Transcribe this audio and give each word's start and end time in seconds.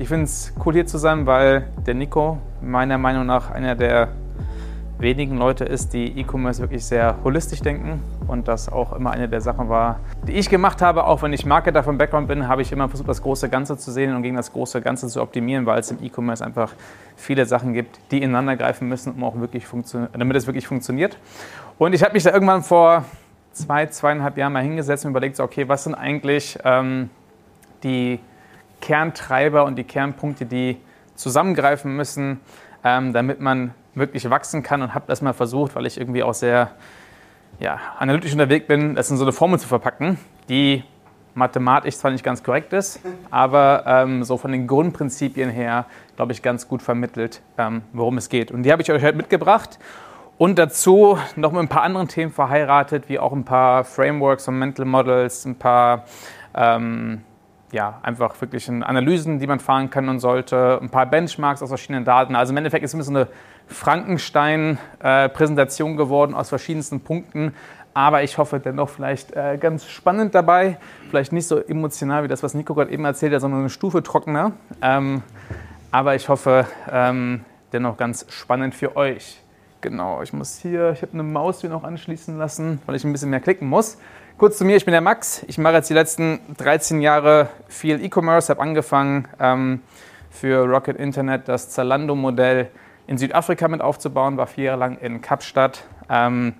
Ich 0.00 0.08
finde 0.08 0.24
es 0.24 0.54
cool 0.64 0.72
hier 0.72 0.86
zu 0.86 0.96
sein, 0.96 1.26
weil 1.26 1.66
der 1.86 1.92
Nico 1.92 2.38
meiner 2.62 2.96
Meinung 2.96 3.26
nach 3.26 3.50
einer 3.50 3.74
der 3.74 4.08
wenigen 4.98 5.36
Leute 5.36 5.66
ist, 5.66 5.92
die 5.92 6.18
E-Commerce 6.18 6.62
wirklich 6.62 6.86
sehr 6.86 7.16
holistisch 7.22 7.60
denken 7.60 8.02
und 8.26 8.48
das 8.48 8.72
auch 8.72 8.94
immer 8.94 9.10
eine 9.10 9.28
der 9.28 9.42
Sachen 9.42 9.68
war, 9.68 10.00
die 10.26 10.32
ich 10.32 10.48
gemacht 10.48 10.80
habe. 10.80 11.04
Auch 11.04 11.20
wenn 11.20 11.34
ich 11.34 11.44
Marketer 11.44 11.82
vom 11.82 11.98
Background 11.98 12.28
bin, 12.28 12.48
habe 12.48 12.62
ich 12.62 12.72
immer 12.72 12.88
versucht, 12.88 13.10
das 13.10 13.20
große 13.20 13.50
Ganze 13.50 13.76
zu 13.76 13.90
sehen 13.90 14.16
und 14.16 14.22
gegen 14.22 14.36
das 14.36 14.50
große 14.54 14.80
Ganze 14.80 15.06
zu 15.08 15.20
optimieren, 15.20 15.66
weil 15.66 15.80
es 15.80 15.90
im 15.90 16.02
E-Commerce 16.02 16.42
einfach 16.42 16.72
viele 17.14 17.44
Sachen 17.44 17.74
gibt, 17.74 18.00
die 18.10 18.22
ineinander 18.22 18.56
greifen 18.56 18.88
müssen, 18.88 19.12
um 19.12 19.22
auch 19.22 19.38
wirklich 19.38 19.66
damit 20.14 20.34
es 20.34 20.46
wirklich 20.46 20.66
funktioniert. 20.66 21.18
Und 21.76 21.92
ich 21.92 22.02
habe 22.02 22.14
mich 22.14 22.22
da 22.22 22.30
irgendwann 22.32 22.62
vor 22.62 23.04
zwei, 23.52 23.84
zweieinhalb 23.84 24.38
Jahren 24.38 24.54
mal 24.54 24.62
hingesetzt 24.62 25.04
und 25.04 25.10
überlegt, 25.10 25.38
okay, 25.40 25.68
was 25.68 25.84
sind 25.84 25.94
eigentlich 25.94 26.58
ähm, 26.64 27.10
die 27.82 28.18
Kerntreiber 28.80 29.64
und 29.64 29.76
die 29.76 29.84
Kernpunkte, 29.84 30.46
die 30.46 30.78
zusammengreifen 31.14 31.94
müssen, 31.94 32.40
ähm, 32.84 33.12
damit 33.12 33.40
man 33.40 33.74
wirklich 33.94 34.28
wachsen 34.30 34.62
kann 34.62 34.82
und 34.82 34.94
habe 34.94 35.04
das 35.08 35.22
mal 35.22 35.32
versucht, 35.32 35.74
weil 35.74 35.86
ich 35.86 35.98
irgendwie 35.98 36.22
auch 36.22 36.34
sehr 36.34 36.70
ja, 37.58 37.78
analytisch 37.98 38.32
unterwegs 38.32 38.66
bin, 38.66 38.94
das 38.94 39.10
in 39.10 39.16
so 39.16 39.24
eine 39.24 39.32
Formel 39.32 39.58
zu 39.58 39.68
verpacken, 39.68 40.18
die 40.48 40.84
mathematisch 41.34 41.96
zwar 41.96 42.10
nicht 42.10 42.24
ganz 42.24 42.42
korrekt 42.42 42.72
ist, 42.72 43.00
aber 43.30 43.84
ähm, 43.86 44.24
so 44.24 44.36
von 44.36 44.52
den 44.52 44.66
Grundprinzipien 44.66 45.50
her, 45.50 45.86
glaube 46.16 46.32
ich, 46.32 46.42
ganz 46.42 46.66
gut 46.66 46.82
vermittelt, 46.82 47.40
ähm, 47.58 47.82
worum 47.92 48.18
es 48.18 48.28
geht. 48.28 48.50
Und 48.50 48.62
die 48.62 48.72
habe 48.72 48.82
ich 48.82 48.90
euch 48.90 49.02
heute 49.02 49.16
mitgebracht 49.16 49.78
und 50.38 50.58
dazu 50.58 51.18
noch 51.36 51.52
mit 51.52 51.60
ein 51.60 51.68
paar 51.68 51.82
anderen 51.82 52.08
Themen 52.08 52.32
verheiratet, 52.32 53.08
wie 53.08 53.18
auch 53.18 53.32
ein 53.32 53.44
paar 53.44 53.84
Frameworks 53.84 54.48
und 54.48 54.58
Mental 54.58 54.86
Models, 54.86 55.44
ein 55.44 55.56
paar 55.56 56.04
ähm, 56.54 57.22
ja, 57.72 57.98
einfach 58.02 58.40
wirklich 58.40 58.68
Analysen, 58.68 59.38
die 59.38 59.46
man 59.46 59.60
fahren 59.60 59.90
kann 59.90 60.08
und 60.08 60.18
sollte, 60.20 60.78
ein 60.82 60.90
paar 60.90 61.06
Benchmarks 61.06 61.62
aus 61.62 61.68
verschiedenen 61.68 62.04
Daten. 62.04 62.34
Also 62.34 62.52
im 62.52 62.56
Endeffekt 62.56 62.84
ist 62.84 62.94
es 62.94 63.06
so 63.06 63.12
eine 63.12 63.28
Frankenstein-Präsentation 63.68 65.96
geworden 65.96 66.34
aus 66.34 66.48
verschiedensten 66.48 67.00
Punkten. 67.00 67.54
Aber 67.92 68.22
ich 68.22 68.38
hoffe 68.38 68.60
dennoch 68.60 68.88
vielleicht 68.88 69.32
äh, 69.32 69.58
ganz 69.58 69.86
spannend 69.86 70.34
dabei. 70.34 70.78
Vielleicht 71.08 71.32
nicht 71.32 71.46
so 71.46 71.58
emotional 71.58 72.22
wie 72.22 72.28
das, 72.28 72.42
was 72.42 72.54
Nico 72.54 72.74
gerade 72.74 72.92
eben 72.92 73.04
erzählt 73.04 73.34
hat, 73.34 73.40
sondern 73.40 73.60
eine 73.60 73.70
Stufe 73.70 74.02
trockener. 74.02 74.52
Ähm, 74.80 75.22
aber 75.90 76.14
ich 76.14 76.28
hoffe 76.28 76.66
ähm, 76.90 77.44
dennoch 77.72 77.96
ganz 77.96 78.26
spannend 78.30 78.74
für 78.74 78.96
euch. 78.96 79.40
Genau, 79.80 80.22
ich 80.22 80.32
muss 80.32 80.58
hier, 80.58 80.92
ich 80.92 81.02
habe 81.02 81.14
eine 81.14 81.22
Maus 81.22 81.62
hier 81.62 81.70
noch 81.70 81.84
anschließen 81.84 82.36
lassen, 82.38 82.80
weil 82.86 82.96
ich 82.96 83.04
ein 83.04 83.12
bisschen 83.12 83.30
mehr 83.30 83.40
klicken 83.40 83.68
muss. 83.68 83.98
Kurz 84.40 84.56
zu 84.56 84.64
mir, 84.64 84.76
ich 84.76 84.86
bin 84.86 84.92
der 84.92 85.02
Max. 85.02 85.44
Ich 85.48 85.58
mache 85.58 85.74
jetzt 85.74 85.90
die 85.90 85.94
letzten 85.94 86.40
13 86.56 87.02
Jahre 87.02 87.50
viel 87.68 88.02
E-Commerce, 88.02 88.48
habe 88.48 88.62
angefangen 88.62 89.28
ähm, 89.38 89.82
für 90.30 90.64
Rocket 90.64 90.96
Internet 90.96 91.46
das 91.46 91.68
Zalando-Modell 91.68 92.70
in 93.06 93.18
Südafrika 93.18 93.68
mit 93.68 93.82
aufzubauen, 93.82 94.38
war 94.38 94.46
vier 94.46 94.64
Jahre 94.64 94.78
lang 94.78 94.96
in 94.96 95.20
Kapstadt. 95.20 95.84
Ähm, 96.08 96.54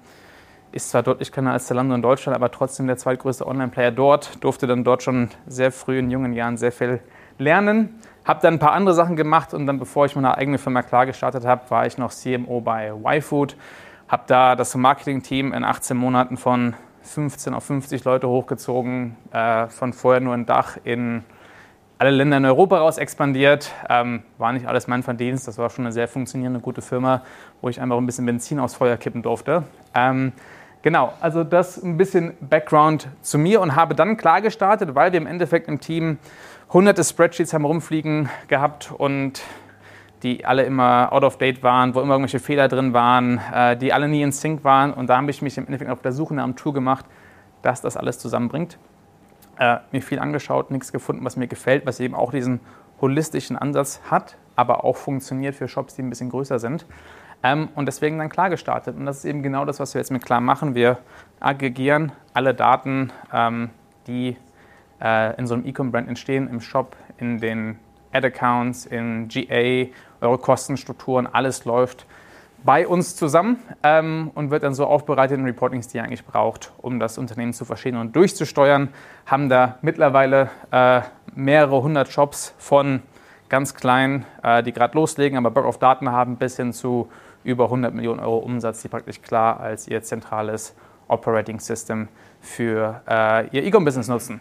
ist 0.72 0.90
zwar 0.90 1.02
deutlich 1.02 1.32
kleiner 1.32 1.52
als 1.52 1.68
Zalando 1.68 1.94
in 1.94 2.02
Deutschland, 2.02 2.36
aber 2.36 2.50
trotzdem 2.50 2.86
der 2.86 2.98
zweitgrößte 2.98 3.46
Online-Player 3.46 3.92
dort. 3.92 4.44
Durfte 4.44 4.66
dann 4.66 4.84
dort 4.84 5.02
schon 5.02 5.30
sehr 5.46 5.72
früh 5.72 6.00
in 6.00 6.10
jungen 6.10 6.34
Jahren 6.34 6.58
sehr 6.58 6.72
viel 6.72 7.00
lernen. 7.38 7.98
Habe 8.26 8.40
dann 8.42 8.56
ein 8.56 8.58
paar 8.58 8.72
andere 8.72 8.94
Sachen 8.94 9.16
gemacht 9.16 9.54
und 9.54 9.66
dann, 9.66 9.78
bevor 9.78 10.04
ich 10.04 10.14
meine 10.14 10.36
eigene 10.36 10.58
Firma 10.58 10.82
klar 10.82 11.06
gestartet 11.06 11.46
habe, 11.46 11.62
war 11.70 11.86
ich 11.86 11.96
noch 11.96 12.10
CMO 12.10 12.60
bei 12.60 12.92
YFood. 12.92 13.56
Habe 14.06 14.24
da 14.26 14.54
das 14.54 14.74
Marketing-Team 14.74 15.54
in 15.54 15.64
18 15.64 15.96
Monaten 15.96 16.36
von 16.36 16.74
15 17.02 17.54
auf 17.54 17.64
50 17.64 18.04
Leute 18.04 18.28
hochgezogen, 18.28 19.16
äh, 19.32 19.68
von 19.68 19.92
vorher 19.92 20.20
nur 20.20 20.34
ein 20.34 20.46
Dach 20.46 20.76
in 20.84 21.24
alle 21.98 22.10
Länder 22.10 22.38
in 22.38 22.46
Europa 22.46 22.78
raus 22.78 22.96
expandiert. 22.96 23.72
Ähm, 23.88 24.22
war 24.38 24.52
nicht 24.52 24.66
alles 24.66 24.88
mein 24.88 25.02
Verdienst, 25.02 25.46
das 25.46 25.58
war 25.58 25.68
schon 25.68 25.84
eine 25.84 25.92
sehr 25.92 26.08
funktionierende, 26.08 26.60
gute 26.60 26.80
Firma, 26.80 27.22
wo 27.60 27.68
ich 27.68 27.80
einfach 27.80 27.98
ein 27.98 28.06
bisschen 28.06 28.24
Benzin 28.24 28.58
aufs 28.58 28.74
Feuer 28.74 28.96
kippen 28.96 29.22
durfte. 29.22 29.64
Ähm, 29.94 30.32
genau, 30.80 31.12
also 31.20 31.44
das 31.44 31.82
ein 31.82 31.98
bisschen 31.98 32.32
Background 32.40 33.08
zu 33.20 33.38
mir 33.38 33.60
und 33.60 33.76
habe 33.76 33.94
dann 33.94 34.16
klar 34.16 34.40
gestartet, 34.40 34.94
weil 34.94 35.12
wir 35.12 35.20
im 35.20 35.26
Endeffekt 35.26 35.68
im 35.68 35.78
Team 35.80 36.18
hunderte 36.72 37.04
Spreadsheets 37.04 37.52
haben 37.52 37.66
rumfliegen 37.66 38.30
gehabt 38.48 38.92
und 38.96 39.42
die 40.22 40.44
alle 40.44 40.64
immer 40.64 41.12
out 41.12 41.24
of 41.24 41.38
date 41.38 41.62
waren, 41.62 41.94
wo 41.94 42.00
immer 42.00 42.14
irgendwelche 42.14 42.40
Fehler 42.40 42.68
drin 42.68 42.92
waren, 42.92 43.40
äh, 43.52 43.76
die 43.76 43.92
alle 43.92 44.08
nie 44.08 44.22
in 44.22 44.32
Sync 44.32 44.64
waren. 44.64 44.92
Und 44.92 45.08
da 45.08 45.16
habe 45.16 45.30
ich 45.30 45.42
mich 45.42 45.56
im 45.56 45.66
Endeffekt 45.66 45.90
auf 45.90 46.02
der 46.02 46.12
Suche 46.12 46.34
nach 46.34 46.44
einem 46.44 46.56
Tool 46.56 46.72
gemacht, 46.72 47.06
das 47.62 47.80
das 47.80 47.96
alles 47.96 48.18
zusammenbringt. 48.18 48.78
Äh, 49.58 49.78
mir 49.92 50.02
viel 50.02 50.18
angeschaut, 50.18 50.70
nichts 50.70 50.92
gefunden, 50.92 51.24
was 51.24 51.36
mir 51.36 51.46
gefällt, 51.46 51.86
was 51.86 52.00
eben 52.00 52.14
auch 52.14 52.30
diesen 52.32 52.60
holistischen 53.00 53.56
Ansatz 53.56 54.00
hat, 54.10 54.36
aber 54.56 54.84
auch 54.84 54.96
funktioniert 54.96 55.54
für 55.54 55.68
Shops, 55.68 55.94
die 55.94 56.02
ein 56.02 56.10
bisschen 56.10 56.30
größer 56.30 56.58
sind. 56.58 56.86
Ähm, 57.42 57.68
und 57.74 57.86
deswegen 57.86 58.18
dann 58.18 58.28
klar 58.28 58.50
gestartet. 58.50 58.96
Und 58.96 59.06
das 59.06 59.18
ist 59.18 59.24
eben 59.24 59.42
genau 59.42 59.64
das, 59.64 59.80
was 59.80 59.94
wir 59.94 60.00
jetzt 60.00 60.10
mit 60.10 60.24
klar 60.24 60.40
machen. 60.40 60.74
Wir 60.74 60.98
aggregieren 61.40 62.12
alle 62.34 62.54
Daten, 62.54 63.12
ähm, 63.32 63.70
die 64.06 64.36
äh, 65.00 65.36
in 65.38 65.46
so 65.46 65.54
einem 65.54 65.66
E-Com-Brand 65.66 66.08
entstehen, 66.08 66.48
im 66.48 66.60
Shop, 66.60 66.96
in 67.18 67.38
den 67.38 67.78
Ad-Accounts, 68.12 68.86
in 68.86 69.28
GA 69.28 69.88
eure 70.20 70.38
Kostenstrukturen, 70.38 71.26
alles 71.26 71.64
läuft 71.64 72.06
bei 72.64 72.86
uns 72.86 73.16
zusammen 73.16 73.58
ähm, 73.82 74.30
und 74.34 74.50
wird 74.50 74.62
dann 74.62 74.74
so 74.74 74.86
aufbereitet 74.86 75.38
in 75.38 75.44
Reportings, 75.44 75.88
die 75.88 75.98
ihr 75.98 76.04
eigentlich 76.04 76.24
braucht, 76.24 76.72
um 76.78 77.00
das 77.00 77.18
Unternehmen 77.18 77.52
zu 77.52 77.64
verstehen 77.64 77.96
und 77.96 78.14
durchzusteuern. 78.14 78.88
Haben 79.26 79.48
da 79.48 79.78
mittlerweile 79.82 80.50
äh, 80.70 81.00
mehrere 81.34 81.82
hundert 81.82 82.08
Shops 82.08 82.54
von 82.58 83.02
ganz 83.48 83.74
klein, 83.74 84.24
äh, 84.42 84.62
die 84.62 84.72
gerade 84.72 84.96
loslegen, 84.96 85.38
aber 85.38 85.50
Bock 85.50 85.64
auf 85.64 85.78
Daten 85.78 86.10
haben, 86.10 86.36
bis 86.36 86.56
hin 86.56 86.72
zu 86.72 87.08
über 87.44 87.64
100 87.64 87.94
Millionen 87.94 88.20
Euro 88.20 88.38
Umsatz, 88.38 88.82
die 88.82 88.88
praktisch 88.88 89.22
klar 89.22 89.60
als 89.60 89.88
ihr 89.88 90.02
zentrales 90.02 90.74
Operating 91.08 91.58
System 91.58 92.08
für 92.40 93.02
äh, 93.08 93.48
ihr 93.48 93.64
E-Com-Business 93.64 94.08
nutzen. 94.08 94.40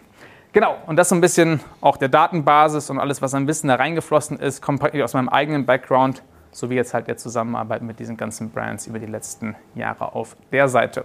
Genau, 0.52 0.76
und 0.86 0.96
das 0.96 1.08
so 1.08 1.14
ein 1.14 1.20
bisschen 1.20 1.60
auch 1.80 1.96
der 1.96 2.08
Datenbasis 2.08 2.90
und 2.90 2.98
alles, 2.98 3.22
was 3.22 3.34
an 3.34 3.46
Wissen 3.46 3.68
da 3.68 3.76
reingeflossen 3.76 4.38
ist, 4.38 4.60
kommt 4.60 4.82
aus 5.00 5.14
meinem 5.14 5.28
eigenen 5.28 5.64
Background, 5.64 6.22
sowie 6.50 6.74
jetzt 6.74 6.92
halt 6.92 7.06
der 7.06 7.16
Zusammenarbeit 7.16 7.82
mit 7.82 8.00
diesen 8.00 8.16
ganzen 8.16 8.50
Brands 8.50 8.88
über 8.88 8.98
die 8.98 9.06
letzten 9.06 9.54
Jahre 9.76 10.12
auf 10.14 10.36
der 10.50 10.68
Seite. 10.68 11.04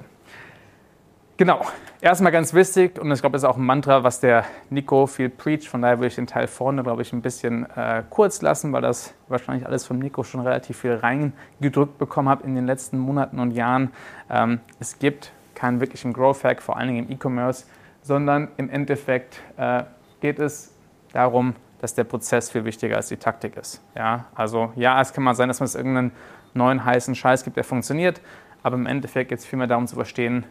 Genau, 1.37 1.63
erstmal 2.01 2.31
ganz 2.31 2.53
wichtig, 2.53 2.97
und 2.97 3.11
ich 3.11 3.19
glaube, 3.19 3.33
das 3.33 3.43
ist 3.43 3.49
auch 3.49 3.57
ein 3.57 3.65
Mantra, 3.65 4.03
was 4.03 4.21
der 4.21 4.45
Nico 4.69 5.05
viel 5.05 5.29
preach, 5.29 5.69
von 5.69 5.81
daher 5.81 5.97
würde 5.97 6.07
ich 6.07 6.15
den 6.15 6.27
Teil 6.27 6.47
vorne, 6.47 6.81
glaube 6.81 7.01
ich, 7.01 7.11
ein 7.11 7.21
bisschen 7.21 7.69
äh, 7.75 8.03
kurz 8.09 8.41
lassen, 8.41 8.71
weil 8.71 8.81
das 8.81 9.13
wahrscheinlich 9.27 9.67
alles 9.67 9.85
von 9.85 9.99
Nico 9.99 10.23
schon 10.23 10.39
relativ 10.39 10.79
viel 10.79 10.95
reingedrückt 10.95 11.97
bekommen 11.97 12.29
habe 12.29 12.45
in 12.45 12.55
den 12.55 12.65
letzten 12.65 12.97
Monaten 12.97 13.39
und 13.39 13.51
Jahren. 13.51 13.91
Ähm, 14.29 14.61
es 14.79 14.97
gibt 14.97 15.33
keinen 15.55 15.81
wirklichen 15.81 16.13
Growth-Hack, 16.13 16.61
vor 16.61 16.77
allen 16.77 16.87
Dingen 16.87 17.05
im 17.05 17.11
E-Commerce, 17.11 17.65
sondern 18.05 18.49
im 18.57 18.69
Endeffekt 18.69 19.41
äh, 19.57 19.83
geht 20.21 20.37
es 20.37 20.71
darum, 21.11 21.55
dass 21.81 21.95
der 21.95 22.03
Prozess 22.03 22.51
viel 22.51 22.63
wichtiger 22.63 22.97
als 22.97 23.07
die 23.07 23.17
Taktik 23.17 23.57
ist. 23.57 23.81
Ja? 23.95 24.25
Also 24.35 24.71
ja, 24.75 25.01
es 25.01 25.11
kann 25.11 25.23
mal 25.23 25.33
sein, 25.33 25.47
dass 25.47 25.59
man 25.59 25.65
es 25.65 25.73
irgendeinen 25.73 26.11
neuen 26.53 26.85
heißen 26.85 27.15
Scheiß 27.15 27.43
gibt, 27.43 27.57
der 27.57 27.63
funktioniert, 27.63 28.21
aber 28.61 28.75
im 28.75 28.85
Endeffekt 28.85 29.29
geht 29.29 29.39
es 29.39 29.45
vielmehr 29.45 29.67
darum 29.67 29.87
zu 29.87 29.95
verstehen, 29.95 30.45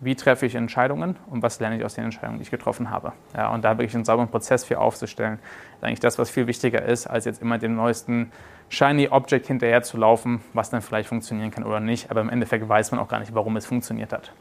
wie 0.00 0.14
treffe 0.14 0.46
ich 0.46 0.54
Entscheidungen 0.54 1.16
und 1.28 1.42
was 1.42 1.60
lerne 1.60 1.76
ich 1.76 1.84
aus 1.84 1.94
den 1.94 2.04
Entscheidungen, 2.04 2.38
die 2.38 2.44
ich 2.44 2.50
getroffen 2.50 2.88
habe. 2.88 3.12
Ja, 3.36 3.50
und 3.50 3.62
da 3.64 3.76
wirklich 3.76 3.94
einen 3.94 4.06
sauberen 4.06 4.30
Prozess 4.30 4.64
für 4.64 4.78
aufzustellen, 4.78 5.38
ist 5.76 5.84
eigentlich 5.84 6.00
das, 6.00 6.18
was 6.18 6.30
viel 6.30 6.46
wichtiger 6.46 6.82
ist, 6.82 7.06
als 7.06 7.26
jetzt 7.26 7.42
immer 7.42 7.58
dem 7.58 7.76
neuesten 7.76 8.32
shiny 8.70 9.08
Object 9.08 9.46
hinterher 9.46 9.82
zu 9.82 9.98
laufen, 9.98 10.40
was 10.54 10.70
dann 10.70 10.80
vielleicht 10.80 11.10
funktionieren 11.10 11.50
kann 11.50 11.64
oder 11.64 11.80
nicht. 11.80 12.10
Aber 12.10 12.22
im 12.22 12.30
Endeffekt 12.30 12.66
weiß 12.66 12.92
man 12.92 13.00
auch 13.00 13.08
gar 13.08 13.20
nicht, 13.20 13.34
warum 13.34 13.56
es 13.56 13.66
funktioniert 13.66 14.12
hat. 14.12 14.32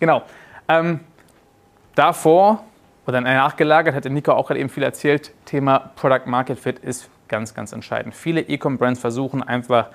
Genau. 0.00 0.22
Ähm, 0.68 1.00
Davor 1.98 2.62
oder 3.08 3.20
nachgelagert, 3.20 3.92
hat 3.92 4.04
der 4.04 4.12
Nico 4.12 4.30
auch 4.30 4.46
gerade 4.46 4.60
eben 4.60 4.68
viel 4.68 4.84
erzählt, 4.84 5.32
Thema 5.46 5.90
Product 5.96 6.26
Market 6.26 6.56
Fit 6.56 6.78
ist 6.78 7.10
ganz, 7.26 7.54
ganz 7.54 7.72
entscheidend. 7.72 8.14
Viele 8.14 8.40
E-Com-Brands 8.40 9.00
versuchen 9.00 9.42
einfach 9.42 9.88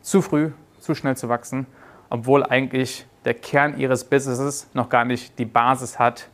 zu 0.00 0.22
früh, 0.22 0.52
zu 0.78 0.94
schnell 0.94 1.18
zu 1.18 1.28
wachsen, 1.28 1.66
obwohl 2.08 2.44
eigentlich 2.44 3.04
der 3.26 3.34
Kern 3.34 3.78
ihres 3.78 4.04
Businesses 4.04 4.70
noch 4.72 4.88
gar 4.88 5.04
nicht 5.04 5.38
die 5.38 5.44
Basis 5.44 5.98
hat, 5.98 6.28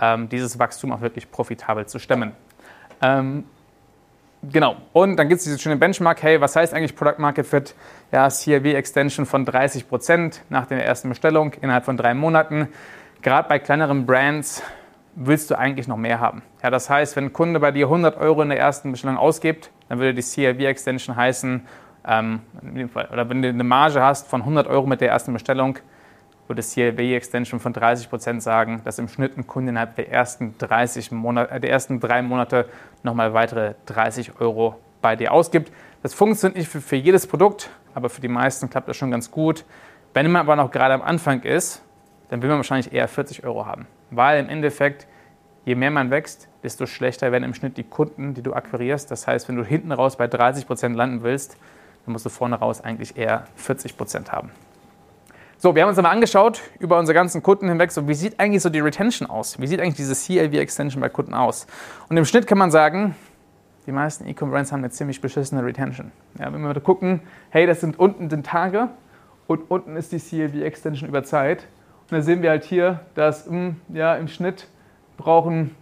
ähm, 0.00 0.30
dieses 0.30 0.58
Wachstum 0.58 0.92
auch 0.92 1.02
wirklich 1.02 1.30
profitabel 1.30 1.84
zu 1.84 1.98
stemmen. 1.98 2.32
Ähm, 3.02 3.44
genau. 4.50 4.76
Und 4.94 5.16
dann 5.16 5.28
gibt 5.28 5.40
es 5.40 5.44
diese 5.44 5.58
schöne 5.58 5.76
Benchmark, 5.76 6.22
hey, 6.22 6.40
was 6.40 6.56
heißt 6.56 6.72
eigentlich 6.72 6.96
Product 6.96 7.18
Market 7.18 7.46
Fit? 7.46 7.74
Ja, 8.12 8.30
CRV 8.30 8.64
Extension 8.64 9.26
von 9.26 9.44
30 9.44 9.90
Prozent 9.90 10.40
nach 10.48 10.64
der 10.64 10.82
ersten 10.86 11.10
Bestellung 11.10 11.52
innerhalb 11.60 11.84
von 11.84 11.98
drei 11.98 12.14
Monaten 12.14 12.68
gerade 13.24 13.48
bei 13.48 13.58
kleineren 13.58 14.06
Brands 14.06 14.62
willst 15.16 15.50
du 15.50 15.58
eigentlich 15.58 15.88
noch 15.88 15.96
mehr 15.96 16.20
haben. 16.20 16.42
Ja, 16.62 16.70
das 16.70 16.90
heißt, 16.90 17.16
wenn 17.16 17.24
ein 17.24 17.32
Kunde 17.32 17.58
bei 17.58 17.72
dir 17.72 17.86
100 17.86 18.16
Euro 18.18 18.42
in 18.42 18.50
der 18.50 18.58
ersten 18.58 18.92
Bestellung 18.92 19.16
ausgibt, 19.16 19.70
dann 19.88 19.98
würde 19.98 20.14
die 20.14 20.22
CLV-Extension 20.22 21.16
heißen, 21.16 21.66
ähm, 22.06 22.40
oder 22.94 23.28
wenn 23.28 23.42
du 23.42 23.48
eine 23.48 23.64
Marge 23.64 24.02
hast 24.02 24.28
von 24.28 24.42
100 24.42 24.66
Euro 24.66 24.86
mit 24.86 25.00
der 25.00 25.08
ersten 25.08 25.32
Bestellung, 25.32 25.78
würde 26.46 26.60
CLV-Extension 26.60 27.60
von 27.60 27.72
30% 27.72 28.40
sagen, 28.40 28.82
dass 28.84 28.98
im 28.98 29.08
Schnitt 29.08 29.38
ein 29.38 29.46
Kunde 29.46 29.70
innerhalb 29.70 29.96
der 29.96 30.12
ersten, 30.12 30.56
30 30.58 31.10
Monate, 31.12 31.50
äh, 31.52 31.60
der 31.60 31.70
ersten 31.70 32.00
drei 32.00 32.20
Monate 32.20 32.68
nochmal 33.02 33.32
weitere 33.32 33.74
30 33.86 34.40
Euro 34.40 34.78
bei 35.00 35.16
dir 35.16 35.32
ausgibt. 35.32 35.72
Das 36.02 36.12
funktioniert 36.12 36.58
nicht 36.58 36.68
für, 36.68 36.82
für 36.82 36.96
jedes 36.96 37.26
Produkt, 37.26 37.70
aber 37.94 38.10
für 38.10 38.20
die 38.20 38.28
meisten 38.28 38.68
klappt 38.68 38.88
das 38.88 38.98
schon 38.98 39.10
ganz 39.10 39.30
gut. 39.30 39.64
Wenn 40.12 40.30
man 40.30 40.40
aber 40.40 40.56
noch 40.56 40.70
gerade 40.70 40.92
am 40.92 41.02
Anfang 41.02 41.40
ist, 41.42 41.80
dann 42.28 42.42
will 42.42 42.48
man 42.48 42.58
wahrscheinlich 42.58 42.92
eher 42.92 43.08
40 43.08 43.44
Euro 43.44 43.66
haben. 43.66 43.86
Weil 44.10 44.40
im 44.40 44.48
Endeffekt, 44.48 45.06
je 45.64 45.74
mehr 45.74 45.90
man 45.90 46.10
wächst, 46.10 46.48
desto 46.62 46.86
schlechter 46.86 47.32
werden 47.32 47.44
im 47.44 47.54
Schnitt 47.54 47.76
die 47.76 47.84
Kunden, 47.84 48.34
die 48.34 48.42
du 48.42 48.54
akquirierst. 48.54 49.10
Das 49.10 49.26
heißt, 49.26 49.48
wenn 49.48 49.56
du 49.56 49.64
hinten 49.64 49.92
raus 49.92 50.16
bei 50.16 50.26
30% 50.26 50.94
landen 50.94 51.22
willst, 51.22 51.56
dann 52.04 52.12
musst 52.12 52.24
du 52.24 52.30
vorne 52.30 52.56
raus 52.56 52.80
eigentlich 52.80 53.16
eher 53.16 53.44
40% 53.58 54.30
haben. 54.30 54.50
So, 55.58 55.74
wir 55.74 55.82
haben 55.82 55.88
uns 55.88 55.98
einmal 55.98 56.12
angeschaut 56.12 56.60
über 56.78 56.98
unsere 56.98 57.14
ganzen 57.14 57.42
Kunden 57.42 57.68
hinweg, 57.68 57.90
so 57.90 58.06
wie 58.06 58.14
sieht 58.14 58.38
eigentlich 58.38 58.62
so 58.62 58.68
die 58.68 58.80
Retention 58.80 59.30
aus? 59.30 59.58
Wie 59.58 59.66
sieht 59.66 59.80
eigentlich 59.80 59.94
diese 59.94 60.14
CLV-Extension 60.14 61.00
bei 61.00 61.08
Kunden 61.08 61.32
aus? 61.32 61.66
Und 62.08 62.16
im 62.16 62.26
Schnitt 62.26 62.46
kann 62.46 62.58
man 62.58 62.70
sagen, 62.70 63.14
die 63.86 63.92
meisten 63.92 64.26
E-Commerce 64.26 64.72
haben 64.72 64.80
eine 64.80 64.90
ziemlich 64.90 65.20
beschissene 65.20 65.64
Retention. 65.64 66.12
Ja, 66.38 66.52
wenn 66.52 66.60
wir 66.60 66.74
gucken, 66.80 67.20
hey, 67.50 67.66
das 67.66 67.80
sind 67.80 67.98
unten 67.98 68.28
den 68.28 68.42
Tage 68.42 68.88
und 69.46 69.70
unten 69.70 69.96
ist 69.96 70.12
die 70.12 70.18
CLV-Extension 70.18 71.08
über 71.08 71.22
Zeit. 71.22 71.66
Und 72.04 72.12
dann 72.12 72.22
sehen 72.22 72.42
wir 72.42 72.50
halt 72.50 72.64
hier, 72.64 73.00
dass 73.14 73.46
hm, 73.46 73.80
ja, 73.88 74.14
im 74.16 74.28
Schnitt 74.28 74.68
brauchen, 75.16 75.74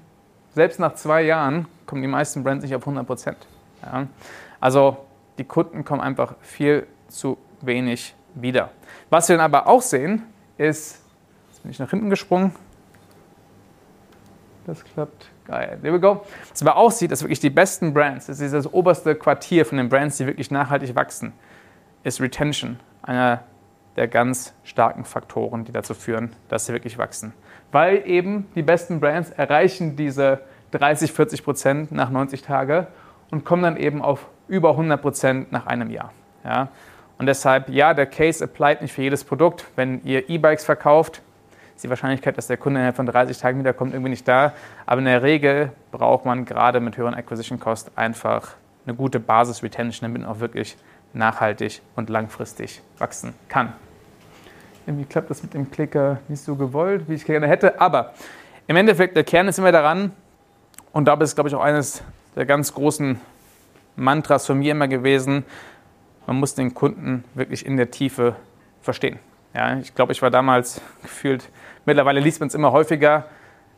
selbst 0.54 0.78
nach 0.78 0.94
zwei 0.94 1.22
Jahren, 1.22 1.66
kommen 1.86 2.02
die 2.02 2.08
meisten 2.08 2.44
Brands 2.44 2.62
nicht 2.62 2.74
auf 2.74 2.82
100 2.82 3.06
Prozent. 3.06 3.38
Ja. 3.82 4.06
Also 4.60 4.98
die 5.38 5.44
Kunden 5.44 5.84
kommen 5.84 6.00
einfach 6.00 6.34
viel 6.40 6.86
zu 7.08 7.38
wenig 7.60 8.14
wieder. 8.34 8.70
Was 9.10 9.28
wir 9.28 9.36
dann 9.36 9.44
aber 9.44 9.66
auch 9.66 9.82
sehen, 9.82 10.22
ist, 10.58 11.02
jetzt 11.50 11.62
bin 11.62 11.70
ich 11.70 11.78
nach 11.78 11.90
hinten 11.90 12.10
gesprungen, 12.10 12.52
das 14.66 14.84
klappt. 14.84 15.28
Geil. 15.44 15.78
There 15.82 15.92
we 15.92 15.98
go. 15.98 16.24
Was 16.50 16.62
man 16.62 16.74
auch 16.74 16.92
sieht, 16.92 17.10
dass 17.10 17.22
wirklich 17.22 17.40
die 17.40 17.50
besten 17.50 17.92
Brands, 17.92 18.26
das 18.26 18.38
ist 18.38 18.54
das 18.54 18.72
oberste 18.72 19.16
Quartier 19.16 19.66
von 19.66 19.78
den 19.78 19.88
Brands, 19.88 20.18
die 20.18 20.26
wirklich 20.26 20.52
nachhaltig 20.52 20.94
wachsen, 20.94 21.32
ist 22.04 22.20
Retention. 22.20 22.78
Einer 23.02 23.42
der 23.96 24.08
ganz 24.08 24.54
starken 24.64 25.04
Faktoren, 25.04 25.64
die 25.64 25.72
dazu 25.72 25.94
führen, 25.94 26.32
dass 26.48 26.66
sie 26.66 26.72
wirklich 26.72 26.98
wachsen. 26.98 27.32
Weil 27.70 28.06
eben 28.06 28.48
die 28.54 28.62
besten 28.62 29.00
Brands 29.00 29.30
erreichen 29.30 29.96
diese 29.96 30.40
30, 30.72 31.12
40 31.12 31.44
Prozent 31.44 31.92
nach 31.92 32.10
90 32.10 32.42
Tagen 32.42 32.86
und 33.30 33.44
kommen 33.44 33.62
dann 33.62 33.76
eben 33.76 34.02
auf 34.02 34.26
über 34.48 34.70
100 34.70 35.00
Prozent 35.00 35.52
nach 35.52 35.66
einem 35.66 35.90
Jahr. 35.90 36.12
Ja? 36.44 36.68
Und 37.18 37.26
deshalb, 37.26 37.68
ja, 37.68 37.94
der 37.94 38.06
Case 38.06 38.42
applied 38.42 38.82
nicht 38.82 38.92
für 38.92 39.02
jedes 39.02 39.24
Produkt. 39.24 39.66
Wenn 39.76 40.02
ihr 40.04 40.28
E-Bikes 40.28 40.64
verkauft, 40.64 41.22
ist 41.74 41.84
die 41.84 41.88
Wahrscheinlichkeit, 41.88 42.36
dass 42.36 42.46
der 42.46 42.56
Kunde 42.56 42.80
innerhalb 42.80 42.96
von 42.96 43.06
30 43.06 43.38
Tagen 43.38 43.58
wiederkommt, 43.58 43.92
irgendwie 43.94 44.10
nicht 44.10 44.26
da. 44.26 44.52
Aber 44.86 44.98
in 44.98 45.04
der 45.04 45.22
Regel 45.22 45.72
braucht 45.90 46.24
man 46.24 46.44
gerade 46.44 46.80
mit 46.80 46.96
höheren 46.96 47.14
Acquisition 47.14 47.60
Cost 47.60 47.92
einfach 47.96 48.54
eine 48.86 48.96
gute 48.96 49.20
Basis-Retention, 49.20 50.10
damit 50.10 50.22
man 50.22 50.30
auch 50.30 50.40
wirklich 50.40 50.76
nachhaltig 51.12 51.82
und 51.96 52.10
langfristig 52.10 52.82
wachsen 52.98 53.34
kann. 53.48 53.72
Irgendwie 54.86 55.04
klappt 55.04 55.30
das 55.30 55.42
mit 55.42 55.54
dem 55.54 55.70
Klicker 55.70 56.18
nicht 56.28 56.42
so 56.42 56.56
gewollt, 56.56 57.08
wie 57.08 57.14
ich 57.14 57.24
gerne 57.24 57.46
hätte. 57.46 57.80
Aber 57.80 58.14
im 58.66 58.76
Endeffekt, 58.76 59.16
der 59.16 59.24
Kern 59.24 59.48
ist 59.48 59.58
immer 59.58 59.72
daran, 59.72 60.12
und 60.92 61.06
da 61.06 61.14
ist, 61.14 61.34
glaube 61.34 61.48
ich, 61.48 61.54
auch 61.54 61.62
eines 61.62 62.02
der 62.36 62.46
ganz 62.46 62.74
großen 62.74 63.20
Mantras 63.96 64.46
von 64.46 64.58
mir 64.58 64.72
immer 64.72 64.88
gewesen, 64.88 65.44
man 66.26 66.36
muss 66.36 66.54
den 66.54 66.74
Kunden 66.74 67.24
wirklich 67.34 67.66
in 67.66 67.76
der 67.76 67.90
Tiefe 67.90 68.36
verstehen. 68.80 69.18
Ja, 69.54 69.76
ich 69.78 69.94
glaube, 69.94 70.12
ich 70.12 70.22
war 70.22 70.30
damals 70.30 70.80
gefühlt, 71.02 71.48
mittlerweile 71.84 72.20
liest 72.20 72.40
man 72.40 72.48
es 72.48 72.54
immer 72.54 72.72
häufiger, 72.72 73.26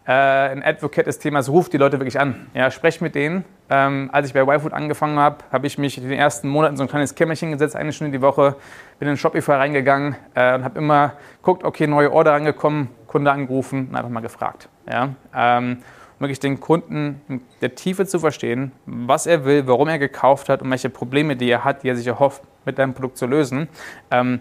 äh, 0.06 0.12
ein 0.12 0.62
Advocate 0.62 1.06
des 1.06 1.18
Themas, 1.18 1.48
ruft 1.48 1.72
die 1.72 1.78
Leute 1.78 1.98
wirklich 1.98 2.20
an. 2.20 2.46
Ja, 2.54 2.70
sprecht 2.70 3.00
mit 3.00 3.14
denen. 3.14 3.44
Ähm, 3.70 4.10
als 4.12 4.26
ich 4.26 4.34
bei 4.34 4.42
YFood 4.42 4.72
angefangen 4.72 5.18
habe, 5.18 5.38
habe 5.50 5.66
ich 5.66 5.78
mich 5.78 5.96
in 5.96 6.08
den 6.08 6.18
ersten 6.18 6.48
Monaten 6.48 6.76
so 6.76 6.82
ein 6.82 6.88
kleines 6.88 7.14
Kämmerchen 7.14 7.52
gesetzt, 7.52 7.76
eine 7.76 7.92
Stunde 7.92 8.18
die 8.18 8.22
Woche, 8.22 8.56
bin 8.98 9.08
in 9.08 9.16
Shopify 9.16 9.52
reingegangen 9.52 10.16
äh, 10.34 10.54
und 10.54 10.64
habe 10.64 10.78
immer 10.78 11.14
geguckt, 11.38 11.64
okay, 11.64 11.86
neue 11.86 12.12
Order 12.12 12.34
angekommen, 12.34 12.90
Kunde 13.06 13.32
angerufen 13.32 13.88
und 13.88 13.96
einfach 13.96 14.10
mal 14.10 14.20
gefragt. 14.20 14.68
Ja, 14.90 15.10
ähm, 15.34 15.78
wirklich 16.18 16.40
den 16.40 16.60
Kunden 16.60 17.20
in 17.28 17.40
der 17.60 17.74
Tiefe 17.74 18.06
zu 18.06 18.18
verstehen, 18.18 18.72
was 18.86 19.26
er 19.26 19.44
will, 19.44 19.66
warum 19.66 19.88
er 19.88 19.98
gekauft 19.98 20.48
hat 20.48 20.62
und 20.62 20.70
welche 20.70 20.90
Probleme, 20.90 21.36
die 21.36 21.48
er 21.48 21.64
hat, 21.64 21.82
die 21.82 21.88
er 21.88 21.96
sich 21.96 22.06
erhofft, 22.06 22.42
mit 22.64 22.78
deinem 22.78 22.94
Produkt 22.94 23.16
zu 23.16 23.26
lösen. 23.26 23.68
Ähm, 24.10 24.40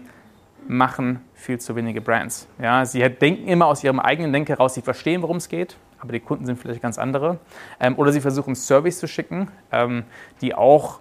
machen 0.68 1.20
viel 1.34 1.58
zu 1.58 1.76
wenige 1.76 2.00
Brands. 2.00 2.48
Ja, 2.60 2.84
sie 2.84 3.00
denken 3.08 3.48
immer 3.48 3.66
aus 3.66 3.84
ihrem 3.84 4.00
eigenen 4.00 4.32
Denken 4.32 4.48
heraus, 4.48 4.74
sie 4.74 4.82
verstehen, 4.82 5.22
worum 5.22 5.36
es 5.36 5.48
geht, 5.48 5.76
aber 6.00 6.12
die 6.12 6.20
Kunden 6.20 6.46
sind 6.46 6.58
vielleicht 6.58 6.82
ganz 6.82 6.98
andere. 6.98 7.38
Ähm, 7.80 7.96
oder 7.98 8.12
sie 8.12 8.20
versuchen 8.20 8.54
Service 8.54 8.98
zu 8.98 9.08
schicken, 9.08 9.48
ähm, 9.72 10.04
die 10.40 10.54
auch 10.54 11.00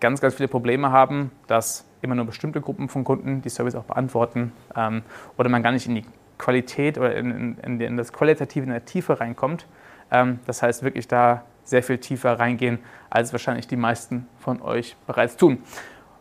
ganz, 0.00 0.20
ganz 0.20 0.34
viele 0.34 0.48
Probleme 0.48 0.90
haben, 0.90 1.30
dass 1.46 1.84
immer 2.02 2.14
nur 2.14 2.26
bestimmte 2.26 2.60
Gruppen 2.60 2.88
von 2.88 3.04
Kunden 3.04 3.42
die 3.42 3.48
Service 3.48 3.74
auch 3.74 3.84
beantworten 3.84 4.52
ähm, 4.76 5.02
oder 5.36 5.48
man 5.48 5.62
gar 5.62 5.72
nicht 5.72 5.86
in 5.86 5.94
die 5.94 6.04
Qualität 6.38 6.98
oder 6.98 7.14
in, 7.16 7.58
in, 7.58 7.80
in 7.80 7.96
das 7.96 8.12
Qualitative, 8.12 8.64
in 8.64 8.70
der 8.70 8.84
Tiefe 8.84 9.20
reinkommt. 9.20 9.66
Ähm, 10.10 10.40
das 10.46 10.62
heißt, 10.62 10.82
wirklich 10.82 11.08
da 11.08 11.44
sehr 11.64 11.82
viel 11.82 11.98
tiefer 11.98 12.38
reingehen, 12.38 12.78
als 13.10 13.32
wahrscheinlich 13.32 13.66
die 13.66 13.76
meisten 13.76 14.28
von 14.38 14.62
euch 14.62 14.96
bereits 15.06 15.36
tun. 15.36 15.58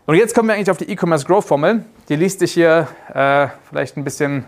Und 0.08 0.14
jetzt 0.14 0.36
kommen 0.36 0.48
wir 0.48 0.54
eigentlich 0.54 0.70
auf 0.70 0.78
die 0.78 0.88
E-Commerce 0.88 1.26
Growth 1.26 1.46
Formel. 1.46 1.84
Die 2.10 2.16
liest 2.16 2.38
sich 2.38 2.54
hier 2.54 2.88
äh, 3.12 3.48
vielleicht 3.68 3.98
ein 3.98 4.04
bisschen 4.04 4.46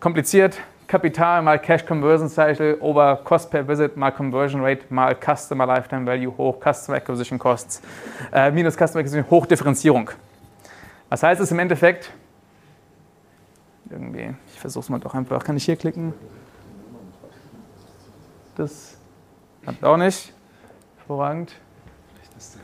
kompliziert. 0.00 0.58
Kapital 0.88 1.42
mal 1.42 1.60
Cash 1.60 1.86
Conversion 1.86 2.28
Cycle 2.28 2.76
over 2.80 3.20
Cost 3.22 3.52
per 3.52 3.68
Visit 3.68 3.96
mal 3.96 4.10
Conversion 4.10 4.64
Rate 4.64 4.82
mal 4.88 5.14
Customer 5.14 5.64
Lifetime 5.64 6.04
Value 6.04 6.36
hoch 6.36 6.58
Customer 6.58 6.96
Acquisition 6.96 7.38
Costs 7.38 7.80
äh, 8.32 8.50
minus 8.50 8.74
Customer 8.74 8.98
Acquisition 8.98 9.30
hoch 9.30 9.46
Differenzierung. 9.46 10.10
Was 11.08 11.22
heißt 11.22 11.40
es 11.40 11.52
im 11.52 11.60
Endeffekt? 11.60 12.10
Irgendwie, 13.90 14.34
ich 14.52 14.58
versuche 14.58 14.82
es 14.82 14.88
mal 14.88 14.98
doch 14.98 15.14
einfach. 15.14 15.44
Kann 15.44 15.56
ich 15.56 15.66
hier 15.66 15.76
klicken? 15.76 16.14
Das 18.56 18.96
hat 19.64 19.84
auch 19.84 19.96
nicht. 19.96 20.32
Hervorragend. 20.98 21.54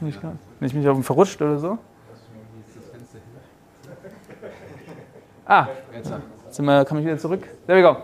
Nicht, 0.01 0.21
nicht 0.61 0.75
mich 0.75 0.89
auf 0.89 0.97
dem 0.97 1.05
verrutscht 1.05 1.41
oder 1.41 1.59
so? 1.59 1.79
Ah, 5.49 5.69
jetzt 5.95 6.11
komme 6.59 7.01
ich 7.01 7.07
wieder 7.07 7.19
zurück. 7.19 7.45
There 7.67 7.79
we 7.79 7.83
go. 7.83 7.99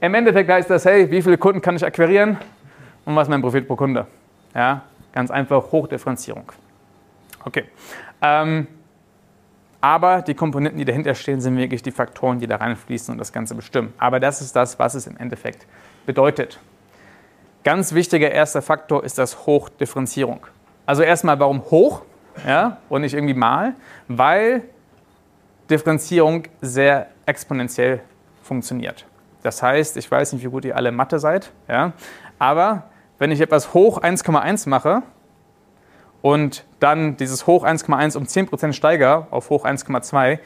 Im 0.00 0.14
Endeffekt 0.14 0.50
heißt 0.50 0.70
das, 0.70 0.86
hey, 0.86 1.10
wie 1.10 1.20
viele 1.20 1.36
Kunden 1.36 1.60
kann 1.60 1.76
ich 1.76 1.84
akquirieren 1.84 2.38
und 3.04 3.14
was 3.14 3.28
ist 3.28 3.30
mein 3.30 3.42
Profit 3.42 3.66
pro 3.66 3.76
Kunde? 3.76 4.06
Ja, 4.54 4.82
ganz 5.12 5.30
einfach 5.30 5.72
Hochdifferenzierung. 5.72 6.50
Okay. 7.44 7.64
Ähm, 8.22 8.66
aber 9.80 10.22
die 10.22 10.34
Komponenten, 10.34 10.78
die 10.78 10.86
dahinter 10.86 11.14
stehen, 11.14 11.40
sind 11.40 11.56
wirklich 11.58 11.82
die 11.82 11.90
Faktoren, 11.90 12.38
die 12.38 12.46
da 12.46 12.56
reinfließen 12.56 13.12
und 13.12 13.18
das 13.18 13.30
Ganze 13.30 13.54
bestimmen. 13.54 13.92
Aber 13.98 14.18
das 14.18 14.40
ist 14.40 14.56
das, 14.56 14.78
was 14.78 14.94
es 14.94 15.06
im 15.06 15.18
Endeffekt 15.18 15.66
bedeutet. 16.06 16.58
Ganz 17.62 17.92
wichtiger 17.92 18.30
erster 18.30 18.62
Faktor 18.62 19.04
ist 19.04 19.18
das 19.18 19.46
Hochdifferenzierung. 19.46 20.46
Also 20.86 21.02
erstmal, 21.02 21.38
warum 21.38 21.62
hoch 21.64 22.02
ja, 22.46 22.78
und 22.88 23.02
nicht 23.02 23.14
irgendwie 23.14 23.34
mal? 23.34 23.74
Weil 24.08 24.62
Differenzierung 25.70 26.44
sehr 26.60 27.08
exponentiell 27.26 28.00
funktioniert. 28.42 29.06
Das 29.42 29.62
heißt, 29.62 29.96
ich 29.96 30.10
weiß 30.10 30.32
nicht, 30.32 30.44
wie 30.44 30.48
gut 30.48 30.64
ihr 30.64 30.76
alle 30.76 30.92
Mathe 30.92 31.18
seid, 31.18 31.52
ja, 31.68 31.92
aber 32.38 32.84
wenn 33.18 33.30
ich 33.30 33.40
etwas 33.40 33.74
hoch 33.74 34.02
1,1 34.02 34.68
mache 34.68 35.02
und 36.22 36.64
dann 36.80 37.16
dieses 37.16 37.46
hoch 37.46 37.64
1,1 37.64 38.16
um 38.16 38.24
10% 38.24 38.72
steigere 38.72 39.26
auf 39.30 39.50
hoch 39.50 39.64
1,2, 39.64 40.38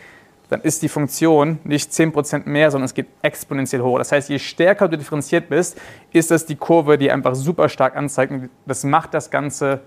dann 0.50 0.60
ist 0.62 0.82
die 0.82 0.88
Funktion 0.88 1.60
nicht 1.64 1.92
10% 1.92 2.48
mehr, 2.48 2.70
sondern 2.70 2.86
es 2.86 2.94
geht 2.94 3.06
exponentiell 3.22 3.82
hoch. 3.82 3.98
Das 3.98 4.10
heißt, 4.10 4.28
je 4.28 4.38
stärker 4.38 4.88
du 4.88 4.98
differenziert 4.98 5.48
bist, 5.48 5.80
ist 6.12 6.30
das 6.30 6.44
die 6.44 6.56
Kurve, 6.56 6.98
die 6.98 7.10
einfach 7.10 7.36
super 7.36 7.68
stark 7.68 7.96
anzeigt. 7.96 8.32
Das 8.66 8.82
macht 8.82 9.14
das 9.14 9.30
Ganze 9.30 9.80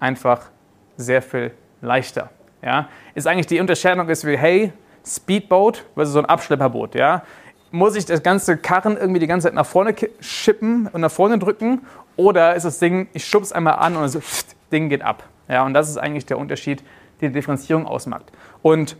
einfach 0.00 0.46
sehr 0.96 1.20
viel 1.20 1.52
leichter. 1.82 2.30
Ja? 2.62 2.88
Ist 3.14 3.26
eigentlich 3.26 3.46
die 3.46 3.60
Unterscheidung 3.60 4.08
ist 4.08 4.26
wie, 4.26 4.36
hey, 4.36 4.72
Speedboat 5.04 5.84
versus 5.94 6.14
so 6.14 6.18
ein 6.18 6.26
Abschlepperboot. 6.26 6.94
Ja? 6.94 7.22
Muss 7.70 7.96
ich 7.96 8.04
das 8.04 8.22
ganze 8.22 8.56
Karren 8.56 8.96
irgendwie 8.96 9.20
die 9.20 9.26
ganze 9.26 9.46
Zeit 9.46 9.54
nach 9.54 9.66
vorne 9.66 9.94
schippen 10.20 10.88
und 10.88 11.00
nach 11.00 11.10
vorne 11.10 11.38
drücken? 11.38 11.82
Oder 12.16 12.54
ist 12.54 12.64
das 12.64 12.78
Ding, 12.78 13.08
ich 13.12 13.24
schub's 13.24 13.52
einmal 13.52 13.74
an 13.74 13.96
und 13.96 14.02
das 14.14 14.46
Ding 14.72 14.88
geht 14.88 15.02
ab? 15.02 15.24
Ja, 15.48 15.64
und 15.64 15.74
das 15.74 15.88
ist 15.88 15.96
eigentlich 15.96 16.26
der 16.26 16.38
Unterschied, 16.38 16.82
die 17.20 17.30
Differenzierung 17.30 17.86
ausmacht. 17.86 18.24
Und 18.62 18.96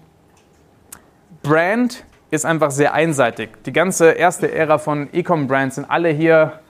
Brand 1.43 2.05
ist 2.31 2.45
einfach 2.45 2.71
sehr 2.71 2.95
einseitig. 2.95 3.51
Die 3.65 3.73
ganze 3.73 4.11
erste 4.11 4.53
Ära 4.53 4.79
von 4.79 5.09
E-Com-Brands 5.13 5.77
sind 5.77 5.91
alle 5.91 6.11
hier 6.11 6.61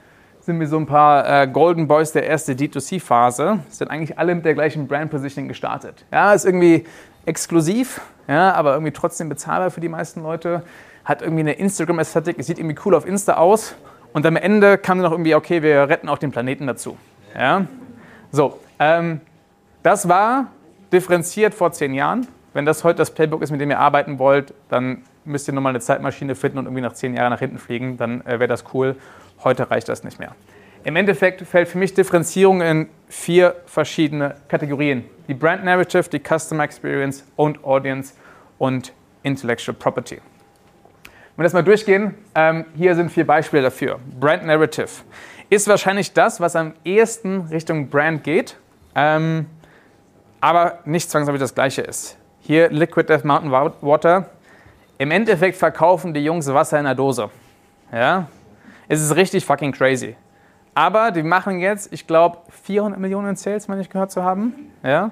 sind 0.49 0.59
wir 0.59 0.67
so 0.67 0.77
ein 0.77 0.87
paar 0.87 1.43
äh, 1.43 1.47
Golden 1.47 1.87
Boys 1.87 2.11
der 2.11 2.27
ersten 2.27 2.53
D2C-Phase, 2.53 3.59
sind 3.69 3.91
eigentlich 3.91 4.17
alle 4.17 4.33
mit 4.33 4.45
der 4.45 4.55
gleichen 4.55 4.87
Brand-Positioning 4.87 5.47
gestartet. 5.47 6.03
Ja, 6.11 6.33
ist 6.33 6.43
irgendwie 6.43 6.85
exklusiv, 7.27 8.01
ja, 8.27 8.51
aber 8.53 8.73
irgendwie 8.73 8.91
trotzdem 8.91 9.29
bezahlbar 9.29 9.69
für 9.69 9.79
die 9.79 9.89
meisten 9.89 10.23
Leute. 10.23 10.63
hat 11.05 11.21
irgendwie 11.21 11.41
eine 11.41 11.53
Instagram-Ästhetik, 11.53 12.37
sieht 12.39 12.57
irgendwie 12.57 12.77
cool 12.83 12.95
auf 12.95 13.05
Insta 13.05 13.35
aus 13.35 13.75
und 14.11 14.25
am 14.25 14.37
Ende 14.37 14.79
kam 14.79 14.97
dann 14.97 15.03
noch 15.03 15.11
irgendwie, 15.11 15.35
okay, 15.35 15.61
wir 15.61 15.87
retten 15.87 16.09
auch 16.09 16.17
den 16.17 16.31
Planeten 16.31 16.65
dazu. 16.65 16.97
Ja? 17.37 17.67
So, 18.31 18.59
ähm, 18.79 19.21
das 19.83 20.09
war 20.09 20.47
differenziert 20.91 21.53
vor 21.53 21.71
zehn 21.73 21.93
Jahren. 21.93 22.25
Wenn 22.55 22.65
das 22.65 22.83
heute 22.83 22.97
das 22.97 23.11
Playbook 23.11 23.43
ist, 23.43 23.51
mit 23.51 23.61
dem 23.61 23.69
ihr 23.69 23.77
arbeiten 23.77 24.17
wollt, 24.17 24.55
dann 24.69 25.03
müsst 25.25 25.47
ihr 25.47 25.53
nochmal 25.53 25.73
eine 25.73 25.79
Zeitmaschine 25.79 26.33
finden 26.33 26.57
und 26.57 26.65
irgendwie 26.65 26.81
nach 26.81 26.93
zehn 26.93 27.15
Jahren 27.15 27.29
nach 27.29 27.39
hinten 27.39 27.59
fliegen, 27.59 27.97
dann 27.97 28.21
äh, 28.21 28.39
wäre 28.39 28.47
das 28.47 28.63
cool. 28.73 28.95
Heute 29.43 29.69
reicht 29.71 29.89
das 29.89 30.03
nicht 30.03 30.19
mehr. 30.19 30.35
Im 30.83 30.95
Endeffekt 30.95 31.41
fällt 31.41 31.67
für 31.67 31.77
mich 31.77 31.93
Differenzierung 31.93 32.61
in 32.61 32.89
vier 33.09 33.55
verschiedene 33.65 34.35
Kategorien. 34.47 35.03
Die 35.27 35.33
Brand 35.33 35.65
Narrative, 35.65 36.09
die 36.09 36.19
Customer 36.19 36.63
Experience, 36.63 37.25
Owned 37.35 37.63
Audience 37.63 38.13
und 38.57 38.93
Intellectual 39.23 39.75
Property. 39.77 40.15
Wenn 40.15 40.23
wir 41.37 41.43
das 41.43 41.53
mal 41.53 41.63
durchgehen, 41.63 42.15
ähm, 42.35 42.65
hier 42.75 42.95
sind 42.95 43.11
vier 43.11 43.25
Beispiele 43.25 43.63
dafür. 43.63 43.99
Brand 44.19 44.45
Narrative 44.45 44.89
ist 45.49 45.67
wahrscheinlich 45.67 46.13
das, 46.13 46.39
was 46.39 46.55
am 46.55 46.73
ehesten 46.83 47.41
Richtung 47.51 47.89
Brand 47.89 48.23
geht, 48.23 48.57
ähm, 48.95 49.47
aber 50.41 50.79
nicht 50.85 51.09
zwangsläufig 51.09 51.41
das 51.41 51.55
gleiche 51.55 51.81
ist. 51.81 52.17
Hier 52.41 52.69
Liquid 52.69 53.07
Death 53.07 53.25
Mountain 53.25 53.51
Water. 53.51 54.29
Im 54.97 55.11
Endeffekt 55.11 55.57
verkaufen 55.57 56.13
die 56.13 56.23
Jungs 56.23 56.47
Wasser 56.53 56.77
in 56.77 56.85
der 56.85 56.95
Dose. 56.95 57.29
Ja? 57.91 58.27
Es 58.89 59.01
ist 59.01 59.15
richtig 59.15 59.45
fucking 59.45 59.71
crazy. 59.71 60.15
Aber 60.73 61.11
die 61.11 61.23
machen 61.23 61.59
jetzt, 61.59 61.93
ich 61.93 62.07
glaube, 62.07 62.39
400 62.63 62.99
Millionen 62.99 63.35
Sales, 63.35 63.67
meine 63.67 63.81
ich 63.81 63.89
gehört 63.89 64.11
zu 64.11 64.23
haben. 64.23 64.71
Ja? 64.83 65.11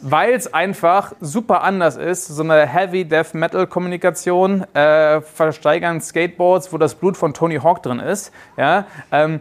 Weil 0.00 0.32
es 0.32 0.52
einfach 0.52 1.12
super 1.20 1.62
anders 1.62 1.96
ist. 1.96 2.26
So 2.26 2.42
eine 2.42 2.66
Heavy 2.66 3.04
Death 3.04 3.34
Metal 3.34 3.66
Kommunikation, 3.68 4.64
äh, 4.74 5.20
versteigern 5.20 6.00
Skateboards, 6.00 6.72
wo 6.72 6.78
das 6.78 6.96
Blut 6.96 7.16
von 7.16 7.32
Tony 7.32 7.56
Hawk 7.56 7.82
drin 7.84 8.00
ist. 8.00 8.32
Ja? 8.56 8.86
Ähm, 9.12 9.40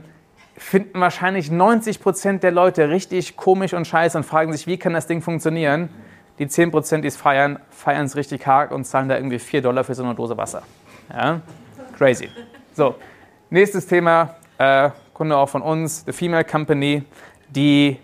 finden 0.55 0.99
wahrscheinlich 0.99 1.49
90 1.49 1.99
Prozent 1.99 2.43
der 2.43 2.51
Leute 2.51 2.89
richtig 2.89 3.35
komisch 3.35 3.73
und 3.73 3.85
scheiße 3.87 4.15
und 4.15 4.25
fragen 4.25 4.53
sich, 4.53 4.67
wie 4.67 4.77
kann 4.77 4.93
das 4.93 5.07
Ding 5.07 5.23
funktionieren? 5.23 5.89
Die 6.37 6.47
10 6.47 6.69
Prozent, 6.69 7.03
die 7.03 7.07
es 7.07 7.17
feiern, 7.17 7.57
feiern 7.71 8.05
es 8.05 8.15
richtig 8.15 8.45
hart 8.45 8.71
und 8.71 8.85
zahlen 8.85 9.09
da 9.09 9.15
irgendwie 9.15 9.39
4 9.39 9.63
Dollar 9.63 9.83
für 9.83 9.95
so 9.95 10.03
eine 10.03 10.13
Dose 10.13 10.37
Wasser. 10.37 10.61
Ja? 11.11 11.41
Crazy. 11.97 12.29
So, 12.77 12.93
nächstes 13.49 13.87
Thema, 13.87 14.35
äh, 14.59 14.91
Kunde 15.15 15.35
auch 15.35 15.49
von 15.49 15.63
uns, 15.63 16.05
The 16.05 16.11
Female 16.11 16.43
Company, 16.43 17.01
die 17.49 17.97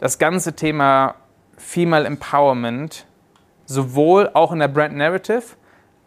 das 0.00 0.18
ganze 0.18 0.56
Thema 0.56 1.14
Female 1.56 2.04
Empowerment 2.04 3.06
sowohl 3.66 4.28
auch 4.34 4.50
in 4.50 4.58
der 4.58 4.66
Brand 4.66 4.96
Narrative, 4.96 5.44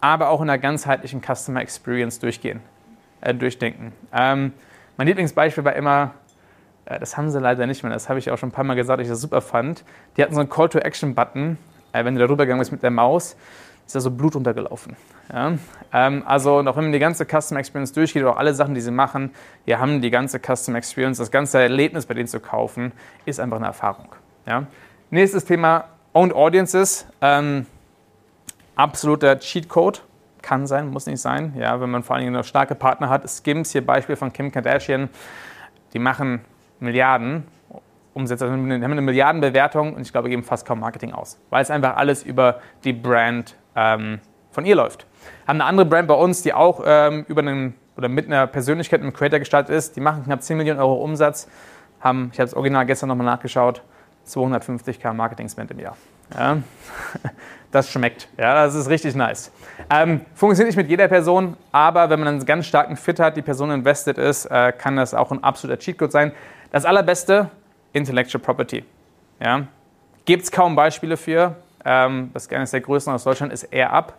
aber 0.02 0.28
auch 0.28 0.42
in 0.42 0.48
der 0.48 0.58
ganzheitlichen 0.58 1.22
Customer 1.22 1.62
Experience 1.62 2.20
durchgehen, 2.20 2.60
äh, 3.22 3.34
durchdenken. 3.34 3.94
Ähm, 4.12 4.52
mein 4.98 5.08
Lieblingsbeispiel 5.08 5.64
war 5.64 5.78
immer, 5.78 6.14
äh, 6.84 7.00
das 7.00 7.16
haben 7.16 7.30
sie 7.30 7.40
leider 7.40 7.66
nicht 7.66 7.82
mehr, 7.82 7.94
das 7.94 8.10
habe 8.10 8.20
ich 8.20 8.30
auch 8.30 8.38
schon 8.38 8.50
ein 8.50 8.52
paar 8.52 8.66
Mal 8.66 8.76
gesagt, 8.76 9.00
dass 9.00 9.08
ich 9.08 9.12
das 9.14 9.22
super 9.22 9.40
fand. 9.40 9.86
Die 10.18 10.22
hatten 10.22 10.34
so 10.34 10.42
einen 10.42 10.50
Call-to-Action-Button, 10.50 11.58
äh, 11.94 12.04
wenn 12.04 12.16
du 12.16 12.20
darüber 12.20 12.46
gegangen 12.46 12.60
bist 12.60 12.74
mit 12.74 12.84
der 12.84 12.92
Maus, 12.92 13.38
ist 13.92 13.96
da 13.96 14.00
so 14.00 14.12
Blut 14.12 14.38
untergelaufen. 14.38 14.96
Ja? 15.34 15.54
Ähm, 15.92 16.24
also, 16.26 16.60
auch 16.60 16.78
wenn 16.78 16.86
man 16.86 16.92
die 16.94 17.00
ganze 17.00 17.26
Customer 17.26 17.60
Experience 17.60 17.92
durchgeht, 17.92 18.24
auch 18.24 18.38
alle 18.38 18.54
Sachen, 18.54 18.74
die 18.74 18.80
sie 18.80 18.92
machen, 18.92 19.32
wir 19.66 19.80
haben 19.80 20.02
die 20.02 20.10
ganze 20.10 20.40
Customer 20.40 20.78
Experience, 20.78 21.18
das 21.18 21.30
ganze 21.30 21.60
Erlebnis 21.60 22.06
bei 22.06 22.14
denen 22.14 22.28
zu 22.28 22.40
kaufen, 22.40 22.94
ist 23.26 23.42
einfach 23.42 23.58
eine 23.58 23.66
Erfahrung. 23.66 24.08
Ja? 24.46 24.66
Nächstes 25.10 25.44
Thema, 25.44 25.90
Owned 26.14 26.34
Audiences. 26.34 27.06
Ähm, 27.20 27.66
absoluter 28.76 29.38
Cheatcode. 29.40 30.04
Kann 30.42 30.68
sein, 30.68 30.90
muss 30.90 31.06
nicht 31.06 31.20
sein. 31.20 31.54
Ja, 31.58 31.82
wenn 31.82 31.90
man 31.90 32.02
vor 32.02 32.16
allen 32.16 32.24
Dingen 32.24 32.34
noch 32.34 32.46
starke 32.46 32.76
Partner 32.76 33.10
hat. 33.10 33.30
Skims, 33.30 33.72
hier 33.72 33.86
Beispiel 33.86 34.16
von 34.16 34.32
Kim 34.32 34.52
Kardashian, 34.52 35.10
die 35.94 36.00
machen 36.00 36.42
Milliarden 36.80 37.44
Umsätze, 38.14 38.46
also 38.46 38.56
haben 38.56 38.70
eine 38.70 39.02
Milliardenbewertung 39.02 39.96
und 39.96 40.02
ich 40.02 40.12
glaube, 40.12 40.30
geben 40.30 40.44
fast 40.44 40.66
kaum 40.66 40.80
Marketing 40.80 41.14
aus, 41.14 41.40
weil 41.50 41.62
es 41.62 41.72
einfach 41.72 41.96
alles 41.96 42.24
über 42.24 42.60
die 42.84 42.94
Brand 42.94 43.56
ähm, 43.76 44.20
von 44.52 44.66
ihr 44.66 44.76
läuft. 44.76 45.08
Haben 45.48 45.62
eine 45.62 45.66
andere 45.66 45.86
Brand 45.86 46.08
bei 46.08 46.14
uns, 46.14 46.42
die 46.42 46.54
auch 46.54 46.82
ähm, 46.86 47.26
über 47.28 47.42
einen 47.42 47.76
oder 47.98 48.10
mit 48.10 48.26
einer 48.28 48.48
Persönlichkeit, 48.48 49.02
einem 49.02 49.14
Creator 49.14 49.40
gestartet 49.40 49.76
ist. 49.76 49.96
Die 49.96 50.00
machen 50.00 50.24
knapp 50.24 50.42
10 50.42 50.58
Millionen 50.58 50.80
Euro 50.80 50.96
Umsatz, 50.96 51.48
haben, 52.00 52.30
ich 52.34 52.40
habe 52.40 52.48
das 52.50 52.56
Original 52.56 52.86
gestern 52.86 53.10
nochmal 53.10 53.26
nachgeschaut, 53.26 53.84
250k 54.28 55.14
Marketing-Spend 55.14 55.72
im 55.72 55.80
Jahr. 55.80 55.98
Ja. 56.36 56.58
Das 57.72 57.90
schmeckt. 57.90 58.28
Ja, 58.38 58.66
das 58.66 58.76
ist 58.76 58.90
richtig 58.90 59.16
nice. 59.16 59.50
Ähm, 59.90 60.26
funktioniert 60.36 60.76
nicht 60.76 60.84
mit 60.84 60.90
jeder 60.90 61.08
Person, 61.08 61.56
aber 61.72 62.10
wenn 62.10 62.20
man 62.20 62.28
einen 62.28 62.46
ganz 62.46 62.66
starken 62.66 62.98
Fit 62.98 63.18
hat, 63.18 63.38
die 63.38 63.42
Person 63.42 63.72
invested 63.72 64.18
ist, 64.18 64.46
äh, 64.48 64.74
kann 64.78 64.98
das 64.98 65.14
auch 65.14 65.32
ein 65.32 65.42
absoluter 65.42 65.80
Cheatcode 65.80 66.12
sein. 66.12 66.34
Das 66.74 66.84
allerbeste, 66.84 67.50
Intellectual 67.94 68.42
Property. 68.42 68.84
Ja. 69.40 69.68
Gibt 70.26 70.44
es 70.44 70.52
kaum 70.52 70.76
Beispiele 70.76 71.18
für. 71.18 71.56
Ähm, 71.84 72.30
das 72.34 72.44
ist 72.44 72.54
eines 72.54 72.72
der 72.72 72.82
größten 72.82 73.14
aus 73.14 73.24
Deutschland 73.24 73.52
ist 73.52 73.64
AirUp. 73.74 74.14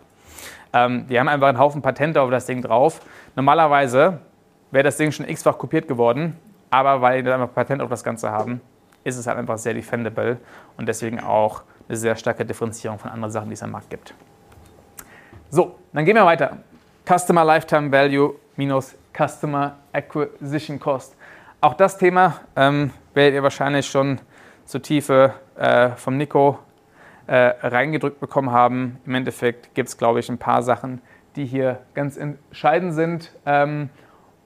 Ähm, 0.72 1.06
die 1.06 1.18
haben 1.18 1.28
einfach 1.28 1.48
einen 1.48 1.58
Haufen 1.58 1.82
Patente 1.82 2.20
auf 2.20 2.30
das 2.30 2.46
Ding 2.46 2.62
drauf. 2.62 3.00
Normalerweise 3.36 4.18
wäre 4.70 4.84
das 4.84 4.96
Ding 4.96 5.12
schon 5.12 5.28
x-fach 5.28 5.58
kopiert 5.58 5.86
geworden, 5.86 6.36
aber 6.70 7.00
weil 7.00 7.22
die 7.22 7.30
einfach 7.30 7.52
Patent 7.54 7.82
auf 7.82 7.90
das 7.90 8.02
Ganze 8.02 8.30
haben, 8.30 8.60
ist 9.04 9.16
es 9.16 9.26
halt 9.26 9.38
einfach 9.38 9.58
sehr 9.58 9.74
defendable 9.74 10.38
und 10.76 10.86
deswegen 10.86 11.20
auch 11.20 11.62
eine 11.88 11.96
sehr 11.96 12.16
starke 12.16 12.44
Differenzierung 12.44 12.98
von 12.98 13.10
anderen 13.10 13.30
Sachen, 13.30 13.48
die 13.48 13.54
es 13.54 13.62
am 13.62 13.70
Markt 13.70 13.90
gibt. 13.90 14.14
So, 15.50 15.76
dann 15.92 16.04
gehen 16.04 16.16
wir 16.16 16.24
weiter. 16.24 16.58
Customer 17.06 17.44
Lifetime 17.44 17.92
Value 17.92 18.34
minus 18.56 18.94
Customer 19.16 19.76
Acquisition 19.92 20.80
Cost. 20.80 21.16
Auch 21.60 21.74
das 21.74 21.98
Thema 21.98 22.40
ähm, 22.56 22.90
werdet 23.14 23.34
ihr 23.34 23.42
wahrscheinlich 23.42 23.86
schon 23.86 24.20
zur 24.64 24.82
Tiefe 24.82 25.34
äh, 25.56 25.90
vom 25.90 26.16
Nico 26.16 26.58
äh, 27.26 27.54
reingedrückt 27.62 28.20
bekommen 28.20 28.50
haben. 28.50 28.98
Im 29.06 29.14
Endeffekt 29.14 29.74
gibt 29.74 29.88
es, 29.88 29.96
glaube 29.96 30.20
ich, 30.20 30.28
ein 30.28 30.38
paar 30.38 30.62
Sachen, 30.62 31.00
die 31.36 31.44
hier 31.44 31.80
ganz 31.94 32.16
entscheidend 32.16 32.94
sind. 32.94 33.32
Ähm, 33.46 33.90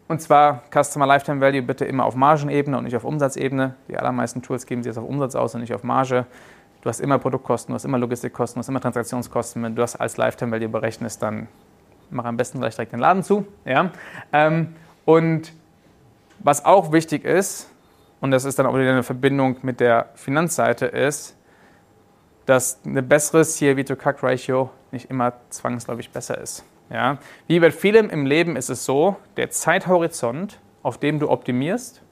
und 0.08 0.20
zwar 0.20 0.62
Customer 0.70 1.06
Lifetime 1.06 1.40
Value 1.40 1.62
bitte 1.62 1.85
immer 1.85 2.04
auf 2.04 2.14
Margenebene 2.14 2.78
und 2.78 2.85
nicht 2.85 2.96
auf 2.96 3.04
Umsatzebene. 3.04 3.75
Die 3.88 3.96
allermeisten 3.96 4.42
Tools 4.42 4.66
geben 4.66 4.82
sie 4.82 4.88
jetzt 4.88 4.99
auf 4.99 5.04
Umsatz 5.04 5.35
aus 5.35 5.54
und 5.54 5.62
nicht 5.62 5.75
auf 5.75 5.82
Marge. 5.82 6.26
Du 6.82 6.88
hast 6.88 7.00
immer 7.00 7.18
Produktkosten, 7.18 7.73
du 7.73 7.75
hast 7.75 7.85
immer 7.85 7.99
Logistikkosten, 7.99 8.61
du 8.61 8.61
hast 8.61 8.68
immer 8.68 8.80
Transaktionskosten. 8.80 9.62
Wenn 9.62 9.75
du 9.75 9.82
das 9.82 9.96
als 9.96 10.16
Lifetime 10.16 10.52
Value 10.52 10.68
berechnest, 10.68 11.23
dann 11.23 11.49
mach 12.11 12.25
am 12.25 12.37
besten 12.37 12.61
gleich 12.61 12.76
direkt 12.76 12.92
den 12.92 13.00
Laden 13.00 13.25
zu. 13.25 13.46
Ja? 13.64 13.90
Ähm, 14.32 14.76
und 15.04 15.52
was 16.38 16.64
auch 16.64 16.92
wichtig 16.92 17.25
ist, 17.25 17.68
und 18.26 18.33
das 18.33 18.45
ist 18.45 18.59
dann 18.59 18.66
auch 18.66 18.75
wieder 18.75 18.90
eine 18.90 19.04
Verbindung 19.04 19.59
mit 19.62 19.78
der 19.78 20.09
Finanzseite, 20.16 20.87
ist, 20.87 21.37
dass 22.45 22.80
eine 22.85 23.00
bessere 23.00 23.45
CLV-to-CAC-Ratio 23.45 24.68
nicht 24.90 25.09
immer 25.11 25.35
zwangsläufig 25.49 26.11
besser 26.11 26.37
ist. 26.38 26.64
Ja? 26.90 27.18
Wie 27.47 27.61
bei 27.61 27.71
vielem 27.71 28.11
im 28.11 28.26
Leben 28.26 28.56
ist 28.56 28.68
es 28.68 28.85
so, 28.85 29.14
der 29.37 29.50
Zeithorizont, 29.50 30.59
auf 30.83 30.99
dem 30.99 31.21
du 31.21 31.30
optimierst, 31.30 32.02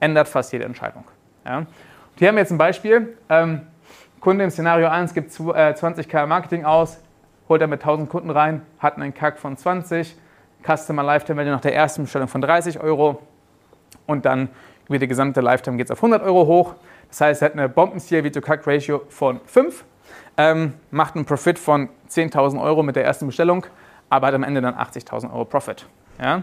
ändert 0.00 0.28
fast 0.28 0.50
jede 0.54 0.64
Entscheidung. 0.64 1.04
Ja? 1.44 1.66
Hier 2.16 2.28
haben 2.28 2.36
wir 2.36 2.40
jetzt 2.40 2.52
ein 2.52 2.56
Beispiel. 2.56 3.18
Ähm, 3.28 3.66
Kunde 4.20 4.44
im 4.44 4.50
Szenario 4.50 4.88
1 4.88 5.12
gibt 5.12 5.30
20k 5.30 6.22
äh, 6.22 6.26
Marketing 6.26 6.64
aus, 6.64 7.00
holt 7.50 7.60
er 7.60 7.66
mit 7.66 7.82
1000 7.82 8.08
Kunden 8.08 8.30
rein, 8.30 8.62
hat 8.78 8.96
einen 8.96 9.12
CAC 9.12 9.38
von 9.38 9.58
20, 9.58 10.16
Customer 10.66 11.02
Lifetime 11.02 11.38
Value 11.38 11.52
nach 11.52 11.60
der 11.60 11.74
ersten 11.74 12.04
Bestellung 12.04 12.28
von 12.28 12.40
30 12.40 12.80
Euro, 12.80 13.20
und 14.06 14.24
dann 14.24 14.48
über 14.88 14.98
die 14.98 15.08
gesamte 15.08 15.40
Lifetime 15.40 15.76
geht 15.76 15.86
es 15.86 15.90
auf 15.90 15.98
100 15.98 16.22
Euro 16.22 16.46
hoch. 16.46 16.74
Das 17.08 17.20
heißt, 17.20 17.42
er 17.42 17.46
hat 17.46 17.52
eine 17.54 17.68
Bomben-CLV-to-CAC-Ratio 17.68 19.02
von 19.08 19.40
5, 19.46 19.84
ähm, 20.36 20.74
macht 20.90 21.14
einen 21.16 21.24
Profit 21.24 21.58
von 21.58 21.88
10.000 22.08 22.60
Euro 22.60 22.82
mit 22.82 22.96
der 22.96 23.04
ersten 23.04 23.26
Bestellung, 23.26 23.66
aber 24.10 24.28
hat 24.28 24.34
am 24.34 24.42
Ende 24.42 24.60
dann 24.60 24.74
80.000 24.74 25.32
Euro 25.32 25.44
Profit. 25.44 25.86
Ja? 26.20 26.42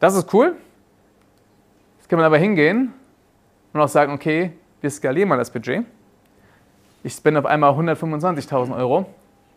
Das 0.00 0.14
ist 0.14 0.32
cool. 0.32 0.56
Jetzt 1.98 2.08
kann 2.08 2.18
man 2.18 2.26
aber 2.26 2.38
hingehen 2.38 2.92
und 3.72 3.80
auch 3.80 3.88
sagen, 3.88 4.12
okay, 4.12 4.52
wir 4.80 4.90
skalieren 4.90 5.28
mal 5.28 5.38
das 5.38 5.50
Budget. 5.50 5.84
Ich 7.02 7.14
spende 7.14 7.40
auf 7.40 7.46
einmal 7.46 7.72
125.000 7.72 8.76
Euro, 8.76 9.06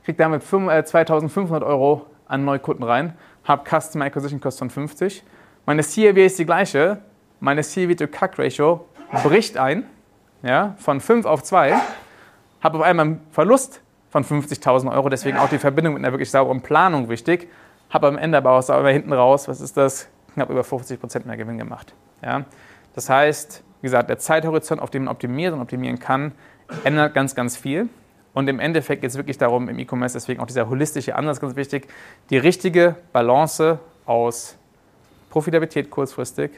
kriege 0.04 0.18
damit 0.18 0.44
2.500 0.44 1.62
äh, 1.62 1.64
Euro 1.64 2.08
an 2.28 2.44
Neukunden 2.44 2.84
rein, 2.84 3.16
habe 3.44 3.64
Customer 3.70 4.06
Acquisition 4.06 4.40
Cost 4.42 4.60
von 4.60 4.70
50 4.70 5.24
meine 5.66 5.82
CLV 5.82 6.18
ist 6.18 6.38
die 6.38 6.46
gleiche. 6.46 7.00
Meine 7.40 7.62
CLV-to-CAC-Ratio 7.62 8.86
bricht 9.24 9.58
ein, 9.58 9.84
ja, 10.44 10.76
von 10.78 11.02
5 11.02 11.26
auf 11.26 11.44
2. 11.44 11.76
Habe 12.62 12.78
auf 12.78 12.84
einmal 12.84 13.06
einen 13.06 13.22
Verlust 13.32 13.82
von 14.10 14.24
50.000 14.24 14.92
Euro, 14.92 15.10
deswegen 15.10 15.38
auch 15.38 15.50
die 15.50 15.58
Verbindung 15.58 15.96
mit 15.96 16.04
einer 16.04 16.14
wirklich 16.14 16.32
sauberen 16.32 16.62
Planung 16.62 17.10
wichtig. 17.10 17.50
Habe 17.90 18.08
am 18.08 18.18
Ende 18.18 18.38
aber 18.38 18.52
auch 18.52 18.62
sauber 18.62 18.90
hinten 18.90 19.14
raus, 19.14 19.48
was 19.48 19.62
ist 19.62 19.78
das? 19.78 20.08
Knapp 20.34 20.50
über 20.50 20.62
50% 20.62 21.26
mehr 21.26 21.38
Gewinn 21.38 21.58
gemacht. 21.58 21.94
Ja. 22.22 22.46
Das 22.94 23.10
heißt, 23.10 23.64
wie 23.82 23.88
gesagt, 23.88 24.10
der 24.10 24.18
Zeithorizont, 24.18 24.82
auf 24.82 24.90
dem 24.90 25.04
man 25.04 25.14
optimiert 25.14 25.54
und 25.54 25.62
optimieren 25.62 26.00
kann, 26.00 26.32
ändert 26.84 27.14
ganz, 27.14 27.36
ganz 27.36 27.58
viel. 27.58 27.90
Und 28.34 28.50
im 28.50 28.60
Endeffekt 28.60 29.02
geht 29.02 29.12
es 29.12 29.18
wirklich 29.18 29.38
darum, 29.38 29.70
im 29.70 29.80
E-Commerce, 29.80 30.14
deswegen 30.14 30.42
auch 30.42 30.48
dieser 30.48 30.70
holistische 30.70 31.16
Ansatz 31.16 31.40
ganz 31.40 31.56
wichtig, 31.56 31.88
die 32.30 32.38
richtige 32.38 32.96
Balance 33.14 33.80
aus 34.06 34.58
Profitabilität 35.30 35.90
kurzfristig, 35.90 36.52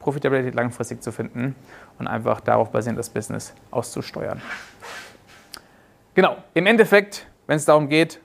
Profitabilität 0.00 0.54
langfristig 0.54 1.02
zu 1.02 1.12
finden 1.12 1.54
und 1.98 2.08
einfach 2.08 2.40
darauf 2.40 2.72
basierend 2.72 2.98
das 2.98 3.10
Business 3.10 3.54
auszusteuern. 3.70 4.40
Genau, 6.14 6.36
im 6.54 6.66
Endeffekt, 6.66 7.26
wenn 7.46 7.56
es 7.56 7.64
darum 7.64 7.88
geht, 7.88 8.20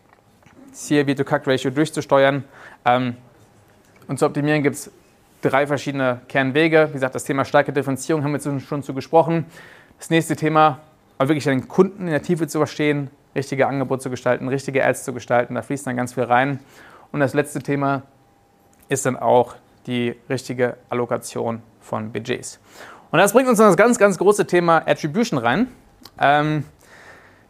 CLV-to-CAC-Ratio 0.74 1.72
durchzusteuern 1.72 2.44
ähm, 2.86 3.15
und 4.08 4.17
zu 4.17 4.25
optimieren, 4.25 4.63
gibt 4.63 4.75
es 4.75 4.91
drei 5.41 5.67
verschiedene 5.67 6.22
Kernwege. 6.27 6.88
Wie 6.89 6.94
gesagt, 6.94 7.13
das 7.13 7.24
Thema 7.24 7.46
starke 7.46 7.72
Differenzierung 7.72 8.24
haben 8.24 8.34
wir 8.34 8.60
schon 8.60 8.82
zu 8.82 8.94
gesprochen. 8.94 9.46
Das 10.00 10.10
nächste 10.10 10.36
Thema, 10.36 10.79
wirklich 11.20 11.44
den 11.44 11.67
Kunden 11.67 12.03
in 12.03 12.12
der 12.12 12.22
Tiefe 12.22 12.48
zu 12.48 12.58
verstehen, 12.58 13.10
richtige 13.36 13.67
Angebote 13.67 14.03
zu 14.03 14.10
gestalten, 14.10 14.48
richtige 14.48 14.84
Ads 14.84 15.03
zu 15.03 15.13
gestalten, 15.13 15.55
da 15.55 15.62
fließt 15.62 15.86
dann 15.86 15.96
ganz 15.96 16.13
viel 16.13 16.24
rein. 16.24 16.60
Und 17.12 17.20
das 17.20 17.34
letzte 17.34 17.62
Thema 17.62 18.01
ist 18.89 19.05
dann 19.05 19.15
auch 19.17 19.55
die 19.88 20.15
richtige 20.30 20.77
Allokation 20.89 21.62
von 21.82 22.12
Budgets. 22.12 22.60
Und 23.12 23.20
das 23.20 23.34
bringt 23.34 23.48
uns 23.48 23.60
in 23.60 23.65
das 23.65 23.77
ganz, 23.77 23.98
ganz 23.98 24.18
große 24.18 24.48
Thema 24.48 24.88
Attribution 24.88 25.39
rein, 25.39 25.68
ähm, 26.20 26.65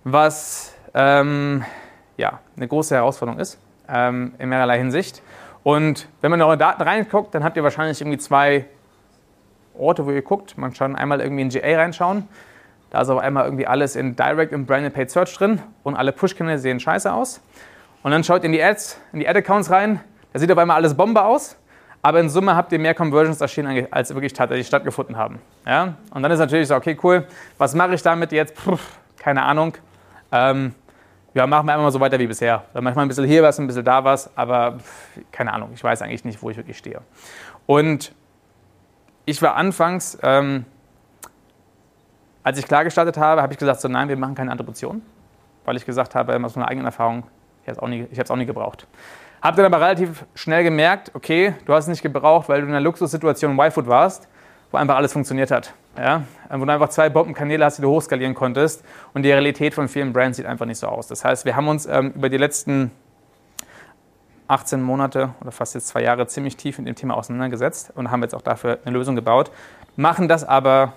was 0.03 0.73
ähm, 0.93 1.63
ja, 2.17 2.39
eine 2.55 2.67
große 2.67 2.95
Herausforderung 2.95 3.39
ist 3.39 3.57
ähm, 3.89 4.33
in 4.37 4.49
mehrerlei 4.49 4.77
Hinsicht. 4.77 5.21
Und 5.63 6.07
wenn 6.21 6.31
man 6.31 6.39
in 6.39 6.45
eure 6.45 6.57
Daten 6.57 6.81
reinguckt, 6.81 7.33
dann 7.33 7.43
habt 7.43 7.57
ihr 7.57 7.63
wahrscheinlich 7.63 7.99
irgendwie 7.99 8.19
zwei 8.19 8.65
Orte, 9.77 10.05
wo 10.05 10.11
ihr 10.11 10.21
guckt. 10.21 10.57
Man 10.57 10.73
kann 10.73 10.95
einmal 10.95 11.21
irgendwie 11.21 11.41
in 11.41 11.49
GA 11.49 11.77
reinschauen. 11.77 12.27
Da 12.91 13.01
ist 13.01 13.09
auf 13.09 13.19
einmal 13.19 13.45
irgendwie 13.45 13.67
alles 13.67 13.95
in 13.95 14.15
Direct 14.15 14.53
und 14.53 14.67
Branded 14.67 14.93
Paid 14.93 15.09
Search 15.09 15.35
drin 15.35 15.61
und 15.83 15.95
alle 15.95 16.11
Push-Kanäle 16.11 16.59
sehen 16.59 16.79
scheiße 16.79 17.11
aus. 17.11 17.41
Und 18.03 18.11
dann 18.11 18.23
schaut 18.23 18.43
ihr 18.43 18.45
in 18.45 18.51
die 18.51 18.63
Ads, 18.63 19.01
in 19.11 19.19
die 19.19 19.27
Ad-Accounts 19.27 19.71
rein. 19.71 19.99
Da 20.31 20.39
sieht 20.39 20.51
auf 20.51 20.57
einmal 20.57 20.77
alles 20.77 20.93
Bombe 20.93 21.23
aus. 21.23 21.57
Aber 22.05 22.19
in 22.19 22.29
Summe 22.29 22.55
habt 22.55 22.71
ihr 22.71 22.77
mehr 22.77 22.93
Conversions 22.93 23.41
erschienen, 23.41 23.87
als 23.89 24.13
wirklich 24.13 24.31
tatsächlich 24.31 24.67
stattgefunden 24.67 25.17
haben. 25.17 25.39
Ja? 25.65 25.95
Und 26.11 26.21
dann 26.21 26.31
ist 26.31 26.37
natürlich 26.37 26.67
so, 26.67 26.75
okay, 26.75 26.95
cool, 27.01 27.25
was 27.57 27.73
mache 27.73 27.95
ich 27.95 28.03
damit 28.03 28.31
jetzt? 28.31 28.53
Puh, 28.53 28.77
keine 29.17 29.41
Ahnung. 29.41 29.73
Ähm, 30.31 30.75
ja, 31.33 31.47
machen 31.47 31.65
wir 31.65 31.73
einfach 31.73 31.85
mal 31.85 31.91
so 31.91 31.99
weiter 31.99 32.19
wie 32.19 32.27
bisher. 32.27 32.63
Dann 32.75 32.83
manchmal 32.83 33.05
ein 33.05 33.07
bisschen 33.07 33.25
hier 33.25 33.41
was, 33.41 33.57
ein 33.57 33.65
bisschen 33.65 33.83
da 33.83 34.03
was, 34.03 34.29
aber 34.37 34.77
keine 35.31 35.51
Ahnung, 35.51 35.71
ich 35.73 35.83
weiß 35.83 36.03
eigentlich 36.03 36.23
nicht, 36.25 36.43
wo 36.43 36.51
ich 36.51 36.57
wirklich 36.57 36.77
stehe. 36.77 37.01
Und 37.65 38.13
ich 39.25 39.41
war 39.41 39.55
anfangs, 39.55 40.15
ähm, 40.21 40.65
als 42.43 42.59
ich 42.59 42.67
klar 42.67 42.83
gestartet 42.83 43.17
habe, 43.17 43.41
habe 43.41 43.51
ich 43.51 43.57
gesagt, 43.57 43.81
so 43.81 43.87
nein, 43.87 44.09
wir 44.09 44.17
machen 44.17 44.35
keine 44.35 44.51
Attribution, 44.51 45.01
weil 45.63 45.75
ich 45.75 45.87
gesagt 45.87 46.13
habe, 46.13 46.39
aus 46.45 46.55
meiner 46.55 46.67
eigenen 46.67 46.85
Erfahrung, 46.85 47.23
ich 47.63 47.75
habe 47.75 48.11
es 48.11 48.29
auch 48.29 48.35
nie 48.35 48.45
gebraucht. 48.45 48.85
Habe 49.41 49.57
dann 49.57 49.73
aber 49.73 49.83
relativ 49.83 50.25
schnell 50.33 50.63
gemerkt, 50.63 51.11
okay, 51.13 51.53
du 51.65 51.73
hast 51.73 51.85
es 51.85 51.89
nicht 51.89 52.01
gebraucht, 52.01 52.49
weil 52.49 52.61
du 52.61 52.67
in 52.67 52.73
einer 52.73 52.81
Luxussituation 52.81 53.57
Y-Food 53.59 53.87
warst 53.87 54.27
wo 54.75 54.77
einfach 54.77 54.97
alles 54.97 55.13
funktioniert 55.13 55.51
hat. 55.51 55.73
Ja? 55.97 56.23
Wo 56.49 56.65
du 56.65 56.71
einfach 56.71 56.89
zwei 56.89 57.09
Bombenkanäle 57.09 57.63
hast, 57.63 57.77
die 57.77 57.81
du 57.81 57.89
hochskalieren 57.89 58.35
konntest. 58.35 58.83
Und 59.13 59.23
die 59.23 59.31
Realität 59.31 59.73
von 59.73 59.87
vielen 59.87 60.11
Brands 60.11 60.35
sieht 60.35 60.45
einfach 60.45 60.65
nicht 60.65 60.79
so 60.79 60.87
aus. 60.87 61.07
Das 61.07 61.23
heißt, 61.23 61.45
wir 61.45 61.55
haben 61.55 61.69
uns 61.69 61.85
ähm, 61.85 62.11
über 62.11 62.27
die 62.27 62.37
letzten 62.37 62.91
18 64.49 64.81
Monate 64.81 65.33
oder 65.39 65.53
fast 65.53 65.75
jetzt 65.75 65.87
zwei 65.87 66.03
Jahre 66.03 66.27
ziemlich 66.27 66.57
tief 66.57 66.77
mit 66.77 66.87
dem 66.87 66.95
Thema 66.95 67.15
auseinandergesetzt 67.15 67.93
und 67.95 68.11
haben 68.11 68.21
jetzt 68.21 68.35
auch 68.35 68.41
dafür 68.41 68.79
eine 68.83 68.97
Lösung 68.97 69.15
gebaut. 69.15 69.49
Machen 69.95 70.27
das 70.27 70.43
aber, 70.43 70.91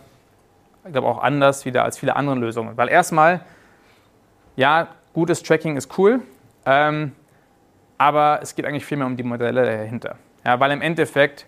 ich 0.84 0.92
glaube, 0.92 1.06
auch 1.06 1.22
anders 1.22 1.64
wieder 1.64 1.84
als 1.84 1.98
viele 1.98 2.16
andere 2.16 2.34
Lösungen. 2.34 2.76
Weil 2.76 2.88
erstmal, 2.88 3.40
ja, 4.56 4.88
gutes 5.14 5.42
Tracking 5.44 5.76
ist 5.76 5.96
cool, 5.98 6.20
ähm, 6.66 7.12
aber 7.98 8.38
es 8.42 8.54
geht 8.54 8.64
eigentlich 8.64 8.86
viel 8.86 8.96
mehr 8.96 9.06
um 9.06 9.16
die 9.16 9.22
Modelle 9.24 9.64
dahinter. 9.64 10.16
Ja, 10.44 10.58
weil 10.60 10.70
im 10.70 10.80
Endeffekt 10.80 11.46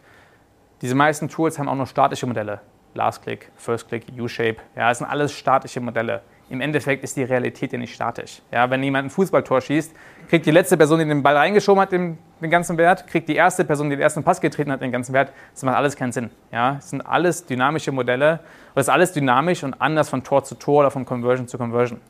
diese 0.83 0.95
meisten 0.95 1.29
Tools 1.29 1.59
haben 1.59 1.69
auch 1.69 1.77
noch 1.77 1.87
statische 1.87 2.27
Modelle. 2.27 2.61
Last 2.95 3.23
Click, 3.23 3.51
First 3.57 3.89
Click, 3.89 4.07
U-Shape. 4.19 4.57
Ja, 4.77 4.89
das 4.89 4.99
sind 4.99 5.07
alles 5.07 5.33
statische 5.33 5.81
Modelle. 5.81 6.23
Im 6.49 6.61
Endeffekt 6.61 7.05
ist 7.05 7.17
die 7.17 7.23
Realität 7.23 7.73
ja 7.73 7.79
nicht 7.79 7.95
statisch. 7.95 8.43
Ja, 8.51 8.69
wenn 8.69 8.83
jemand 8.83 9.07
ein 9.07 9.11
Fußballtor 9.11 9.61
schießt, 9.61 9.95
kriegt 10.29 10.47
die 10.47 10.51
letzte 10.51 10.77
Person, 10.77 10.99
die 10.99 11.05
den 11.05 11.23
Ball 11.23 11.37
reingeschoben 11.37 11.81
hat, 11.81 11.93
den, 11.93 12.19
den 12.41 12.51
ganzen 12.51 12.77
Wert, 12.77 13.07
kriegt 13.07 13.29
die 13.29 13.37
erste 13.37 13.65
Person, 13.65 13.89
die 13.89 13.95
den 13.95 14.03
ersten 14.03 14.25
Pass 14.25 14.41
getreten 14.41 14.73
hat, 14.73 14.81
den 14.81 14.91
ganzen 14.91 15.13
Wert. 15.13 15.33
Das 15.53 15.63
macht 15.63 15.77
alles 15.77 15.95
keinen 15.95 16.11
Sinn. 16.11 16.31
Ja, 16.51 16.75
das 16.75 16.91
sind 16.91 17.03
alles 17.03 17.47
dynamische 17.47 17.93
Modelle. 17.93 18.41
Das 18.75 18.87
ist 18.87 18.89
alles 18.89 19.13
dynamisch 19.13 19.63
und 19.63 19.81
anders 19.81 20.09
von 20.09 20.25
Tor 20.25 20.43
zu 20.43 20.57
Tor 20.57 20.81
oder 20.81 20.91
von 20.91 21.05
Conversion 21.05 21.47
zu 21.47 21.57
Conversion. 21.57 22.01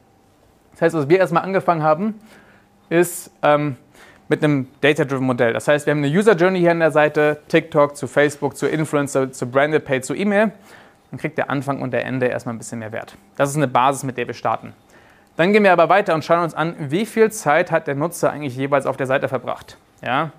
Das 0.72 0.80
heißt, 0.82 0.94
was 0.94 1.08
wir 1.10 1.18
erstmal 1.18 1.42
angefangen 1.42 1.82
haben, 1.82 2.14
ist, 2.88 3.30
ähm, 3.42 3.76
mit 4.30 4.44
einem 4.44 4.68
Data-Driven 4.80 5.26
Modell. 5.26 5.52
Das 5.52 5.66
heißt, 5.66 5.86
wir 5.86 5.90
haben 5.90 6.04
eine 6.04 6.16
User 6.16 6.36
Journey 6.36 6.60
hier 6.60 6.70
an 6.70 6.78
der 6.78 6.92
Seite, 6.92 7.40
TikTok 7.48 7.96
zu 7.96 8.06
Facebook, 8.06 8.56
zu 8.56 8.68
Influencer, 8.68 9.32
zu 9.32 9.50
Branded 9.50 9.84
Pay, 9.84 10.02
zu 10.02 10.14
E-Mail. 10.14 10.52
Dann 11.10 11.18
kriegt 11.18 11.36
der 11.36 11.50
Anfang 11.50 11.82
und 11.82 11.90
der 11.90 12.06
Ende 12.06 12.26
erstmal 12.26 12.54
ein 12.54 12.58
bisschen 12.58 12.78
mehr 12.78 12.92
Wert. 12.92 13.16
Das 13.36 13.50
ist 13.50 13.56
eine 13.56 13.66
Basis, 13.66 14.04
mit 14.04 14.16
der 14.16 14.28
wir 14.28 14.34
starten. 14.34 14.72
Dann 15.34 15.52
gehen 15.52 15.64
wir 15.64 15.72
aber 15.72 15.88
weiter 15.88 16.14
und 16.14 16.24
schauen 16.24 16.44
uns 16.44 16.54
an, 16.54 16.76
wie 16.78 17.06
viel 17.06 17.32
Zeit 17.32 17.72
hat 17.72 17.88
der 17.88 17.96
Nutzer 17.96 18.30
eigentlich 18.30 18.56
jeweils 18.56 18.86
auf 18.86 18.96
der 18.96 19.08
Seite 19.08 19.26
verbracht. 19.26 19.76
Ja? 20.00 20.30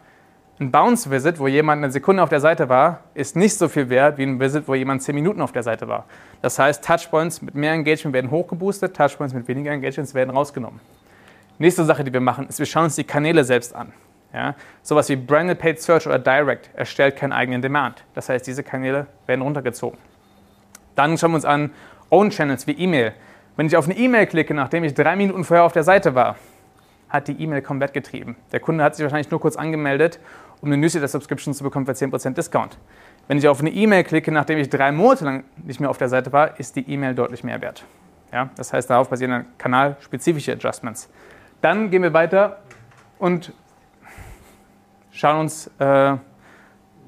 Ein 0.62 0.72
Bounce-Visit, 0.72 1.38
wo 1.40 1.48
jemand 1.48 1.84
eine 1.84 1.92
Sekunde 1.92 2.24
auf 2.24 2.30
der 2.30 2.40
Seite 2.40 2.70
war, 2.70 3.02
ist 3.14 3.36
nicht 3.36 3.58
so 3.58 3.68
viel 3.68 3.90
wert 3.90 4.18
wie 4.18 4.24
ein 4.24 4.40
Visit, 4.40 4.70
wo 4.70 4.74
jemand 4.74 5.04
10 5.04 5.16
Minuten 5.16 5.42
auf 5.42 5.52
der 5.52 5.64
Seite 5.64 5.90
war. 5.90 6.06
Das 6.42 6.58
heißt, 6.58 6.82
Touchpoints 6.82 7.42
mit 7.42 7.56
mehr 7.56 7.74
Engagement 7.74 8.14
werden 8.14 8.32
hochgeboostet, 8.32 8.96
Touchpoints 8.96 9.34
mit 9.34 9.50
weniger 9.50 9.72
Engagement 9.72 10.14
werden 10.14 10.30
rausgenommen. 10.30 10.80
Nächste 11.62 11.86
Sache, 11.86 12.04
die 12.04 12.12
wir 12.12 12.22
machen, 12.22 12.48
ist, 12.48 12.58
wir 12.58 12.66
schauen 12.66 12.86
uns 12.86 12.96
die 12.96 13.04
Kanäle 13.04 13.44
selbst 13.44 13.76
an. 13.76 13.94
Ja? 14.34 14.56
Sowas 14.82 15.08
wie 15.10 15.16
Branded 15.16 15.60
Paid 15.60 15.80
Search 15.80 16.08
oder 16.08 16.18
Direct 16.18 16.72
erstellt 16.74 17.16
keinen 17.16 17.34
eigenen 17.34 17.62
Demand. 17.62 18.04
Das 18.16 18.30
heißt, 18.30 18.48
diese 18.48 18.64
Kanäle 18.64 19.06
werden 19.28 19.44
runtergezogen. 19.44 20.00
Dann 20.96 21.20
schauen 21.20 21.30
wir 21.30 21.36
uns 21.36 21.46
an 21.46 21.70
Own 22.10 22.32
Channels 22.32 22.66
wie 22.66 22.72
E-Mail. 22.72 23.14
Wenn 23.58 23.68
ich 23.68 23.78
auf 23.78 23.86
eine 23.86 23.96
E-Mail 23.96 24.26
klicke, 24.26 24.56
nachdem 24.56 24.84
ich 24.84 24.96
drei 24.96 25.16
Minuten 25.16 25.44
vorher 25.44 25.64
auf 25.64 25.72
der 25.72 25.84
Seite 25.84 26.16
war, 26.16 26.36
hat 27.10 27.28
die 27.28 27.40
E-Mail 27.40 27.62
komplett 27.62 27.94
getrieben. 27.94 28.38
Der 28.52 28.60
Kunde 28.60 28.84
hat 28.84 28.96
sich 28.96 29.04
wahrscheinlich 29.04 29.30
nur 29.30 29.40
kurz 29.40 29.56
angemeldet, 29.56 30.20
um 30.62 30.70
eine 30.70 30.78
Newsletter-Subscription 30.78 31.54
zu 31.54 31.64
bekommen 31.64 31.86
für 31.86 31.92
10% 31.92 32.34
Discount. 32.34 32.80
Wenn 33.28 33.38
ich 33.38 33.48
auf 33.48 33.60
eine 33.60 33.70
E-Mail 33.70 34.04
klicke, 34.04 34.32
nachdem 34.32 34.58
ich 34.58 34.70
drei 34.70 34.92
Monate 34.92 35.26
lang 35.26 35.44
nicht 35.58 35.80
mehr 35.80 35.92
auf 35.92 36.00
der 36.00 36.10
Seite 36.10 36.34
war, 36.34 36.60
ist 36.60 36.76
die 36.76 36.92
E-Mail 36.92 37.14
deutlich 37.14 37.44
mehr 37.44 37.62
wert. 37.62 37.86
Ja? 38.34 38.50
Das 38.56 38.74
heißt, 38.74 38.90
darauf 38.90 39.12
basieren 39.12 39.32
dann 39.32 39.46
kanalspezifische 39.60 40.54
Adjustments. 40.54 41.08
Dann 41.62 41.92
gehen 41.92 42.04
wir 42.04 42.14
weiter 42.14 42.58
und 43.20 43.54
schauen 45.12 45.42
uns 45.42 45.70
äh, 45.80 46.18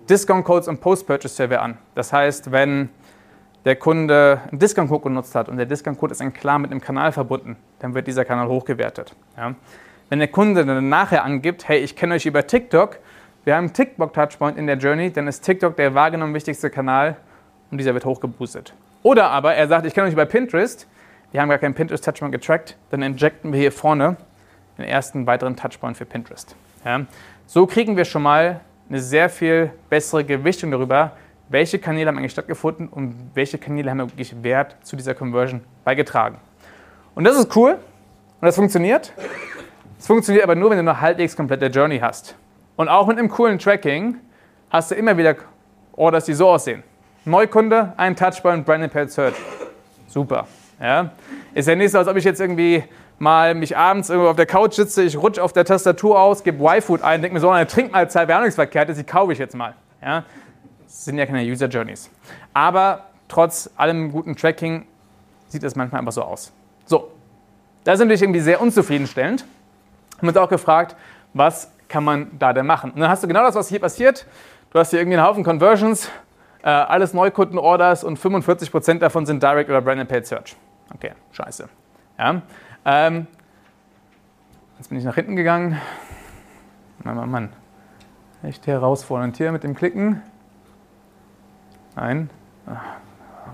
Discount 0.09 0.45
Codes 0.45 0.67
und 0.67 0.79
Post-Purchase 0.79 1.33
Survey 1.33 1.55
an. 1.55 1.77
Das 1.95 2.13
heißt, 2.13 2.51
wenn 2.51 2.89
der 3.65 3.77
Kunde 3.77 4.41
einen 4.51 4.59
Discount-Code 4.59 5.03
genutzt 5.03 5.35
hat 5.35 5.49
und 5.49 5.57
der 5.57 5.65
Discount-Code 5.65 6.11
ist 6.11 6.21
dann 6.21 6.33
klar 6.33 6.59
mit 6.59 6.71
einem 6.71 6.81
Kanal 6.81 7.11
verbunden, 7.11 7.55
dann 7.79 7.93
wird 7.93 8.07
dieser 8.07 8.25
Kanal 8.25 8.47
hochgewertet. 8.47 9.15
Ja. 9.37 9.55
Wenn 10.09 10.19
der 10.19 10.27
Kunde 10.27 10.65
dann 10.65 10.89
nachher 10.89 11.23
angibt, 11.23 11.67
hey, 11.67 11.79
ich 11.79 11.95
kenne 11.95 12.15
euch 12.15 12.25
über 12.25 12.45
TikTok, 12.45 12.99
wir 13.45 13.55
haben 13.55 13.65
einen 13.65 13.73
TikTok-Touchpoint 13.73 14.57
in 14.57 14.67
der 14.67 14.77
Journey, 14.77 15.11
dann 15.11 15.27
ist 15.27 15.41
TikTok 15.41 15.75
der 15.75 15.95
wahrgenommen 15.95 16.33
wichtigste 16.33 16.69
Kanal 16.69 17.15
und 17.71 17.77
dieser 17.77 17.93
wird 17.93 18.05
hochgeboostet. 18.05 18.73
Oder 19.01 19.29
aber 19.31 19.55
er 19.55 19.67
sagt, 19.67 19.85
ich 19.85 19.93
kenne 19.93 20.07
euch 20.07 20.13
über 20.13 20.25
Pinterest, 20.25 20.87
wir 21.31 21.41
haben 21.41 21.49
gar 21.49 21.57
keinen 21.57 21.73
Pinterest-Touchpoint 21.73 22.31
getrackt, 22.31 22.77
dann 22.91 23.01
injecten 23.01 23.51
wir 23.51 23.59
hier 23.59 23.71
vorne 23.71 24.17
den 24.77 24.85
ersten 24.85 25.27
weiteren 25.27 25.55
Touchpoint 25.55 25.97
für 25.97 26.05
Pinterest. 26.05 26.55
Ja. 26.85 27.05
So 27.45 27.67
kriegen 27.67 27.97
wir 27.97 28.05
schon 28.05 28.23
mal 28.23 28.61
eine 28.89 28.99
sehr 28.99 29.29
viel 29.29 29.71
bessere 29.89 30.23
Gewichtung 30.23 30.71
darüber, 30.71 31.13
welche 31.49 31.79
Kanäle 31.79 32.07
haben 32.07 32.17
eigentlich 32.17 32.31
stattgefunden 32.31 32.87
und 32.87 33.31
welche 33.33 33.57
Kanäle 33.57 33.91
haben 33.91 33.99
wirklich 33.99 34.43
Wert 34.43 34.75
zu 34.83 34.95
dieser 34.95 35.13
Conversion 35.13 35.61
beigetragen. 35.83 36.37
Und 37.15 37.25
das 37.25 37.37
ist 37.37 37.55
cool 37.55 37.73
und 37.73 38.45
das 38.45 38.55
funktioniert. 38.55 39.13
Es 39.99 40.07
funktioniert 40.07 40.43
aber 40.43 40.55
nur, 40.55 40.69
wenn 40.69 40.77
du 40.83 40.91
eine 40.91 40.99
halbwegs 40.99 41.35
komplette 41.35 41.67
Journey 41.67 41.99
hast. 41.99 42.35
Und 42.75 42.89
auch 42.89 43.07
mit 43.07 43.17
einem 43.17 43.29
coolen 43.29 43.59
Tracking 43.59 44.17
hast 44.69 44.91
du 44.91 44.95
immer 44.95 45.15
wieder 45.17 45.35
Orders, 45.93 46.25
die 46.25 46.33
so 46.33 46.49
aussehen. 46.49 46.83
Neukunde, 47.25 47.93
ein 47.97 48.15
Touchpoint, 48.15 48.65
Branded 48.65 48.91
Paid 48.91 49.11
Search. 49.11 49.35
Super. 50.07 50.47
Ja. 50.81 51.11
Ist 51.53 51.67
ja 51.67 51.75
nicht 51.75 51.91
so, 51.91 51.99
als 51.99 52.07
ob 52.07 52.17
ich 52.17 52.23
jetzt 52.23 52.41
irgendwie 52.41 52.83
mal 53.23 53.55
mich 53.55 53.75
abends 53.75 54.09
irgendwo 54.09 54.29
auf 54.29 54.35
der 54.35 54.45
Couch 54.45 54.73
sitze, 54.73 55.01
ich 55.01 55.17
rutsche 55.17 55.41
auf 55.41 55.53
der 55.53 55.65
Tastatur 55.65 56.19
aus, 56.19 56.43
gebe 56.43 56.63
Y-Food 56.63 57.01
ein, 57.01 57.21
denke 57.21 57.33
mir 57.33 57.39
so, 57.39 57.49
eine 57.49 57.65
Trinkmahlzeit 57.65 58.27
wäre 58.27 58.37
auch 58.37 58.43
nichts 58.43 58.55
verkehrt, 58.55 58.95
die 58.95 59.03
kaufe 59.03 59.33
ich 59.33 59.39
jetzt 59.39 59.55
mal. 59.55 59.73
Ja? 60.01 60.25
Das 60.83 61.05
sind 61.05 61.17
ja 61.17 61.25
keine 61.25 61.41
User 61.41 61.67
Journeys. 61.67 62.11
Aber 62.53 63.05
trotz 63.27 63.69
allem 63.77 64.11
guten 64.11 64.35
Tracking 64.35 64.85
sieht 65.47 65.63
es 65.63 65.75
manchmal 65.75 65.99
einfach 65.99 66.11
so 66.11 66.21
aus. 66.21 66.51
So, 66.85 67.11
das 67.83 67.95
ist 67.95 67.99
natürlich 68.01 68.21
irgendwie 68.21 68.41
sehr 68.41 68.61
unzufriedenstellend. 68.61 69.45
Haben 70.17 70.27
uns 70.27 70.37
auch 70.37 70.49
gefragt, 70.49 70.95
was 71.33 71.71
kann 71.87 72.03
man 72.03 72.27
da 72.37 72.53
denn 72.53 72.65
machen? 72.65 72.91
Und 72.91 72.99
dann 72.99 73.09
hast 73.09 73.23
du 73.23 73.27
genau 73.27 73.41
das, 73.41 73.55
was 73.55 73.69
hier 73.69 73.79
passiert. 73.79 74.25
Du 74.71 74.79
hast 74.79 74.91
hier 74.91 74.99
irgendwie 74.99 75.17
einen 75.17 75.27
Haufen 75.27 75.43
Conversions, 75.43 76.09
äh, 76.63 76.69
alles 76.69 77.13
Neukundenorders 77.13 78.03
und 78.03 78.19
45% 78.19 78.99
davon 78.99 79.25
sind 79.25 79.41
Direct 79.41 79.69
oder 79.69 79.81
Branded 79.81 80.07
Paid 80.07 80.25
Search. 80.25 80.55
Okay, 80.93 81.11
scheiße. 81.31 81.69
Ja? 82.17 82.41
Ähm, 82.85 83.27
Jetzt 84.83 84.89
bin 84.89 84.97
ich 84.97 85.05
nach 85.05 85.15
hinten 85.15 85.37
gegangen. 85.37 85.79
Mann, 87.03 87.15
Mann, 87.15 87.31
Mann. 87.31 87.53
Echt 88.41 88.67
herausfordernd 88.67 89.37
hier 89.37 89.53
mit 89.53 89.63
dem 89.63 89.75
Klicken. 89.75 90.21
Nein. 91.95 92.29
Oh 92.67 92.71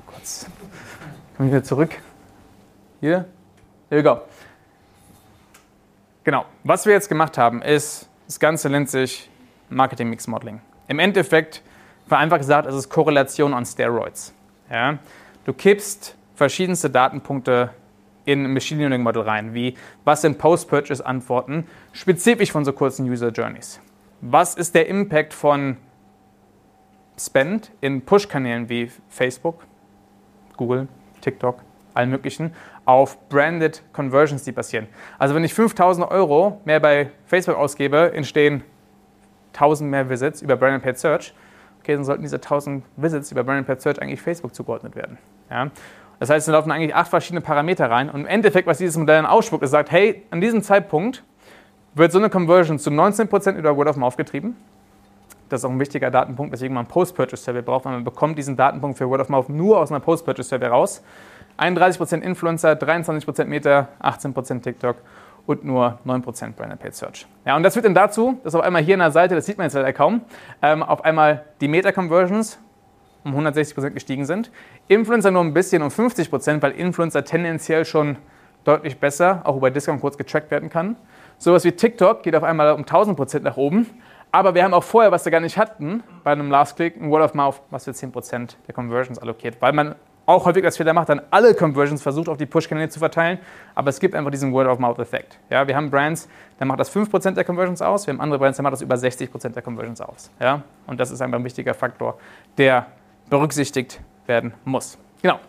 Gott. 0.08 0.48
Komm 1.38 1.46
ich 1.46 1.52
wieder 1.52 1.63
zurück. 1.63 1.92
Hier. 3.00 3.26
Here 3.89 4.02
we 4.02 4.04
go. 4.04 4.22
Genau. 6.24 6.46
Was 6.63 6.88
wir 6.88 6.94
jetzt 6.94 7.10
gemacht 7.10 7.38
haben, 7.38 7.62
ist, 7.62 8.10
das 8.26 8.39
Ganze 8.39 8.68
nennt 8.68 8.89
sich 8.89 9.30
Marketing 9.70 10.10
Mix 10.10 10.26
Modeling. 10.26 10.62
Im 10.88 10.98
Endeffekt, 10.98 11.62
vereinfacht 12.08 12.39
gesagt, 12.39 12.68
ist 12.68 12.74
es 12.74 12.89
Korrelation 12.89 13.54
on 13.54 13.68
Steroids. 13.68 14.34
Ja? 14.72 14.98
Du 15.46 15.54
kippst 15.54 16.15
verschiedenste 16.34 16.89
Datenpunkte 16.89 17.70
in 18.30 18.54
Machine 18.54 18.80
Learning 18.82 19.02
Model 19.02 19.24
rein, 19.24 19.54
wie 19.56 19.74
was 20.06 20.22
sind 20.22 20.38
Post-Purchase-Antworten, 20.38 21.65
spezifisch 21.94 22.52
von 22.52 22.63
so 22.63 22.74
kurzen 22.74 23.10
User 23.10 23.30
Journeys. 23.30 23.80
Was 24.22 24.54
ist 24.56 24.76
der 24.76 24.88
Impact 24.88 25.34
von 25.34 25.78
Spend 27.18 27.72
in 27.82 28.02
Push-Kanälen 28.02 28.70
wie 28.70 28.92
Facebook, 29.10 29.65
Google, 30.58 30.88
TikTok, 31.22 31.62
allen 31.96 32.12
möglichen, 32.12 32.54
auf 32.86 33.18
Branded 33.30 33.82
Conversions, 33.94 34.44
die 34.44 34.52
passieren. 34.52 34.88
Also 35.18 35.36
wenn 35.36 35.44
ich 35.44 35.54
5000 35.54 36.10
Euro 36.10 36.62
mehr 36.65 36.80
bei 36.80 37.10
Facebook 37.26 37.56
ausgebe, 37.56 38.13
entstehen 38.13 38.63
1000 39.54 39.89
mehr 39.89 40.10
Visits 40.10 40.42
über 40.42 40.56
Branded 40.56 40.84
Paid 40.84 41.00
Search. 41.00 41.34
Okay, 41.82 41.96
dann 41.96 42.04
sollten 42.04 42.22
diese 42.22 42.38
1000 42.38 42.84
Visits 42.96 43.32
über 43.32 43.44
Branded 43.44 43.68
Paid 43.68 43.82
Search 43.82 44.02
eigentlich 44.02 44.22
Facebook 44.22 44.54
zugeordnet 44.54 44.96
werden. 44.96 45.18
Ja? 45.50 45.72
Das 46.19 46.29
heißt, 46.29 46.47
es 46.47 46.51
laufen 46.51 46.71
eigentlich 46.71 46.93
acht 46.93 47.10
verschiedene 47.10 47.41
Parameter 47.41 47.89
rein. 47.89 48.10
Und 48.10 48.21
im 48.21 48.27
Endeffekt, 48.27 48.67
was 48.67 48.77
dieses 48.77 48.97
Modell 48.97 49.17
dann 49.17 49.25
ausspuckt, 49.25 49.63
ist, 49.63 49.71
sagt, 49.71 49.91
hey, 49.91 50.23
an 50.32 50.41
diesem 50.41 50.62
Zeitpunkt 50.62 51.23
wird 51.93 52.12
so 52.12 52.19
eine 52.19 52.29
Conversion 52.29 52.77
zu 52.77 52.89
19% 52.89 53.55
über 53.55 53.75
Word 53.75 53.88
of 53.88 53.95
Mouth 53.95 54.17
getrieben. 54.17 54.55
Das 55.47 55.62
ist 55.62 55.65
auch 55.65 55.71
ein 55.71 55.79
wichtiger 55.79 56.12
Datenpunkt, 56.12 56.51
weswegen 56.51 56.75
man 56.75 56.86
Post-Purchase-Survey 56.86 57.63
braucht, 57.63 57.86
weil 57.86 57.93
man 57.93 58.03
bekommt 58.03 58.38
diesen 58.38 58.55
Datenpunkt 58.55 58.97
für 58.97 59.10
Word 59.10 59.21
of 59.21 59.29
Mouth 59.29 59.49
nur 59.49 59.79
aus 59.79 59.91
einer 59.91 59.99
Post-Purchase-Survey 59.99 60.67
raus. 60.67 61.01
31% 61.58 62.21
Influencer, 62.21 62.73
23% 62.73 63.45
Meta, 63.45 63.88
18% 64.01 64.62
TikTok 64.62 64.97
und 65.45 65.65
nur 65.65 65.97
9% 66.05 66.53
Branded 66.53 66.79
Paid 66.79 66.95
Search. 66.95 67.25
Ja, 67.45 67.55
und 67.55 67.63
das 67.63 67.73
führt 67.73 67.86
dann 67.86 67.95
dazu, 67.95 68.39
dass 68.43 68.53
auf 68.53 68.62
einmal 68.62 68.84
hier 68.84 68.93
an 68.95 68.99
der 68.99 69.12
Seite, 69.12 69.36
das 69.36 69.45
sieht 69.45 69.58
man 69.58 69.65
jetzt 69.65 69.73
leider 69.73 69.91
kaum, 69.93 70.21
ähm, 70.62 70.84
auf 70.84 71.03
einmal 71.03 71.45
die 71.60 71.67
Meta-Conversions 71.67 72.60
um 73.23 73.36
160% 73.36 73.91
gestiegen 73.91 74.25
sind. 74.25 74.51
Influencer 74.88 75.32
nur 75.32 75.43
ein 75.43 75.53
bisschen 75.53 75.82
um 75.82 75.89
50%, 75.89 76.62
weil 76.62 76.71
Influencer 76.71 77.23
tendenziell 77.23 77.86
schon 77.86 78.17
deutlich 78.63 78.99
besser, 78.99 79.41
auch 79.45 79.58
über 79.58 79.71
Discount 79.71 80.01
kurz 80.01 80.17
getrackt 80.17 80.51
werden 80.51 80.69
kann. 80.69 80.95
Sowas 81.38 81.63
wie 81.63 81.71
TikTok 81.71 82.23
geht 82.23 82.36
auf 82.36 82.43
einmal 82.43 82.73
um 82.73 82.84
1000% 82.84 83.41
nach 83.41 83.58
oben. 83.58 83.88
Aber 84.32 84.53
wir 84.53 84.63
haben 84.63 84.73
auch 84.73 84.84
vorher, 84.84 85.12
was 85.12 85.25
wir 85.25 85.32
gar 85.32 85.39
nicht 85.39 85.58
hatten, 85.58 86.03
bei 86.23 86.32
einem 86.32 86.51
Last 86.51 86.75
Click, 86.75 87.01
ein 87.01 87.10
Word 87.10 87.23
of 87.23 87.34
Mouth, 87.34 87.62
was 87.71 87.86
für 87.86 87.91
10% 87.91 88.55
der 88.67 88.75
Conversions 88.75 89.17
allokiert, 89.17 89.60
weil 89.60 89.73
man 89.73 89.95
auch 90.27 90.45
häufig 90.45 90.62
das 90.62 90.77
Fehler 90.77 90.93
macht, 90.93 91.10
dann 91.10 91.21
alle 91.32 91.55
Conversions 91.55 92.03
versucht 92.03 92.29
auf 92.29 92.38
die 92.38 92.45
Push-Kanäle 92.45 92.89
zu 92.89 92.99
verteilen, 92.99 93.39
aber 93.73 93.89
es 93.89 93.99
gibt 93.99 94.13
einfach 94.13 94.29
diesen 94.29 94.53
Word-of-Mouth-Effekt. 94.53 95.39
Ja, 95.49 95.67
wir 95.67 95.75
haben 95.75 95.89
Brands, 95.89 96.29
da 96.60 96.65
macht 96.65 96.79
das 96.79 96.95
5% 96.95 97.32
der 97.32 97.43
Conversions 97.43 97.82
aus, 97.82 98.05
wir 98.05 98.13
haben 98.13 98.21
andere 98.21 98.38
Brands, 98.38 98.58
da 98.58 98.62
macht 98.62 98.73
das 98.73 98.84
über 98.84 98.93
60% 98.93 99.49
der 99.49 99.63
Conversions 99.63 100.01
aus. 100.01 100.29
Ja? 100.39 100.62
Und 100.86 100.99
das 100.99 101.10
ist 101.10 101.19
einfach 101.23 101.39
ein 101.39 101.43
wichtiger 101.43 101.73
Faktor, 101.73 102.19
der 102.60 102.86
berücksichtigt 103.30 104.00
werden 104.26 104.54
muss. 104.65 104.98
Genau. 105.22 105.39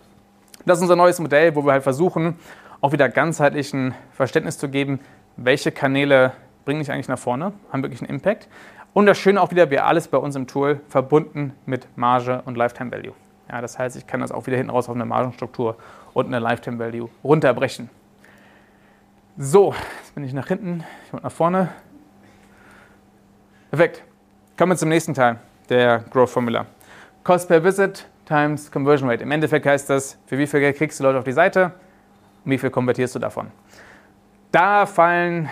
Das 0.67 0.79
ist 0.79 0.83
unser 0.83 0.97
neues 0.97 1.19
Modell, 1.19 1.55
wo 1.55 1.65
wir 1.65 1.73
halt 1.73 1.83
versuchen, 1.83 2.39
auch 2.81 2.93
wieder 2.93 3.09
ganzheitlich 3.09 3.73
ein 3.73 3.95
Verständnis 4.13 4.59
zu 4.59 4.69
geben, 4.69 5.01
welche 5.37 5.73
Kanäle 5.73 6.33
bringen 6.65 6.81
dich 6.81 6.93
eigentlich 6.93 7.09
nach 7.09 7.19
vorne, 7.19 7.53
haben 7.73 7.83
wirklich 7.83 8.01
einen 8.01 8.11
Impact. 8.11 8.49
Und 8.93 9.07
das 9.07 9.19
Schöne 9.19 9.41
auch 9.41 9.51
wieder, 9.51 9.71
wir 9.71 9.87
alles 9.87 10.09
bei 10.09 10.19
uns 10.19 10.37
im 10.37 10.47
Tool 10.47 10.81
verbunden 10.89 11.55
mit 11.65 11.87
Marge 11.97 12.43
und 12.45 12.57
Lifetime 12.57 12.91
Value. 12.91 13.15
Ja, 13.49 13.61
das 13.61 13.79
heißt, 13.79 13.97
ich 13.97 14.07
kann 14.07 14.21
das 14.21 14.33
auch 14.33 14.47
wieder 14.47 14.57
hinten 14.57 14.71
raus 14.71 14.89
auf 14.89 14.95
eine 14.95 15.05
Margenstruktur 15.05 15.77
und 16.13 16.27
eine 16.27 16.39
Lifetime 16.39 16.79
Value 16.79 17.09
runterbrechen. 17.25 17.89
So, 19.37 19.75
jetzt 20.01 20.15
bin 20.15 20.25
ich 20.25 20.33
nach 20.33 20.49
hinten, 20.49 20.85
ich 21.07 21.13
wollte 21.13 21.25
nach 21.25 21.33
vorne. 21.33 21.69
Perfekt. 23.71 24.03
Kommen 24.59 24.73
wir 24.73 24.77
zum 24.77 24.89
nächsten 24.89 25.15
Teil 25.15 25.39
der 25.69 26.01
Growth 26.11 26.31
Formula. 26.31 26.67
Cost 27.23 27.49
per 27.49 27.63
Visit 27.63 28.07
times 28.25 28.71
Conversion 28.71 29.09
Rate. 29.09 29.23
Im 29.23 29.31
Endeffekt 29.31 29.67
heißt 29.67 29.91
das, 29.91 30.17
für 30.27 30.39
wie 30.39 30.47
viel 30.47 30.61
Geld 30.61 30.77
kriegst 30.77 30.99
du 30.99 31.05
Leute 31.05 31.19
auf 31.19 31.25
die 31.25 31.33
Seite 31.33 31.73
und 32.45 32.51
wie 32.51 32.59
viel 32.59 32.71
konvertierst 32.71 33.15
du 33.15 33.19
davon. 33.19 33.51
Da 34.53 34.87
fallen 34.87 35.51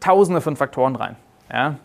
tausende 0.00 0.40
von 0.40 0.56
Faktoren 0.56 0.96
rein. 0.96 1.16
Ja? 1.52 1.76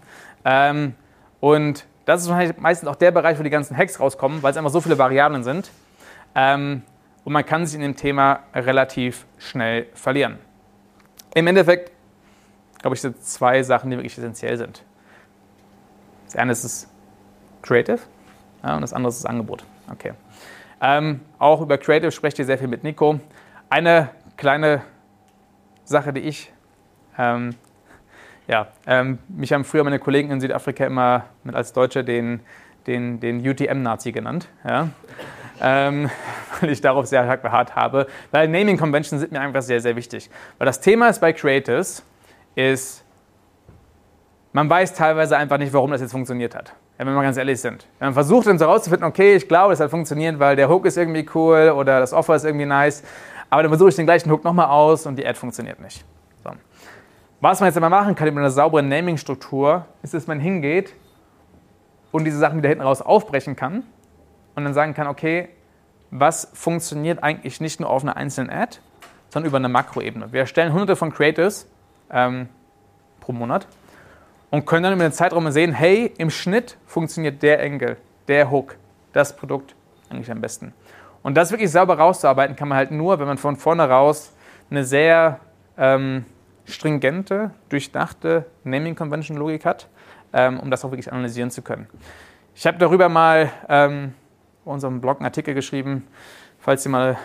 Ähm, 0.43 0.95
und 1.39 1.85
das 2.05 2.25
ist 2.25 2.59
meistens 2.59 2.89
auch 2.89 2.95
der 2.95 3.11
Bereich, 3.11 3.37
wo 3.37 3.43
die 3.43 3.49
ganzen 3.51 3.77
Hacks 3.77 3.99
rauskommen, 3.99 4.41
weil 4.41 4.51
es 4.51 4.57
einfach 4.57 4.71
so 4.71 4.81
viele 4.81 4.97
Variablen 4.97 5.43
sind. 5.43 5.69
Ähm, 6.33 6.81
und 7.23 7.33
man 7.33 7.45
kann 7.45 7.65
sich 7.65 7.75
in 7.75 7.81
dem 7.81 7.95
Thema 7.95 8.39
relativ 8.55 9.25
schnell 9.37 9.85
verlieren. 9.93 10.39
Im 11.35 11.45
Endeffekt, 11.45 11.91
glaube 12.81 12.95
ich, 12.95 13.01
sind 13.01 13.23
zwei 13.23 13.61
Sachen, 13.61 13.91
die 13.91 13.97
wirklich 13.97 14.17
essentiell 14.17 14.57
sind. 14.57 14.83
Das 16.25 16.35
eine 16.35 16.53
ist 16.53 16.63
das 16.63 16.87
Creative 17.61 17.99
ja, 18.63 18.75
und 18.75 18.81
das 18.81 18.93
andere 18.93 19.09
ist 19.09 19.23
das 19.23 19.25
Angebot. 19.25 19.63
Okay. 19.91 20.13
Ähm, 20.81 21.21
auch 21.37 21.61
über 21.61 21.77
Creative 21.77 22.11
sprecht 22.11 22.39
ihr 22.39 22.45
sehr 22.45 22.57
viel 22.57 22.67
mit 22.67 22.83
Nico. 22.83 23.19
Eine 23.69 24.09
kleine 24.37 24.81
Sache, 25.83 26.13
die 26.13 26.21
ich, 26.21 26.51
ähm, 27.17 27.55
ja, 28.47 28.67
ähm, 28.87 29.19
mich 29.27 29.53
haben 29.53 29.63
früher 29.63 29.83
meine 29.83 29.99
Kollegen 29.99 30.31
in 30.31 30.41
Südafrika 30.41 30.85
immer 30.85 31.25
mit 31.43 31.55
als 31.55 31.73
Deutscher 31.73 32.03
den, 32.03 32.41
den, 32.87 33.19
den 33.19 33.47
UTM-Nazi 33.47 34.11
genannt. 34.11 34.49
Ja. 34.67 34.89
Ähm, 35.61 36.09
weil 36.59 36.71
ich 36.71 36.81
darauf 36.81 37.05
sehr 37.05 37.27
hart 37.27 37.75
habe. 37.75 38.07
Weil 38.31 38.47
Naming 38.47 38.77
Conventions 38.77 39.21
sind 39.21 39.31
mir 39.31 39.41
einfach 39.41 39.61
sehr, 39.61 39.81
sehr 39.81 39.95
wichtig. 39.95 40.29
Weil 40.57 40.65
das 40.65 40.81
Thema 40.81 41.09
ist 41.09 41.19
bei 41.19 41.33
Creatives, 41.33 42.03
ist, 42.55 43.03
man 44.53 44.69
weiß 44.69 44.93
teilweise 44.93 45.37
einfach 45.37 45.57
nicht, 45.57 45.73
warum 45.73 45.91
das 45.91 46.01
jetzt 46.01 46.11
funktioniert 46.11 46.55
hat 46.55 46.73
wenn 47.01 47.07
wir 47.07 47.15
mal 47.15 47.23
ganz 47.23 47.37
ehrlich 47.37 47.59
sind. 47.59 47.87
Wenn 47.97 48.09
man 48.09 48.13
versucht 48.13 48.45
dann 48.45 48.59
so 48.59 48.65
rauszufinden, 48.65 49.07
okay, 49.07 49.35
ich 49.35 49.47
glaube, 49.47 49.71
das 49.71 49.79
hat 49.79 49.89
funktioniert, 49.89 50.37
weil 50.37 50.55
der 50.55 50.69
Hook 50.69 50.85
ist 50.85 50.97
irgendwie 50.97 51.27
cool 51.33 51.73
oder 51.75 51.99
das 51.99 52.13
Offer 52.13 52.35
ist 52.35 52.45
irgendwie 52.45 52.67
nice, 52.67 53.01
aber 53.49 53.63
dann 53.63 53.71
versuche 53.71 53.89
ich 53.89 53.95
den 53.95 54.05
gleichen 54.05 54.29
Hook 54.31 54.43
nochmal 54.43 54.67
aus 54.67 55.07
und 55.07 55.15
die 55.15 55.25
Ad 55.25 55.33
funktioniert 55.33 55.79
nicht. 55.79 56.05
So. 56.43 56.51
Was 57.39 57.59
man 57.59 57.69
jetzt 57.69 57.77
aber 57.77 57.89
machen 57.89 58.13
kann 58.13 58.27
mit 58.27 58.37
einer 58.37 58.51
sauberen 58.51 58.87
Naming-Struktur, 58.87 59.87
ist, 60.03 60.13
dass 60.13 60.27
man 60.27 60.39
hingeht 60.39 60.93
und 62.11 62.23
diese 62.23 62.37
Sachen 62.37 62.59
wieder 62.59 62.69
hinten 62.69 62.83
raus 62.83 63.01
aufbrechen 63.01 63.55
kann 63.55 63.81
und 64.53 64.63
dann 64.63 64.75
sagen 64.75 64.93
kann, 64.93 65.07
okay, 65.07 65.49
was 66.11 66.51
funktioniert 66.53 67.23
eigentlich 67.23 67.61
nicht 67.61 67.79
nur 67.79 67.89
auf 67.89 68.03
einer 68.03 68.15
einzelnen 68.15 68.51
Ad, 68.51 68.77
sondern 69.29 69.47
über 69.49 69.57
eine 69.57 69.69
Makroebene. 69.69 70.31
Wir 70.33 70.41
erstellen 70.41 70.71
hunderte 70.71 70.95
von 70.95 71.11
Creators 71.11 71.67
ähm, 72.11 72.47
pro 73.21 73.31
Monat 73.31 73.65
und 74.51 74.65
können 74.65 74.83
dann 74.83 74.93
über 74.93 75.03
den 75.03 75.13
Zeitraum 75.13 75.49
sehen, 75.51 75.73
hey, 75.73 76.13
im 76.17 76.29
Schnitt 76.29 76.77
funktioniert 76.85 77.41
der 77.41 77.61
Engel, 77.61 77.97
der 78.27 78.51
Hook, 78.51 78.75
das 79.13 79.35
Produkt 79.35 79.75
eigentlich 80.09 80.29
am 80.29 80.41
besten. 80.41 80.73
Und 81.23 81.35
das 81.35 81.51
wirklich 81.51 81.71
sauber 81.71 81.97
rauszuarbeiten 81.97 82.55
kann 82.55 82.67
man 82.67 82.77
halt 82.77 82.91
nur, 82.91 83.19
wenn 83.19 83.27
man 83.27 83.37
von 83.37 83.55
vorne 83.55 83.87
raus 83.87 84.33
eine 84.69 84.83
sehr 84.83 85.39
ähm, 85.77 86.25
stringente, 86.65 87.51
durchdachte 87.69 88.45
Naming-Convention-Logik 88.63 89.65
hat, 89.65 89.87
ähm, 90.33 90.59
um 90.59 90.69
das 90.69 90.83
auch 90.83 90.91
wirklich 90.91 91.11
analysieren 91.11 91.51
zu 91.51 91.61
können. 91.61 91.87
Ich 92.53 92.67
habe 92.67 92.77
darüber 92.77 93.09
mal 93.09 93.51
ähm, 93.69 94.13
bei 94.65 94.71
unserem 94.71 95.01
Blog 95.01 95.17
einen 95.17 95.25
Artikel 95.25 95.53
geschrieben, 95.53 96.07
falls 96.59 96.85
ihr 96.85 96.91
mal 96.91 97.17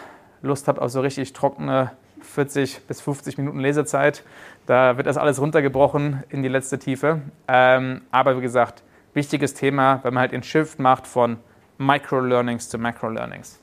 Lust 0.42 0.68
habt 0.68 0.78
auf 0.78 0.90
so 0.90 1.00
richtig 1.00 1.32
trockene 1.32 1.92
40 2.36 2.86
bis 2.86 3.00
50 3.00 3.38
Minuten 3.38 3.60
Lesezeit. 3.60 4.22
Da 4.66 4.98
wird 4.98 5.06
das 5.06 5.16
alles 5.16 5.40
runtergebrochen 5.40 6.22
in 6.28 6.42
die 6.42 6.50
letzte 6.50 6.78
Tiefe. 6.78 7.22
Ähm, 7.48 8.02
aber 8.10 8.36
wie 8.36 8.42
gesagt, 8.42 8.82
wichtiges 9.14 9.54
Thema, 9.54 10.00
wenn 10.02 10.12
man 10.12 10.20
halt 10.20 10.32
den 10.32 10.42
Shift 10.42 10.78
macht 10.78 11.06
von 11.06 11.38
Micro-Learnings 11.78 12.68
zu 12.68 12.76
Macro-Learnings. 12.76 13.58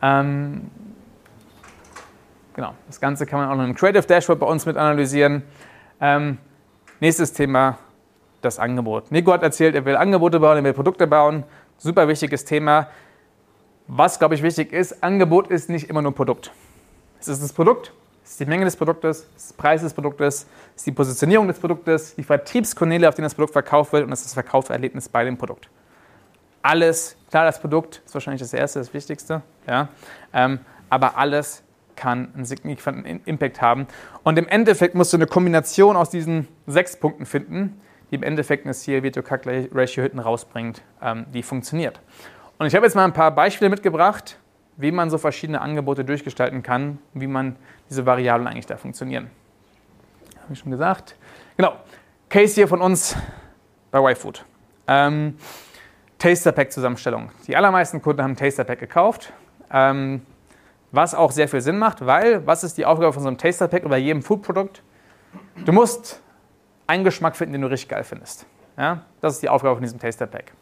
Ähm, 0.00 0.70
genau, 2.54 2.74
das 2.86 3.00
Ganze 3.00 3.26
kann 3.26 3.40
man 3.40 3.48
auch 3.48 3.56
noch 3.56 3.64
im 3.64 3.74
Creative 3.74 4.06
Dashboard 4.06 4.38
bei 4.38 4.46
uns 4.46 4.64
mit 4.64 4.76
analysieren. 4.76 5.42
Ähm, 6.00 6.38
nächstes 7.00 7.32
Thema, 7.32 7.78
das 8.42 8.60
Angebot. 8.60 9.10
Nico 9.10 9.32
hat 9.32 9.42
erzählt, 9.42 9.74
er 9.74 9.84
will 9.84 9.96
Angebote 9.96 10.38
bauen, 10.38 10.58
er 10.58 10.62
will 10.62 10.72
Produkte 10.72 11.08
bauen. 11.08 11.42
Super 11.78 12.06
wichtiges 12.06 12.44
Thema. 12.44 12.86
Was, 13.88 14.20
glaube 14.20 14.36
ich, 14.36 14.44
wichtig 14.44 14.72
ist, 14.72 15.02
Angebot 15.02 15.48
ist 15.48 15.68
nicht 15.68 15.90
immer 15.90 16.02
nur 16.02 16.14
Produkt. 16.14 16.52
Es 17.20 17.28
ist 17.28 17.42
das 17.42 17.52
Produkt, 17.52 17.92
es 18.24 18.32
ist 18.32 18.40
die 18.40 18.46
Menge 18.46 18.64
des 18.64 18.76
Produktes, 18.76 19.26
es 19.36 19.44
ist 19.44 19.50
der 19.52 19.62
Preis 19.62 19.82
des 19.82 19.94
Produktes, 19.94 20.46
es 20.74 20.76
ist 20.76 20.86
die 20.86 20.92
Positionierung 20.92 21.48
des 21.48 21.58
Produktes, 21.58 22.14
die 22.14 22.22
Vertriebskanäle, 22.22 23.08
auf 23.08 23.14
denen 23.14 23.24
das 23.24 23.34
Produkt 23.34 23.52
verkauft 23.52 23.92
wird 23.92 24.04
und 24.04 24.12
es 24.12 24.20
ist 24.20 24.26
das 24.26 24.34
Verkaufserlebnis 24.34 25.08
bei 25.08 25.24
dem 25.24 25.38
Produkt. 25.38 25.68
Alles, 26.62 27.16
klar, 27.30 27.44
das 27.44 27.60
Produkt 27.60 28.02
ist 28.04 28.14
wahrscheinlich 28.14 28.40
das 28.40 28.52
Erste, 28.52 28.80
das 28.80 28.92
Wichtigste, 28.92 29.42
ja, 29.66 29.88
ähm, 30.32 30.58
aber 30.90 31.16
alles 31.16 31.62
kann 31.96 32.32
einen 32.34 32.44
signifikanten 32.44 33.22
Impact 33.24 33.62
haben. 33.62 33.86
Und 34.22 34.38
im 34.38 34.46
Endeffekt 34.48 34.94
musst 34.94 35.12
du 35.12 35.16
eine 35.16 35.26
Kombination 35.26 35.96
aus 35.96 36.10
diesen 36.10 36.46
sechs 36.66 36.96
Punkten 36.96 37.26
finden, 37.26 37.80
die 38.10 38.16
im 38.16 38.22
Endeffekt 38.22 38.66
eine 38.66 38.74
CLV-to-CAC-Ratio 38.74 40.02
hinten 40.02 40.18
rausbringt, 40.18 40.82
ähm, 41.02 41.26
die 41.32 41.42
funktioniert. 41.42 42.00
Und 42.58 42.66
ich 42.66 42.74
habe 42.74 42.86
jetzt 42.86 42.94
mal 42.94 43.04
ein 43.04 43.12
paar 43.12 43.30
Beispiele 43.30 43.68
mitgebracht, 43.68 44.38
wie 44.76 44.92
man 44.92 45.10
so 45.10 45.18
verschiedene 45.18 45.60
Angebote 45.60 46.04
durchgestalten 46.04 46.62
kann, 46.62 46.98
wie 47.14 47.26
man 47.26 47.56
diese 47.88 48.06
Variablen 48.06 48.46
eigentlich 48.46 48.66
da 48.66 48.76
funktionieren. 48.76 49.30
Habe 50.42 50.52
ich 50.52 50.58
schon 50.58 50.70
gesagt. 50.70 51.16
Genau, 51.56 51.74
Case 52.28 52.54
hier 52.54 52.68
von 52.68 52.80
uns 52.80 53.16
bei 53.90 54.12
YFood. 54.12 54.44
Ähm, 54.86 55.36
Taster 56.18 56.52
Pack 56.52 56.72
Zusammenstellung. 56.72 57.30
Die 57.46 57.56
allermeisten 57.56 58.00
Kunden 58.00 58.22
haben 58.22 58.36
Taster 58.36 58.64
Pack 58.64 58.78
gekauft, 58.78 59.32
ähm, 59.70 60.22
was 60.92 61.14
auch 61.14 61.30
sehr 61.30 61.48
viel 61.48 61.60
Sinn 61.60 61.78
macht, 61.78 62.04
weil 62.04 62.46
was 62.46 62.64
ist 62.64 62.78
die 62.78 62.84
Aufgabe 62.84 63.12
von 63.12 63.22
so 63.22 63.28
einem 63.28 63.38
Taster 63.38 63.68
Pack 63.68 63.84
oder 63.84 63.96
jedem 63.96 64.22
Food-Produkt? 64.22 64.82
Du 65.64 65.72
musst 65.72 66.22
einen 66.86 67.04
Geschmack 67.04 67.36
finden, 67.36 67.54
den 67.54 67.62
du 67.62 67.68
richtig 67.68 67.88
geil 67.88 68.04
findest. 68.04 68.46
Ja? 68.76 69.02
Das 69.20 69.34
ist 69.34 69.42
die 69.42 69.48
Aufgabe 69.48 69.74
von 69.74 69.82
diesem 69.82 69.98
Taster 69.98 70.26
Pack. 70.26 70.52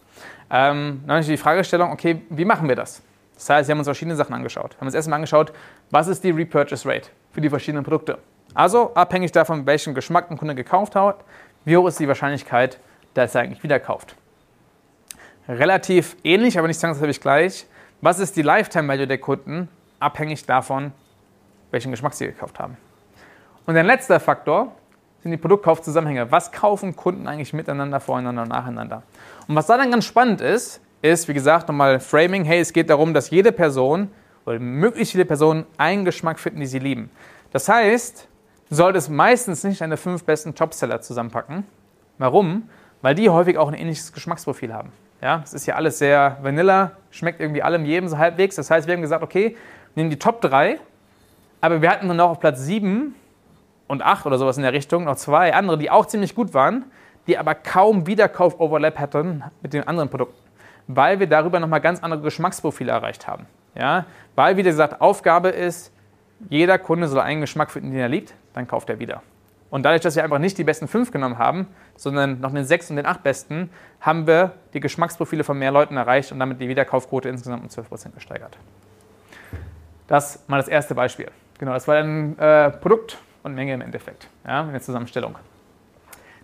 Ähm, 0.50 1.02
dann 1.06 1.22
die 1.22 1.36
Fragestellung, 1.36 1.92
okay, 1.92 2.22
wie 2.30 2.44
machen 2.44 2.68
wir 2.68 2.76
das? 2.76 3.02
Das 3.34 3.50
heißt, 3.50 3.68
wir 3.68 3.72
haben 3.72 3.80
uns 3.80 3.88
verschiedene 3.88 4.16
Sachen 4.16 4.34
angeschaut. 4.34 4.72
Wir 4.72 4.80
haben 4.80 4.86
uns 4.86 4.94
erstmal 4.94 5.16
angeschaut, 5.16 5.52
was 5.90 6.08
ist 6.08 6.22
die 6.24 6.30
Repurchase 6.30 6.88
Rate 6.88 7.10
für 7.32 7.40
die 7.40 7.50
verschiedenen 7.50 7.84
Produkte. 7.84 8.18
Also 8.54 8.94
abhängig 8.94 9.32
davon, 9.32 9.66
welchen 9.66 9.94
Geschmack 9.94 10.30
ein 10.30 10.38
Kunde 10.38 10.54
gekauft 10.54 10.94
hat, 10.94 11.24
wie 11.64 11.76
hoch 11.76 11.88
ist 11.88 11.98
die 11.98 12.06
Wahrscheinlichkeit, 12.06 12.78
dass 13.14 13.34
er 13.34 13.42
eigentlich 13.42 13.62
wieder 13.62 13.80
kauft. 13.80 14.14
Relativ 15.48 16.16
ähnlich, 16.22 16.58
aber 16.58 16.68
nicht 16.68 16.80
zwangsläufig 16.80 17.20
gleich. 17.20 17.66
Was 18.00 18.18
ist 18.18 18.36
die 18.36 18.42
Lifetime 18.42 18.88
Value 18.88 19.06
der 19.06 19.18
Kunden, 19.18 19.68
abhängig 19.98 20.46
davon, 20.46 20.92
welchen 21.70 21.90
Geschmack 21.90 22.14
sie 22.14 22.26
gekauft 22.26 22.58
haben. 22.58 22.76
Und 23.66 23.74
der 23.74 23.82
letzte 23.82 24.20
Faktor 24.20 24.72
sind 25.22 25.32
die 25.32 25.36
Produktkaufzusammenhänge. 25.38 26.30
Was 26.30 26.52
kaufen 26.52 26.94
Kunden 26.94 27.26
eigentlich 27.26 27.52
miteinander, 27.52 27.98
voreinander 27.98 28.42
und 28.42 28.48
nacheinander? 28.48 29.02
Und 29.48 29.56
was 29.56 29.66
da 29.66 29.76
dann 29.76 29.90
ganz 29.90 30.04
spannend 30.04 30.40
ist, 30.40 30.80
ist, 31.04 31.28
wie 31.28 31.34
gesagt, 31.34 31.68
nochmal 31.68 32.00
Framing. 32.00 32.44
Hey, 32.44 32.60
es 32.60 32.72
geht 32.72 32.88
darum, 32.88 33.12
dass 33.12 33.28
jede 33.28 33.52
Person 33.52 34.10
oder 34.46 34.58
möglichst 34.58 35.12
viele 35.12 35.26
Personen 35.26 35.66
einen 35.76 36.06
Geschmack 36.06 36.38
finden, 36.38 36.60
die 36.60 36.66
sie 36.66 36.78
lieben. 36.78 37.10
Das 37.52 37.68
heißt, 37.68 38.26
du 38.70 38.74
solltest 38.74 39.10
meistens 39.10 39.62
nicht 39.64 39.82
deine 39.82 39.98
fünf 39.98 40.24
besten 40.24 40.54
Topseller 40.54 41.02
zusammenpacken. 41.02 41.64
Warum? 42.16 42.70
Weil 43.02 43.14
die 43.14 43.28
häufig 43.28 43.58
auch 43.58 43.68
ein 43.68 43.74
ähnliches 43.74 44.14
Geschmacksprofil 44.14 44.72
haben. 44.72 44.92
Ja, 45.20 45.42
es 45.44 45.52
ist 45.52 45.66
ja 45.66 45.74
alles 45.74 45.98
sehr 45.98 46.38
vanilla, 46.40 46.92
schmeckt 47.10 47.40
irgendwie 47.40 47.62
allem 47.62 47.84
jedem 47.84 48.08
so 48.08 48.16
halbwegs. 48.16 48.56
Das 48.56 48.70
heißt, 48.70 48.86
wir 48.86 48.94
haben 48.94 49.02
gesagt, 49.02 49.22
okay, 49.22 49.56
nehmen 49.94 50.08
die 50.08 50.18
Top 50.18 50.40
3, 50.40 50.78
aber 51.60 51.82
wir 51.82 51.90
hatten 51.90 52.08
dann 52.08 52.16
noch 52.16 52.30
auf 52.30 52.40
Platz 52.40 52.60
7 52.60 53.14
und 53.88 54.02
8 54.02 54.24
oder 54.24 54.38
sowas 54.38 54.56
in 54.56 54.62
der 54.62 54.72
Richtung 54.72 55.04
noch 55.04 55.16
zwei 55.16 55.52
andere, 55.52 55.76
die 55.76 55.90
auch 55.90 56.06
ziemlich 56.06 56.34
gut 56.34 56.54
waren, 56.54 56.86
die 57.26 57.36
aber 57.36 57.54
kaum 57.54 58.06
Wiederkauf-Overlap 58.06 58.98
hatten 58.98 59.44
mit 59.62 59.74
den 59.74 59.86
anderen 59.86 60.08
Produkten, 60.08 60.43
weil 60.86 61.20
wir 61.20 61.26
darüber 61.26 61.60
nochmal 61.60 61.80
ganz 61.80 62.02
andere 62.02 62.20
Geschmacksprofile 62.20 62.92
erreicht 62.92 63.26
haben. 63.26 63.46
Ja? 63.74 64.06
Weil, 64.34 64.56
wie 64.56 64.62
gesagt, 64.62 65.00
Aufgabe 65.00 65.48
ist, 65.48 65.92
jeder 66.48 66.78
Kunde 66.78 67.08
soll 67.08 67.20
einen 67.20 67.40
Geschmack 67.40 67.70
finden, 67.70 67.90
den 67.90 68.00
er 68.00 68.08
liebt, 68.08 68.34
dann 68.52 68.66
kauft 68.66 68.90
er 68.90 68.98
wieder. 68.98 69.22
Und 69.70 69.82
dadurch, 69.82 70.02
dass 70.02 70.14
wir 70.14 70.22
einfach 70.22 70.38
nicht 70.38 70.56
die 70.56 70.64
besten 70.64 70.86
fünf 70.86 71.10
genommen 71.10 71.38
haben, 71.38 71.66
sondern 71.96 72.40
noch 72.40 72.52
den 72.52 72.64
sechs 72.64 72.90
und 72.90 72.96
den 72.96 73.06
acht 73.06 73.22
besten, 73.22 73.70
haben 74.00 74.26
wir 74.26 74.52
die 74.72 74.80
Geschmacksprofile 74.80 75.42
von 75.42 75.58
mehr 75.58 75.72
Leuten 75.72 75.96
erreicht 75.96 76.30
und 76.30 76.38
damit 76.38 76.60
die 76.60 76.68
Wiederkaufquote 76.68 77.28
insgesamt 77.28 77.62
um 77.62 77.68
12% 77.68 78.14
gesteigert. 78.14 78.56
Das 80.06 80.44
mal 80.46 80.58
das 80.58 80.68
erste 80.68 80.94
Beispiel. 80.94 81.30
Genau, 81.58 81.72
das 81.72 81.88
war 81.88 81.96
ein 81.96 82.38
äh, 82.38 82.70
Produkt 82.70 83.18
und 83.42 83.54
Menge 83.54 83.74
im 83.74 83.80
Endeffekt, 83.80 84.28
ja, 84.46 84.62
in 84.62 84.72
der 84.72 84.82
Zusammenstellung. 84.82 85.34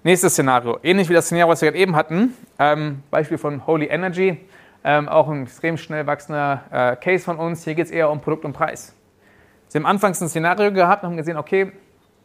Nächstes 0.02 0.32
Szenario, 0.32 0.78
ähnlich 0.82 1.10
wie 1.10 1.12
das 1.12 1.26
Szenario, 1.26 1.52
was 1.52 1.60
wir 1.60 1.70
gerade 1.70 1.82
eben 1.82 1.94
hatten, 1.94 2.34
ähm, 2.58 3.02
Beispiel 3.10 3.36
von 3.36 3.66
Holy 3.66 3.84
Energy, 3.84 4.40
ähm, 4.82 5.10
auch 5.10 5.28
ein 5.28 5.42
extrem 5.42 5.76
schnell 5.76 6.06
wachsender 6.06 6.62
äh, 6.70 6.96
Case 6.96 7.22
von 7.22 7.36
uns. 7.36 7.64
Hier 7.64 7.74
geht 7.74 7.84
es 7.84 7.90
eher 7.90 8.08
um 8.08 8.18
Produkt 8.18 8.46
und 8.46 8.54
Preis. 8.54 8.94
Sie 9.68 9.76
haben 9.76 9.84
anfangs 9.84 10.22
ein 10.22 10.30
Szenario 10.30 10.72
gehabt 10.72 11.02
und 11.02 11.10
haben 11.10 11.16
gesehen, 11.18 11.36
okay, 11.36 11.72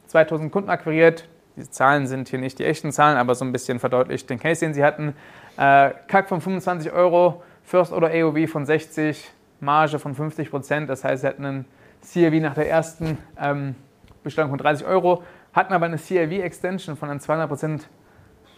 2000 0.08 0.54
Kunden 0.54 0.70
akquiriert. 0.70 1.28
Diese 1.58 1.70
Zahlen 1.70 2.08
sind 2.08 2.30
hier 2.30 2.40
nicht 2.40 2.60
die 2.60 2.64
echten 2.64 2.94
Zahlen, 2.94 3.18
aber 3.18 3.36
so 3.36 3.44
ein 3.44 3.52
bisschen 3.52 3.80
verdeutlicht 3.80 4.30
den 4.30 4.40
Case, 4.40 4.64
den 4.64 4.74
sie 4.74 4.82
hatten. 4.82 5.10
Äh, 5.58 5.92
CAC 6.08 6.30
von 6.30 6.40
25 6.40 6.94
Euro, 6.94 7.44
First 7.66 7.92
Order 7.92 8.10
AOV 8.10 8.50
von 8.50 8.66
60, 8.66 9.30
Marge 9.60 10.00
von 10.00 10.16
50 10.16 10.50
Prozent. 10.50 10.90
Das 10.90 11.04
heißt, 11.04 11.24
sie 11.24 11.28
hatten 11.28 11.44
einen 11.44 11.66
CRV 12.02 12.42
nach 12.42 12.54
der 12.54 12.70
ersten 12.70 13.18
ähm, 13.38 13.76
Bestellung 14.24 14.52
von 14.52 14.60
30 14.60 14.88
Euro, 14.88 15.24
hatten 15.56 15.74
aber 15.74 15.86
eine 15.86 15.98
CRV-Extension 15.98 16.98
von 16.98 17.20
200 17.20 17.48
Prozent, 17.48 17.88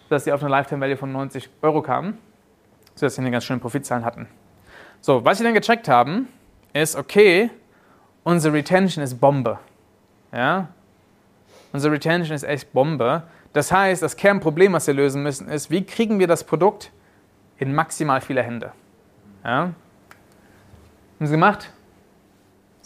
dass 0.10 0.24
sie 0.24 0.32
auf 0.32 0.42
eine 0.42 0.50
Lifetime 0.50 0.82
Value 0.82 0.98
von 0.98 1.12
90 1.12 1.50
Euro 1.62 1.82
kamen, 1.82 2.18
sodass 2.96 3.16
sie 3.16 3.22
eine 3.22 3.32
ganz 3.32 3.46
schöne 3.46 3.60
Profitzahlen 3.60 4.04
hatten. 4.04 4.28
So, 5.00 5.24
was 5.24 5.38
sie 5.38 5.44
dann 5.44 5.54
gecheckt 5.54 5.88
haben, 5.88 6.28
ist, 6.74 6.96
okay, 6.96 7.52
unsere 8.24 8.56
Retention 8.56 9.04
ist 9.04 9.20
Bombe. 9.20 9.60
Ja? 10.34 10.70
Unsere 11.72 11.94
Retention 11.94 12.36
ist 12.36 12.44
echt 12.44 12.74
Bombe. 12.74 13.24
Das 13.54 13.72
heißt, 13.72 14.02
das 14.02 14.16
Kernproblem, 14.16 14.74
was 14.74 14.88
wir 14.88 14.96
lösen 14.96 15.22
müssen, 15.22 15.48
ist, 15.50 15.70
wie 15.70 15.84
kriegen 15.84 16.20
wir 16.20 16.28
das 16.28 16.44
Produkt 16.44 16.92
in 17.58 17.76
maximal 17.76 18.22
viele 18.22 18.42
Hände? 18.42 18.72
Ja? 19.44 19.72
Haben 21.20 21.26
sie 21.26 21.32
gemacht? 21.32 21.72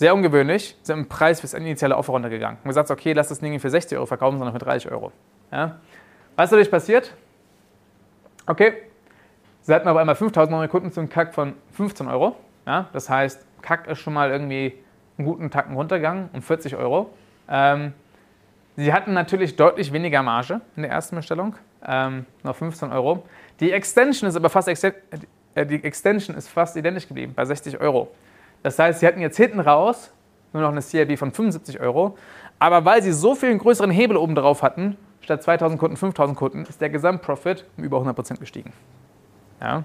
Sehr 0.02 0.16
ungewöhnlich, 0.16 0.76
haben 0.90 1.04
den 1.04 1.10
Preis 1.10 1.42
fürs 1.42 1.54
initiale 1.54 1.96
Offer 1.96 2.14
runtergegangen. 2.14 2.58
Und 2.64 2.68
gesagt, 2.68 2.90
okay, 2.90 3.14
lass 3.14 3.28
das 3.28 3.40
Ding 3.40 3.52
nicht 3.52 3.62
für 3.62 3.70
60 3.70 3.96
Euro 4.00 4.08
verkaufen, 4.08 4.40
sondern 4.40 4.52
für 4.52 4.66
30 4.66 4.92
Euro. 4.92 5.12
Ja? 5.52 5.80
Was 6.36 6.46
ist 6.46 6.54
dadurch 6.54 6.72
passiert? 6.72 7.14
Okay, 8.48 8.74
sie 9.62 9.72
hatten 9.72 9.88
aber 9.88 10.00
einmal 10.00 10.16
5000 10.16 10.58
neue 10.58 10.68
Kunden 10.70 10.92
zum 10.92 11.08
Kack 11.08 11.36
von 11.36 11.54
15 11.74 12.08
Euro. 12.08 12.36
Ja? 12.66 12.90
Das 12.94 13.12
heißt, 13.12 13.46
Kack 13.62 13.88
ist 13.90 14.00
schon 14.00 14.14
mal 14.14 14.32
irgendwie 14.32 14.74
einen 15.20 15.28
guten 15.28 15.52
Tacken 15.52 15.76
runtergegangen 15.76 16.32
um 16.34 16.42
40 16.42 16.76
Euro. 16.78 17.12
Ähm, 17.48 17.94
Sie 18.78 18.92
hatten 18.92 19.14
natürlich 19.14 19.56
deutlich 19.56 19.94
weniger 19.94 20.24
Marge 20.24 20.62
in 20.76 20.82
der 20.82 20.92
ersten 20.92 21.16
Bestellung, 21.16 21.56
ähm, 21.86 22.26
noch 22.42 22.56
15 22.56 22.92
Euro. 22.92 23.22
Die 23.60 23.72
Extension 23.72 24.28
ist 24.28 24.36
aber 24.36 24.50
fast, 24.50 24.68
äh, 24.68 25.66
die 25.68 25.84
Extension 25.84 26.36
ist 26.36 26.48
fast 26.48 26.76
identisch 26.76 27.08
geblieben, 27.08 27.34
bei 27.36 27.46
60 27.46 27.80
Euro. 27.80 28.10
Das 28.64 28.78
heißt, 28.78 29.00
sie 29.00 29.08
hatten 29.08 29.22
jetzt 29.22 29.38
hinten 29.38 29.60
raus 29.60 30.12
nur 30.54 30.64
noch 30.64 30.72
eine 30.72 30.82
CRB 30.82 31.18
von 31.18 31.32
75 31.32 31.80
Euro. 31.80 32.18
Aber 32.60 32.84
weil 32.86 33.02
sie 33.02 33.14
so 33.14 33.36
viel 33.36 33.58
größeren 33.58 33.90
Hebel 33.90 34.18
oben 34.18 34.36
drauf 34.36 34.62
hatten, 34.62 34.98
statt 35.22 35.42
2000 35.44 35.80
Kunden 35.80 35.98
5000 35.98 36.38
Kunden, 36.38 36.66
ist 36.66 36.82
der 36.82 36.90
Gesamtprofit 36.90 37.66
um 37.78 37.84
über 37.84 37.98
100% 38.00 38.40
gestiegen. 38.40 38.74
Ja? 39.62 39.84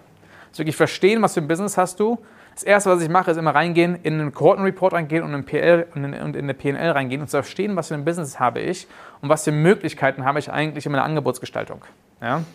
Also 0.49 0.59
wirklich 0.59 0.77
verstehen, 0.77 1.23
was 1.23 1.35
für 1.35 1.41
ein 1.41 1.49
Business 1.49 1.79
hast 1.79 2.01
du 2.01 2.19
das 2.57 2.63
erste, 2.63 2.89
was 2.89 3.03
ich 3.03 3.11
mache, 3.11 3.31
ist 3.31 3.37
immer 3.37 3.55
reingehen, 3.55 3.99
in 4.03 4.19
einen 4.19 4.33
Quoten-Report 4.33 4.95
reingehen 4.95 5.23
und 5.23 5.35
in, 5.35 5.45
PL, 5.45 5.89
und 5.95 6.05
in, 6.05 6.15
und 6.15 6.35
in 6.35 6.45
eine 6.45 6.55
PNL 6.55 6.91
reingehen 6.91 7.21
und 7.21 7.29
zu 7.29 7.37
verstehen, 7.37 7.77
was 7.77 7.89
für 7.89 7.95
ein 7.95 8.07
Business 8.07 8.41
habe 8.41 8.61
ich 8.61 8.89
und 9.21 9.29
was 9.29 9.45
für 9.45 9.53
Möglichkeiten 9.53 10.25
habe 10.25 10.39
ich 10.39 10.51
eigentlich 10.51 10.87
in 10.87 10.93
meiner 10.93 11.05
Angebotsgestaltung. 11.05 11.83
Ja? 12.23 12.37
Und 12.37 12.47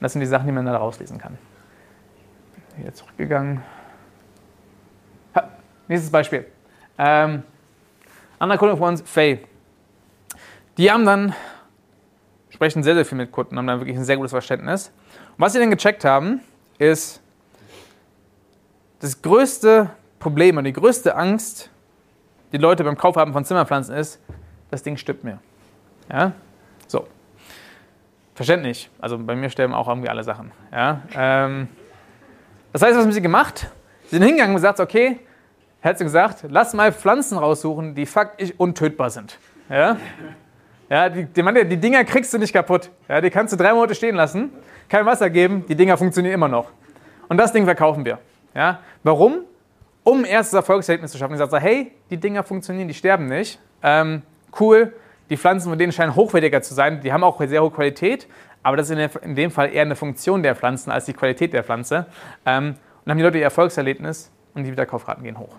das 0.00 0.12
sind 0.12 0.20
die 0.20 0.26
Sachen, 0.26 0.44
die 0.44 0.52
man 0.52 0.66
da 0.66 0.76
rauslesen 0.76 1.16
kann. 1.16 1.38
Hier 2.76 2.92
zurückgegangen. 2.92 3.62
Nächstes 5.88 6.10
Beispiel. 6.10 6.46
Ähm, 6.98 7.42
anderer 8.38 8.58
Kunde 8.58 8.76
von 8.76 8.90
uns, 8.90 9.02
Faye. 9.02 9.40
Die 10.76 10.90
haben 10.90 11.04
dann, 11.04 11.34
sprechen 12.50 12.82
sehr, 12.82 12.94
sehr 12.94 13.04
viel 13.04 13.18
mit 13.18 13.32
Kunden, 13.32 13.56
haben 13.56 13.66
dann 13.66 13.80
wirklich 13.80 13.96
ein 13.96 14.04
sehr 14.04 14.16
gutes 14.16 14.32
Verständnis. 14.32 14.92
Und 15.36 15.38
was 15.38 15.54
sie 15.54 15.58
dann 15.58 15.70
gecheckt 15.70 16.04
haben, 16.04 16.40
ist, 16.78 17.20
das 19.00 19.22
größte 19.22 19.90
Problem 20.18 20.56
und 20.56 20.64
die 20.64 20.72
größte 20.72 21.14
Angst, 21.14 21.70
die 22.52 22.58
Leute 22.58 22.84
beim 22.84 22.96
Kauf 22.96 23.16
haben 23.16 23.32
von 23.32 23.44
Zimmerpflanzen 23.44 23.94
ist, 23.94 24.20
das 24.70 24.82
Ding 24.82 24.96
stirbt 24.96 25.24
mir. 25.24 25.38
Ja? 26.10 26.32
So. 26.86 27.06
Verständlich. 28.34 28.90
Also 29.00 29.18
bei 29.18 29.34
mir 29.34 29.50
sterben 29.50 29.74
auch 29.74 29.88
irgendwie 29.88 30.08
alle 30.08 30.24
Sachen. 30.24 30.52
Ja? 30.72 31.02
Ähm, 31.14 31.68
das 32.72 32.82
heißt, 32.82 32.96
was 32.96 33.04
haben 33.04 33.12
sie 33.12 33.22
gemacht? 33.22 33.68
Sie 34.04 34.16
sind 34.16 34.22
hingegangen 34.22 34.50
und 34.50 34.56
gesagt, 34.56 34.80
okay, 34.80 35.20
er 35.80 35.90
hat 35.90 35.98
gesagt, 35.98 36.44
lass 36.48 36.74
mal 36.74 36.92
Pflanzen 36.92 37.38
raussuchen, 37.38 37.94
die 37.94 38.06
faktisch 38.06 38.52
untötbar 38.56 39.10
sind. 39.10 39.38
Ja? 39.70 39.96
Ja, 40.90 41.08
die, 41.08 41.24
die, 41.24 41.68
die 41.68 41.76
Dinger 41.76 42.02
kriegst 42.04 42.32
du 42.32 42.38
nicht 42.38 42.52
kaputt. 42.52 42.90
Ja, 43.08 43.20
die 43.20 43.30
kannst 43.30 43.52
du 43.52 43.56
drei 43.56 43.72
Monate 43.72 43.94
stehen 43.94 44.16
lassen, 44.16 44.50
kein 44.88 45.04
Wasser 45.06 45.30
geben, 45.30 45.64
die 45.68 45.74
Dinger 45.74 45.96
funktionieren 45.96 46.34
immer 46.34 46.48
noch. 46.48 46.70
Und 47.28 47.36
das 47.36 47.52
Ding 47.52 47.64
verkaufen 47.64 48.04
wir. 48.04 48.18
Ja? 48.54 48.80
Warum? 49.02 49.40
Um 50.02 50.24
erstes 50.24 50.54
Erfolgserlebnis 50.54 51.12
zu 51.12 51.18
schaffen. 51.18 51.34
Ich 51.34 51.38
sage, 51.38 51.60
hey, 51.60 51.92
die 52.10 52.16
Dinger 52.16 52.42
funktionieren, 52.42 52.88
die 52.88 52.94
sterben 52.94 53.26
nicht. 53.26 53.60
Ähm, 53.82 54.22
cool, 54.58 54.94
die 55.28 55.36
Pflanzen 55.36 55.68
von 55.68 55.78
denen 55.78 55.92
scheinen 55.92 56.16
hochwertiger 56.16 56.62
zu 56.62 56.74
sein. 56.74 57.00
Die 57.02 57.12
haben 57.12 57.22
auch 57.22 57.40
sehr 57.40 57.62
hohe 57.62 57.70
Qualität, 57.70 58.26
aber 58.62 58.76
das 58.78 58.90
ist 58.90 58.98
in, 59.22 59.34
dem 59.34 59.50
Fall 59.50 59.72
eher 59.72 59.82
eine 59.82 59.94
Funktion 59.94 60.42
der 60.42 60.56
Pflanzen 60.56 60.90
als 60.90 61.04
die 61.04 61.12
Qualität 61.12 61.52
der 61.52 61.62
Pflanze. 61.62 62.06
Ähm, 62.46 62.68
und 62.68 62.76
dann 63.04 63.12
haben 63.12 63.18
die 63.18 63.24
Leute 63.24 63.38
ihr 63.38 63.44
Erfolgserlebnis 63.44 64.32
und 64.54 64.64
die 64.64 64.72
Wiederkaufraten 64.72 65.22
gehen 65.22 65.38
hoch. 65.38 65.54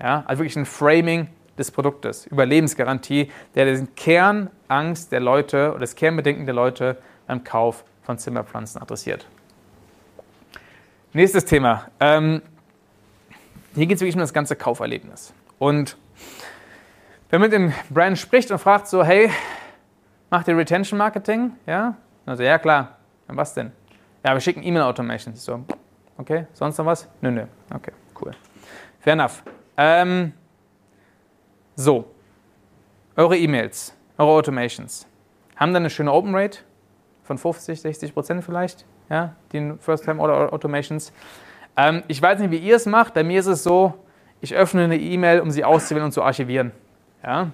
Ja? 0.00 0.24
Also 0.26 0.40
wirklich 0.40 0.56
ein 0.56 0.66
Framing 0.66 1.28
des 1.58 1.70
Produktes, 1.70 2.26
Überlebensgarantie, 2.26 3.30
der 3.54 3.64
den 3.64 3.94
Kernangst 3.94 5.12
der 5.12 5.20
Leute 5.20 5.70
oder 5.70 5.80
das 5.80 5.94
Kernbedenken 5.94 6.46
der 6.46 6.54
Leute 6.54 6.98
beim 7.26 7.44
Kauf 7.44 7.84
von 8.02 8.18
Zimmerpflanzen 8.18 8.80
adressiert. 8.80 9.26
Nächstes 11.12 11.44
Thema. 11.44 11.86
Ähm, 12.00 12.42
hier 13.74 13.86
geht 13.86 13.96
es 13.96 14.00
wirklich 14.00 14.14
um 14.14 14.20
das 14.20 14.32
ganze 14.32 14.56
Kauferlebnis. 14.56 15.32
Und 15.58 15.96
wenn 17.30 17.40
man 17.40 17.50
mit 17.50 17.58
dem 17.58 17.72
Brand 17.90 18.18
spricht 18.18 18.50
und 18.50 18.58
fragt 18.58 18.86
so, 18.86 19.04
hey, 19.04 19.30
macht 20.30 20.48
ihr 20.48 20.56
Retention 20.56 20.98
Marketing? 20.98 21.52
Ja? 21.66 21.96
Also 22.24 22.42
ja, 22.42 22.58
klar. 22.58 22.98
was 23.26 23.54
denn? 23.54 23.72
Ja, 24.24 24.34
wir 24.34 24.40
schicken 24.40 24.62
E-Mail-Automation. 24.62 25.34
So, 25.34 25.64
okay, 26.16 26.46
sonst 26.52 26.78
noch 26.78 26.86
was? 26.86 27.08
Nö, 27.20 27.30
nö. 27.30 27.44
Okay, 27.74 27.92
cool. 28.20 28.32
Fair 29.00 29.14
enough. 29.14 29.42
Ähm, 29.78 30.32
so, 31.76 32.10
eure 33.16 33.38
E-Mails, 33.38 33.94
eure 34.18 34.32
Automations 34.32 35.06
haben 35.58 35.72
dann 35.72 35.82
eine 35.82 35.90
schöne 35.90 36.12
Open 36.12 36.34
Rate 36.34 36.60
von 37.24 37.36
50, 37.36 37.80
60 37.80 38.14
Prozent 38.14 38.44
vielleicht, 38.44 38.86
ja, 39.10 39.34
die 39.52 39.74
First-Time-Automations. 39.80 41.12
Ähm, 41.76 42.02
ich 42.08 42.22
weiß 42.22 42.38
nicht, 42.38 42.50
wie 42.50 42.58
ihr 42.58 42.76
es 42.76 42.86
macht. 42.86 43.14
Bei 43.14 43.24
mir 43.24 43.40
ist 43.40 43.46
es 43.46 43.62
so, 43.62 43.94
ich 44.40 44.54
öffne 44.54 44.84
eine 44.84 44.96
E-Mail, 44.96 45.40
um 45.40 45.50
sie 45.50 45.64
auszuwählen 45.64 46.06
und 46.06 46.12
zu 46.12 46.22
archivieren. 46.22 46.72
Ja? 47.24 47.50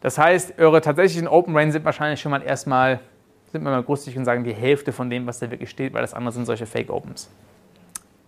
Das 0.00 0.18
heißt, 0.18 0.58
eure 0.58 0.80
tatsächlichen 0.80 1.28
Open 1.28 1.56
Range 1.56 1.70
sind 1.70 1.84
wahrscheinlich 1.84 2.20
schon 2.20 2.30
mal 2.30 2.42
erstmal, 2.42 3.00
sind 3.52 3.62
wir 3.62 3.70
mal 3.70 3.82
großzügig 3.82 4.18
und 4.18 4.24
sagen 4.24 4.42
die 4.42 4.54
Hälfte 4.54 4.92
von 4.92 5.08
dem, 5.08 5.26
was 5.26 5.38
da 5.38 5.50
wirklich 5.50 5.70
steht, 5.70 5.92
weil 5.92 6.02
das 6.02 6.14
andere 6.14 6.32
sind 6.32 6.46
solche 6.46 6.66
Fake 6.66 6.90
Opens. 6.90 7.30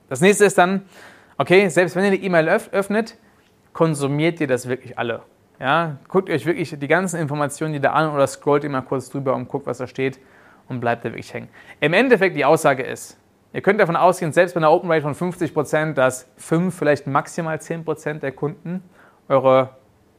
Das 0.09 0.21
nächste 0.21 0.45
ist 0.45 0.57
dann, 0.57 0.83
okay, 1.39 1.69
selbst 1.69 1.97
wenn 1.97 2.05
ihr 2.05 2.11
die 2.13 2.25
E-Mail 2.25 2.49
öffnet, 2.49 3.17
konsumiert 3.73 4.41
ihr 4.41 4.47
das 4.47 4.69
wirklich 4.69 4.99
alle. 4.99 5.23
Ja, 5.61 5.99
guckt 6.09 6.31
euch 6.31 6.47
wirklich 6.47 6.77
die 6.79 6.89
ganzen 6.89 7.21
Informationen, 7.21 7.73
die 7.73 7.81
da 7.81 7.93
an 7.93 8.13
oder 8.13 8.27
scrollt 8.27 8.65
immer 8.65 8.83
kurz 8.83 9.09
drüber 9.09 9.35
und 9.35 9.49
guckt, 9.49 9.67
was 9.67 9.79
da 9.79 9.87
steht 9.87 10.19
und 10.69 10.81
bleibt 10.81 11.05
da 11.05 11.11
wirklich 11.11 11.33
hängen. 11.33 11.49
Im 11.81 11.93
Endeffekt 11.93 12.37
die 12.37 12.45
Aussage 12.45 12.83
ist, 12.83 13.19
ihr 13.53 13.63
könnt 13.63 13.81
davon 13.81 13.97
ausgehen, 13.97 14.33
selbst 14.33 14.55
bei 14.55 14.59
einer 14.59 14.73
Open 14.73 14.91
Rate 14.91 15.03
von 15.03 15.15
50%, 15.15 15.93
dass 15.93 16.29
5, 16.39 16.75
vielleicht 16.75 17.07
maximal 17.07 17.57
10% 17.57 18.21
der 18.21 18.33
Kunden 18.33 18.83
eure 19.29 19.71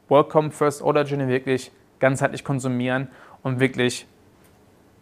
Welcome 0.08 0.50
First 0.50 0.82
Order 0.82 1.02
Journey 1.02 1.28
wirklich 1.28 1.70
ganzheitlich 1.98 2.44
konsumieren 2.44 3.08
und 3.42 3.60
wirklich 3.60 4.06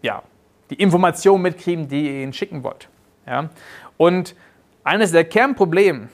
ja, 0.03 0.23
die 0.71 0.77
Informationen 0.77 1.43
mitkriegen, 1.43 1.89
die 1.89 2.07
ihr 2.07 2.23
ihnen 2.23 2.33
schicken 2.33 2.63
wollt. 2.63 2.89
Ja? 3.27 3.51
Und 3.97 4.35
eines 4.85 5.13
der 5.13 5.25
Kernprobleme 5.25 6.09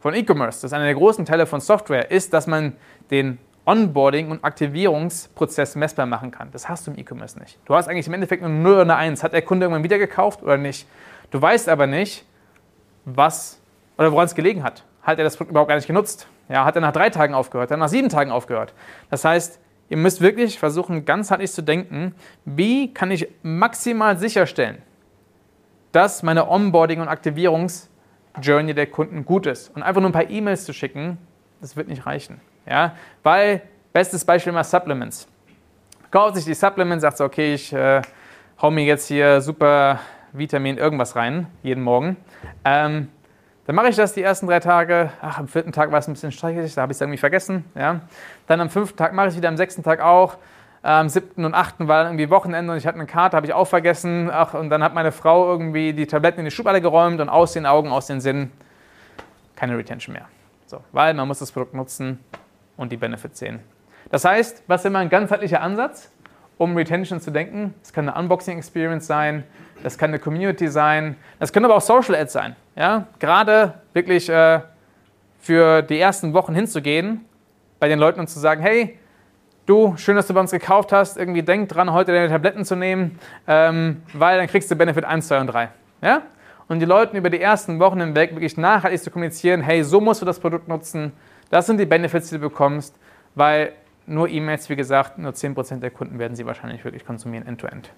von 0.00 0.14
E-Commerce, 0.14 0.60
das 0.60 0.64
ist 0.64 0.72
einer 0.72 0.84
der 0.84 0.94
großen 0.94 1.24
Teile 1.24 1.46
von 1.46 1.60
Software, 1.60 2.10
ist, 2.10 2.32
dass 2.34 2.46
man 2.46 2.76
den 3.10 3.38
Onboarding- 3.64 4.30
und 4.30 4.44
Aktivierungsprozess 4.44 5.76
messbar 5.76 6.06
machen 6.06 6.30
kann. 6.30 6.50
Das 6.52 6.68
hast 6.68 6.86
du 6.86 6.90
im 6.90 6.98
E-Commerce 6.98 7.38
nicht. 7.38 7.58
Du 7.66 7.74
hast 7.74 7.88
eigentlich 7.88 8.06
im 8.06 8.14
Endeffekt 8.14 8.42
nur 8.42 8.50
0 8.50 8.72
oder 8.72 8.82
eine 8.82 8.96
1. 8.96 9.22
Hat 9.22 9.32
der 9.32 9.42
Kunde 9.42 9.66
irgendwann 9.66 9.84
wieder 9.84 9.98
gekauft 9.98 10.42
oder 10.42 10.56
nicht? 10.56 10.88
Du 11.30 11.40
weißt 11.40 11.68
aber 11.68 11.86
nicht, 11.86 12.24
was 13.04 13.60
oder 13.98 14.12
woran 14.12 14.26
es 14.26 14.34
gelegen 14.34 14.62
hat. 14.62 14.84
Hat 15.02 15.18
er 15.18 15.24
das 15.24 15.36
Produkt 15.36 15.50
überhaupt 15.50 15.68
gar 15.68 15.76
nicht 15.76 15.86
genutzt? 15.86 16.28
Ja, 16.48 16.64
hat 16.64 16.76
er 16.76 16.80
nach 16.80 16.92
drei 16.92 17.10
Tagen 17.10 17.34
aufgehört, 17.34 17.70
dann 17.70 17.80
nach 17.80 17.88
sieben 17.88 18.08
Tagen 18.08 18.30
aufgehört. 18.30 18.72
Das 19.10 19.24
heißt, 19.24 19.60
ihr 19.90 19.96
müsst 19.98 20.22
wirklich 20.22 20.58
versuchen, 20.58 21.04
ganzheitlich 21.04 21.52
zu 21.52 21.62
denken, 21.62 22.14
wie 22.46 22.94
kann 22.94 23.10
ich 23.10 23.28
maximal 23.42 24.16
sicherstellen, 24.16 24.78
dass 25.92 26.22
meine 26.22 26.48
Onboarding- 26.48 27.02
und 27.02 27.08
Aktivierungsjourney 28.34 28.74
der 28.74 28.86
Kunden 28.86 29.24
gut 29.24 29.46
ist. 29.46 29.74
Und 29.74 29.82
einfach 29.82 30.00
nur 30.00 30.10
ein 30.10 30.12
paar 30.12 30.30
E-Mails 30.30 30.64
zu 30.64 30.72
schicken, 30.72 31.18
das 31.60 31.76
wird 31.76 31.88
nicht 31.88 32.06
reichen. 32.06 32.40
Ja? 32.66 32.94
Weil, 33.22 33.62
bestes 33.92 34.24
Beispiel 34.24 34.52
mal 34.52 34.64
Supplements. 34.64 35.28
Kauft 36.10 36.36
sich 36.36 36.44
die 36.44 36.54
Supplements, 36.54 37.02
sagt 37.02 37.18
so, 37.18 37.24
okay, 37.24 37.54
ich 37.54 37.72
äh, 37.72 38.00
hau 38.60 38.70
mir 38.70 38.84
jetzt 38.84 39.08
hier 39.08 39.40
super 39.40 40.00
Vitamin 40.32 40.78
irgendwas 40.78 41.16
rein, 41.16 41.46
jeden 41.62 41.82
Morgen. 41.82 42.16
Ähm, 42.64 43.08
dann 43.66 43.76
mache 43.76 43.88
ich 43.88 43.96
das 43.96 44.14
die 44.14 44.22
ersten 44.22 44.46
drei 44.46 44.60
Tage. 44.60 45.10
Ach, 45.20 45.38
am 45.38 45.48
vierten 45.48 45.72
Tag 45.72 45.92
war 45.92 45.98
es 45.98 46.08
ein 46.08 46.14
bisschen 46.14 46.32
streichig, 46.32 46.74
da 46.74 46.82
habe 46.82 46.92
ich 46.92 46.96
es 46.96 47.00
irgendwie 47.02 47.18
vergessen. 47.18 47.64
Ja. 47.74 48.00
Dann 48.46 48.60
am 48.62 48.70
fünften 48.70 48.96
Tag 48.96 49.12
mache 49.12 49.26
ich 49.26 49.32
es 49.32 49.36
wieder, 49.36 49.50
am 49.50 49.58
sechsten 49.58 49.82
Tag 49.82 50.00
auch. 50.00 50.38
Am 50.82 51.08
siebten 51.08 51.44
und 51.44 51.54
achten 51.54 51.88
war 51.88 52.04
dann 52.04 52.12
irgendwie 52.12 52.30
Wochenende 52.30 52.72
und 52.72 52.78
ich 52.78 52.86
hatte 52.86 52.98
eine 52.98 53.06
Karte, 53.06 53.36
habe 53.36 53.46
ich 53.46 53.52
auch 53.52 53.66
vergessen. 53.66 54.30
Ach, 54.32 54.54
und 54.54 54.70
dann 54.70 54.82
hat 54.82 54.94
meine 54.94 55.12
Frau 55.12 55.50
irgendwie 55.50 55.92
die 55.92 56.06
Tabletten 56.06 56.40
in 56.40 56.44
die 56.44 56.50
Schublade 56.50 56.80
geräumt 56.80 57.20
und 57.20 57.28
aus 57.28 57.52
den 57.52 57.66
Augen, 57.66 57.90
aus 57.90 58.06
den 58.06 58.20
Sinnen 58.20 58.52
keine 59.56 59.76
Retention 59.76 60.12
mehr. 60.12 60.26
So, 60.66 60.82
weil 60.92 61.14
man 61.14 61.26
muss 61.26 61.40
das 61.40 61.50
Produkt 61.50 61.74
nutzen 61.74 62.20
und 62.76 62.92
die 62.92 62.96
Benefits 62.96 63.40
sehen. 63.40 63.60
Das 64.10 64.24
heißt, 64.24 64.62
was 64.66 64.82
ist 64.82 64.84
immer 64.86 65.00
ein 65.00 65.08
ganzheitlicher 65.08 65.60
Ansatz, 65.60 66.10
um 66.56 66.76
Retention 66.76 67.20
zu 67.20 67.30
denken? 67.30 67.74
Es 67.82 67.92
kann 67.92 68.08
eine 68.08 68.18
Unboxing-Experience 68.18 69.06
sein, 69.06 69.44
das 69.82 69.98
kann 69.98 70.10
eine 70.10 70.18
Community 70.18 70.68
sein, 70.68 71.16
das 71.38 71.52
können 71.52 71.64
aber 71.64 71.76
auch 71.76 71.80
Social 71.80 72.14
Ads 72.14 72.32
sein. 72.32 72.56
Ja? 72.76 73.06
Gerade 73.18 73.74
wirklich 73.92 74.28
äh, 74.28 74.60
für 75.40 75.82
die 75.82 75.98
ersten 75.98 76.32
Wochen 76.32 76.54
hinzugehen 76.54 77.24
bei 77.80 77.88
den 77.88 77.98
Leuten 77.98 78.20
und 78.20 78.28
zu 78.28 78.38
sagen, 78.38 78.62
hey, 78.62 78.98
du, 79.68 79.96
schön, 79.96 80.16
dass 80.16 80.26
du 80.26 80.34
bei 80.34 80.40
uns 80.40 80.50
gekauft 80.50 80.92
hast, 80.92 81.16
irgendwie 81.16 81.42
denk 81.42 81.68
dran, 81.68 81.92
heute 81.92 82.12
deine 82.12 82.28
Tabletten 82.28 82.64
zu 82.64 82.76
nehmen, 82.76 83.18
ähm, 83.46 84.02
weil 84.12 84.38
dann 84.38 84.46
kriegst 84.46 84.70
du 84.70 84.76
Benefit 84.76 85.04
1, 85.04 85.28
2 85.28 85.40
und 85.40 85.46
3. 85.48 85.68
Ja? 86.02 86.22
Und 86.68 86.80
die 86.80 86.86
Leuten 86.86 87.16
über 87.16 87.30
die 87.30 87.40
ersten 87.40 87.78
Wochen 87.78 88.00
hinweg 88.00 88.32
wirklich 88.32 88.56
nachhaltig 88.56 89.00
zu 89.00 89.10
kommunizieren, 89.10 89.60
hey, 89.60 89.84
so 89.84 90.00
musst 90.00 90.22
du 90.22 90.26
das 90.26 90.40
Produkt 90.40 90.68
nutzen, 90.68 91.12
das 91.50 91.66
sind 91.66 91.78
die 91.78 91.86
Benefits, 91.86 92.28
die 92.28 92.36
du 92.36 92.40
bekommst, 92.40 92.94
weil 93.34 93.72
nur 94.06 94.28
E-Mails, 94.28 94.68
wie 94.68 94.76
gesagt, 94.76 95.18
nur 95.18 95.32
10% 95.32 95.80
der 95.80 95.90
Kunden 95.90 96.18
werden 96.18 96.34
sie 96.34 96.46
wahrscheinlich 96.46 96.84
wirklich 96.84 97.04
konsumieren, 97.04 97.46
end-to-end. 97.46 97.88
-End. 97.88 97.90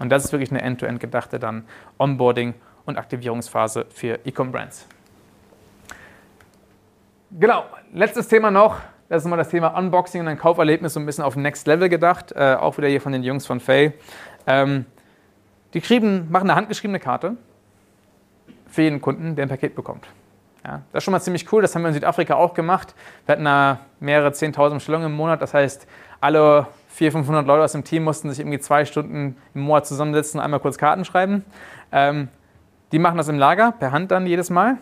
Und 0.00 0.10
das 0.10 0.24
ist 0.24 0.32
wirklich 0.32 0.50
eine 0.50 0.62
end-to-end 0.62 0.98
gedachte 0.98 1.38
dann 1.38 1.64
Onboarding- 1.98 2.54
und 2.86 2.96
Aktivierungsphase 2.96 3.86
für 3.90 4.18
E-Com-Brands. 4.24 4.86
Genau, 7.38 7.64
letztes 7.92 8.26
Thema 8.26 8.50
noch. 8.50 8.80
Das 9.10 9.24
ist 9.24 9.28
mal 9.28 9.36
das 9.36 9.48
Thema 9.48 9.76
Unboxing 9.76 10.20
und 10.20 10.28
ein 10.28 10.38
Kauferlebnis 10.38 10.94
so 10.94 11.00
ein 11.00 11.04
bisschen 11.04 11.24
auf 11.24 11.34
Next 11.34 11.66
Level 11.66 11.88
gedacht. 11.88 12.30
Äh, 12.30 12.54
auch 12.54 12.78
wieder 12.78 12.86
hier 12.86 13.00
von 13.00 13.10
den 13.10 13.24
Jungs 13.24 13.44
von 13.44 13.58
Fay. 13.58 13.92
Ähm, 14.46 14.86
die 15.74 15.80
kriegen, 15.80 16.30
machen 16.30 16.48
eine 16.48 16.54
handgeschriebene 16.54 17.00
Karte 17.00 17.36
für 18.68 18.82
jeden 18.82 19.00
Kunden, 19.00 19.34
der 19.34 19.46
ein 19.46 19.48
Paket 19.48 19.74
bekommt. 19.74 20.06
Ja, 20.64 20.82
das 20.92 21.00
ist 21.00 21.04
schon 21.04 21.10
mal 21.10 21.20
ziemlich 21.20 21.52
cool. 21.52 21.60
Das 21.60 21.74
haben 21.74 21.82
wir 21.82 21.88
in 21.88 21.94
Südafrika 21.94 22.36
auch 22.36 22.54
gemacht. 22.54 22.94
Wir 23.26 23.32
hatten 23.32 23.44
da 23.44 23.80
mehrere 23.98 24.28
10.000 24.28 24.74
Bestellungen 24.74 25.06
im 25.06 25.16
Monat. 25.16 25.42
Das 25.42 25.54
heißt, 25.54 25.88
alle 26.20 26.68
400, 26.90 27.24
500 27.24 27.46
Leute 27.48 27.64
aus 27.64 27.72
dem 27.72 27.82
Team 27.82 28.04
mussten 28.04 28.30
sich 28.30 28.38
irgendwie 28.38 28.60
zwei 28.60 28.84
Stunden 28.84 29.36
im 29.54 29.62
Monat 29.62 29.88
zusammensetzen 29.88 30.38
und 30.38 30.44
einmal 30.44 30.60
kurz 30.60 30.78
Karten 30.78 31.04
schreiben. 31.04 31.44
Ähm, 31.90 32.28
die 32.92 33.00
machen 33.00 33.16
das 33.16 33.26
im 33.26 33.40
Lager, 33.40 33.72
per 33.72 33.90
Hand 33.90 34.12
dann 34.12 34.28
jedes 34.28 34.50
Mal. 34.50 34.76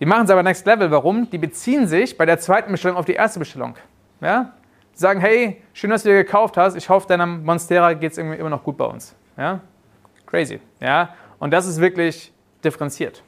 Die 0.00 0.06
machen 0.06 0.24
es 0.24 0.30
aber 0.30 0.42
Next 0.42 0.66
Level. 0.66 0.90
Warum? 0.90 1.28
Die 1.28 1.36
beziehen 1.36 1.86
sich 1.86 2.16
bei 2.16 2.24
der 2.24 2.38
zweiten 2.38 2.72
Bestellung 2.72 2.96
auf 2.96 3.04
die 3.04 3.12
erste 3.12 3.38
Bestellung. 3.38 3.76
Ja? 4.22 4.54
Die 4.94 4.98
sagen, 4.98 5.20
hey, 5.20 5.62
schön, 5.74 5.90
dass 5.90 6.02
du 6.02 6.08
dir 6.08 6.24
gekauft 6.24 6.56
hast. 6.56 6.74
Ich 6.74 6.88
hoffe, 6.88 7.06
deinem 7.06 7.44
Monstera 7.44 7.92
geht 7.92 8.12
es 8.12 8.18
immer 8.18 8.48
noch 8.48 8.64
gut 8.64 8.78
bei 8.78 8.86
uns. 8.86 9.14
Ja? 9.36 9.60
Crazy. 10.26 10.58
Ja? 10.80 11.14
Und 11.38 11.52
das 11.52 11.66
ist 11.66 11.80
wirklich 11.80 12.32
differenziert. 12.64 13.22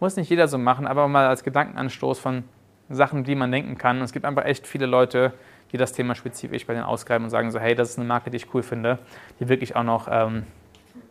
Muss 0.00 0.16
nicht 0.16 0.28
jeder 0.28 0.48
so 0.48 0.58
machen, 0.58 0.88
aber 0.88 1.06
mal 1.06 1.26
als 1.26 1.44
Gedankenanstoß 1.44 2.18
von 2.18 2.42
Sachen, 2.90 3.22
die 3.22 3.36
man 3.36 3.52
denken 3.52 3.78
kann. 3.78 3.98
Und 3.98 4.04
es 4.04 4.12
gibt 4.12 4.24
einfach 4.24 4.44
echt 4.44 4.66
viele 4.66 4.86
Leute, 4.86 5.32
die 5.70 5.76
das 5.76 5.92
Thema 5.92 6.16
spezifisch 6.16 6.66
bei 6.66 6.74
denen 6.74 6.84
ausgreifen 6.84 7.24
und 7.24 7.30
sagen 7.30 7.52
so, 7.52 7.60
hey, 7.60 7.76
das 7.76 7.90
ist 7.90 7.98
eine 7.98 8.08
Marke, 8.08 8.30
die 8.30 8.38
ich 8.38 8.52
cool 8.52 8.64
finde, 8.64 8.98
die 9.38 9.48
wirklich 9.48 9.76
auch 9.76 9.84
noch, 9.84 10.08
ähm, 10.10 10.46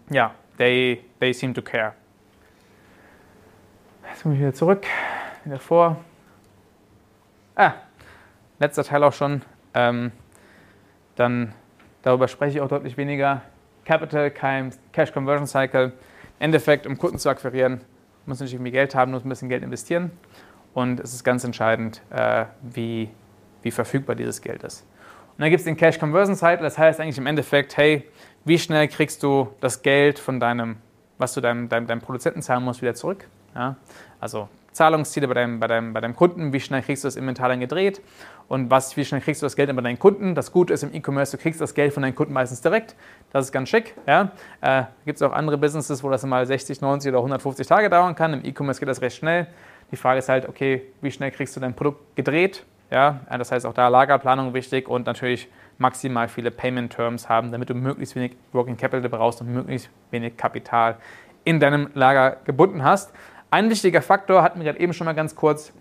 ja, 0.09 0.31
they, 0.57 1.01
they 1.21 1.31
seem 1.31 1.53
to 1.53 1.61
care. 1.61 1.93
Jetzt 4.11 4.23
komme 4.23 4.35
ich 4.35 4.41
wieder 4.41 4.53
zurück, 4.53 4.85
wieder 5.45 5.59
vor. 5.59 5.97
Ah, 7.55 7.73
letzter 8.59 8.83
Teil 8.83 9.03
auch 9.03 9.13
schon. 9.13 9.41
Ähm, 9.73 10.11
dann 11.15 11.53
darüber 12.03 12.27
spreche 12.27 12.57
ich 12.57 12.61
auch 12.61 12.67
deutlich 12.67 12.97
weniger. 12.97 13.41
Capital, 13.85 14.31
Cash 14.31 15.11
Conversion 15.11 15.47
Cycle. 15.47 15.85
Im 16.39 16.45
Endeffekt, 16.45 16.85
um 16.85 16.97
Kunden 16.97 17.17
zu 17.17 17.29
akquirieren, 17.29 17.81
muss 18.25 18.39
natürlich 18.39 18.53
irgendwie 18.55 18.71
Geld 18.71 18.95
haben, 18.95 19.11
muss 19.11 19.25
ein 19.25 19.29
bisschen 19.29 19.49
Geld 19.49 19.63
investieren. 19.63 20.11
Und 20.73 20.99
es 20.99 21.13
ist 21.13 21.23
ganz 21.23 21.43
entscheidend, 21.43 22.01
äh, 22.11 22.45
wie 22.61 23.09
wie 23.61 23.71
verfügbar 23.71 24.15
dieses 24.15 24.41
Geld 24.41 24.63
ist. 24.63 24.85
Und 25.31 25.41
dann 25.41 25.49
gibt 25.49 25.59
es 25.59 25.65
den 25.65 25.77
Cash 25.77 25.99
Conversion 25.99 26.35
Cycle, 26.35 26.63
das 26.63 26.77
heißt 26.77 26.99
eigentlich 26.99 27.17
im 27.17 27.27
Endeffekt, 27.27 27.77
hey, 27.77 28.07
wie 28.43 28.59
schnell 28.59 28.87
kriegst 28.87 29.23
du 29.23 29.49
das 29.61 29.81
Geld 29.81 30.19
von 30.19 30.39
deinem, 30.39 30.77
was 31.17 31.33
du 31.33 31.41
deinem, 31.41 31.69
deinem, 31.69 31.87
deinem 31.87 32.01
Produzenten 32.01 32.41
zahlen 32.41 32.63
musst, 32.63 32.81
wieder 32.81 32.95
zurück? 32.95 33.27
Ja? 33.55 33.75
Also 34.19 34.47
Zahlungsziele 34.71 35.27
bei 35.27 35.33
deinem, 35.33 35.59
bei, 35.59 35.67
deinem, 35.67 35.93
bei 35.93 36.01
deinem 36.01 36.15
Kunden, 36.15 36.53
wie 36.53 36.59
schnell 36.59 36.81
kriegst 36.81 37.03
du 37.03 37.07
das 37.07 37.15
Inventar 37.15 37.49
dann 37.49 37.59
gedreht 37.59 38.01
und 38.47 38.69
was, 38.69 38.95
wie 38.95 39.03
schnell 39.03 39.21
kriegst 39.21 39.41
du 39.41 39.45
das 39.45 39.55
Geld 39.55 39.73
bei 39.75 39.81
deinen 39.81 39.99
Kunden. 39.99 40.33
Das 40.35 40.51
Gute 40.51 40.73
ist 40.73 40.83
im 40.83 40.93
E-Commerce, 40.93 41.35
du 41.35 41.41
kriegst 41.41 41.59
das 41.59 41.73
Geld 41.73 41.93
von 41.93 42.03
deinen 42.03 42.15
Kunden 42.15 42.33
meistens 42.33 42.61
direkt. 42.61 42.95
Das 43.31 43.45
ist 43.45 43.51
ganz 43.51 43.69
schick. 43.69 43.95
Ja? 44.07 44.31
Äh, 44.61 44.83
Gibt 45.05 45.17
es 45.17 45.21
auch 45.21 45.33
andere 45.33 45.57
Businesses, 45.57 46.03
wo 46.03 46.09
das 46.09 46.25
mal 46.25 46.45
60, 46.45 46.81
90 46.81 47.09
oder 47.09 47.19
150 47.19 47.67
Tage 47.67 47.89
dauern 47.89 48.15
kann. 48.15 48.33
Im 48.33 48.45
E-Commerce 48.45 48.79
geht 48.79 48.89
das 48.89 49.01
recht 49.01 49.17
schnell. 49.17 49.47
Die 49.91 49.97
Frage 49.97 50.19
ist 50.19 50.29
halt, 50.29 50.47
okay, 50.47 50.83
wie 51.01 51.11
schnell 51.11 51.31
kriegst 51.31 51.55
du 51.55 51.59
dein 51.59 51.73
Produkt 51.73 52.15
gedreht 52.15 52.63
Ja, 52.89 53.19
das 53.29 53.51
heißt 53.51 53.65
auch 53.65 53.73
da 53.73 53.89
Lagerplanung 53.89 54.53
wichtig 54.53 54.87
und 54.87 55.05
natürlich 55.05 55.49
maximal 55.77 56.29
viele 56.29 56.51
Payment 56.51 56.93
Terms 56.93 57.27
haben, 57.27 57.51
damit 57.51 57.69
du 57.69 57.73
möglichst 57.73 58.15
wenig 58.15 58.37
Working 58.53 58.77
Capital 58.77 59.09
brauchst 59.09 59.41
und 59.41 59.51
möglichst 59.53 59.89
wenig 60.11 60.37
Kapital 60.37 60.97
in 61.43 61.59
deinem 61.59 61.89
Lager 61.93 62.37
gebunden 62.45 62.83
hast. 62.83 63.11
Ein 63.53 63.69
wichtiger 63.69 64.01
Faktor 64.01 64.43
hatten 64.43 64.59
wir 64.59 64.65
gerade 64.65 64.79
eben 64.79 64.93
schon 64.93 65.03
mal 65.03 65.11
ganz 65.11 65.35
kurz, 65.35 65.73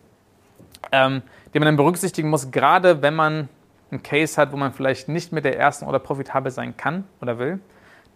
ähm, 0.90 1.22
den 1.54 1.60
man 1.60 1.66
dann 1.66 1.76
berücksichtigen 1.76 2.28
muss, 2.28 2.50
gerade 2.50 3.00
wenn 3.00 3.14
man 3.14 3.48
einen 3.92 4.02
Case 4.02 4.40
hat, 4.40 4.50
wo 4.50 4.56
man 4.56 4.72
vielleicht 4.72 5.08
nicht 5.08 5.32
mit 5.32 5.44
der 5.44 5.56
ersten 5.56 5.86
oder 5.86 6.00
profitabel 6.00 6.50
sein 6.50 6.76
kann 6.76 7.04
oder 7.20 7.38
will, 7.38 7.60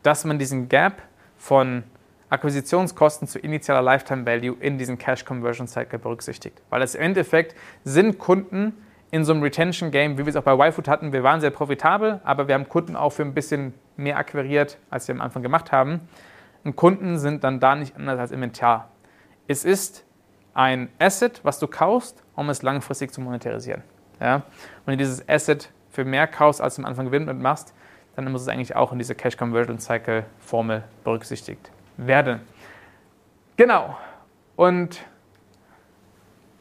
dass 0.03 0.25
man 0.25 0.41
diesen 0.41 0.69
Gap 0.69 1.03
von 1.39 1.85
Akquisitionskosten 2.31 3.29
zu 3.29 3.39
initialer 3.39 3.81
Lifetime 3.81 4.27
Value 4.27 4.57
in 4.59 4.77
diesen 4.77 4.99
Cash 4.99 5.25
Conversion 5.25 5.69
Cycle 5.69 6.01
berücksichtigt. 6.01 6.61
Weil 6.69 6.83
es 6.83 6.97
im 6.97 7.03
Endeffekt 7.03 7.55
sind 7.85 8.19
Kunden 8.19 8.73
in 9.13 9.25
so 9.25 9.33
einem 9.33 9.45
Retention 9.45 9.93
Game, 9.93 10.19
wie 10.19 10.27
wir 10.27 10.31
es 10.31 10.37
auch 10.37 10.43
bei 10.43 10.69
YFood 10.69 10.89
hatten, 10.89 11.13
wir 11.13 11.23
waren 11.23 11.41
sehr 11.41 11.51
profitabel, 11.51 12.21
aber 12.25 12.49
wir 12.49 12.57
haben 12.57 12.69
Kunden 12.69 12.97
auch 12.97 13.11
für 13.11 13.23
ein 13.23 13.35
bisschen 13.35 13.73
mehr 13.97 14.19
akquiriert, 14.19 14.79
als 14.91 15.07
wir 15.07 15.15
am 15.15 15.21
Anfang 15.21 15.45
gemacht 15.45 15.71
haben. 15.71 16.01
Und 16.65 16.75
Kunden 16.75 17.19
sind 17.19 17.45
dann 17.45 17.61
da 17.61 17.77
nicht 17.77 17.95
anders 17.95 18.19
als 18.19 18.33
Inventar. 18.33 18.89
Es 19.47 19.65
ist 19.65 20.05
ein 20.55 20.89
Asset, 20.99 21.41
was 21.43 21.59
du 21.59 21.67
kaufst, 21.67 22.23
um 22.35 22.49
es 22.49 22.63
langfristig 22.63 23.13
zu 23.13 23.21
monetarisieren. 23.21 23.83
Ja? 24.21 24.43
Wenn 24.85 24.93
du 24.93 24.99
dieses 24.99 25.29
Asset 25.29 25.71
für 25.91 26.05
mehr 26.05 26.27
kaufst, 26.27 26.61
als 26.61 26.77
du 26.77 26.83
am 26.83 26.87
Anfang 26.87 27.07
Gewinn 27.07 27.41
machst, 27.43 27.75
dann 28.17 28.31
muss 28.31 28.43
es 28.43 28.49
eigentlich 28.49 28.77
auch 28.77 28.93
in 28.93 28.99
diese 28.99 29.15
Cash 29.15 29.37
Conversion 29.37 29.79
Cycle 29.79 30.25
Formel 30.39 30.85
berücksichtigt 31.03 31.71
werden. 31.97 32.41
Genau. 33.57 33.97
Und 34.57 35.05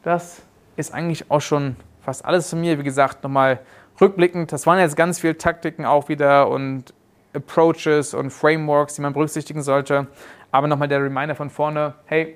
das 0.04 0.42
ist 0.76 0.94
eigentlich 0.94 1.30
auch 1.30 1.42
schon 1.42 1.76
fast 2.02 2.26
alles 2.26 2.50
zu 2.50 2.56
mir. 2.56 2.80
Wie 2.80 2.84
gesagt, 2.84 3.24
nochmal 3.24 3.60
rückblickend, 4.02 4.52
das 4.52 4.66
waren 4.66 4.80
jetzt 4.80 4.96
ganz 4.96 5.20
viele 5.20 5.38
Taktiken 5.38 5.86
auch 5.86 6.10
wieder 6.10 6.50
und 6.50 6.94
Approaches 7.34 8.14
und 8.14 8.32
Frameworks, 8.32 8.96
die 8.96 9.02
man 9.02 9.14
berücksichtigen 9.14 9.62
sollte. 9.62 10.08
Aber 10.52 10.68
nochmal 10.68 10.88
der 10.88 11.02
Reminder 11.02 11.36
von 11.36 11.50
vorne, 11.50 11.96
hey, 12.06 12.36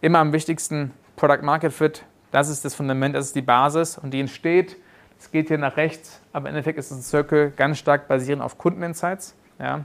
immer 0.00 0.18
am 0.20 0.32
wichtigsten 0.32 0.92
Product 1.16 1.42
Market 1.42 1.72
Fit. 1.72 2.04
Das 2.30 2.48
ist 2.48 2.64
das 2.64 2.74
Fundament, 2.74 3.14
das 3.14 3.26
ist 3.26 3.36
die 3.36 3.42
Basis 3.42 3.98
und 3.98 4.12
die 4.12 4.20
entsteht. 4.20 4.76
Es 5.18 5.30
geht 5.30 5.48
hier 5.48 5.58
nach 5.58 5.76
rechts, 5.76 6.20
aber 6.32 6.48
im 6.48 6.54
Endeffekt 6.54 6.78
ist 6.78 6.90
es 6.90 6.98
ein 6.98 7.02
Circle 7.02 7.52
ganz 7.56 7.78
stark 7.78 8.06
basierend 8.06 8.42
auf 8.42 8.58
Kundeninsights. 8.58 9.34
Ja. 9.58 9.84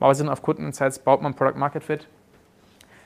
Basierend 0.00 0.32
auf 0.32 0.42
Kundeninsights 0.42 0.98
baut 0.98 1.22
man 1.22 1.34
Product 1.34 1.56
Market 1.56 1.84
Fit. 1.84 2.08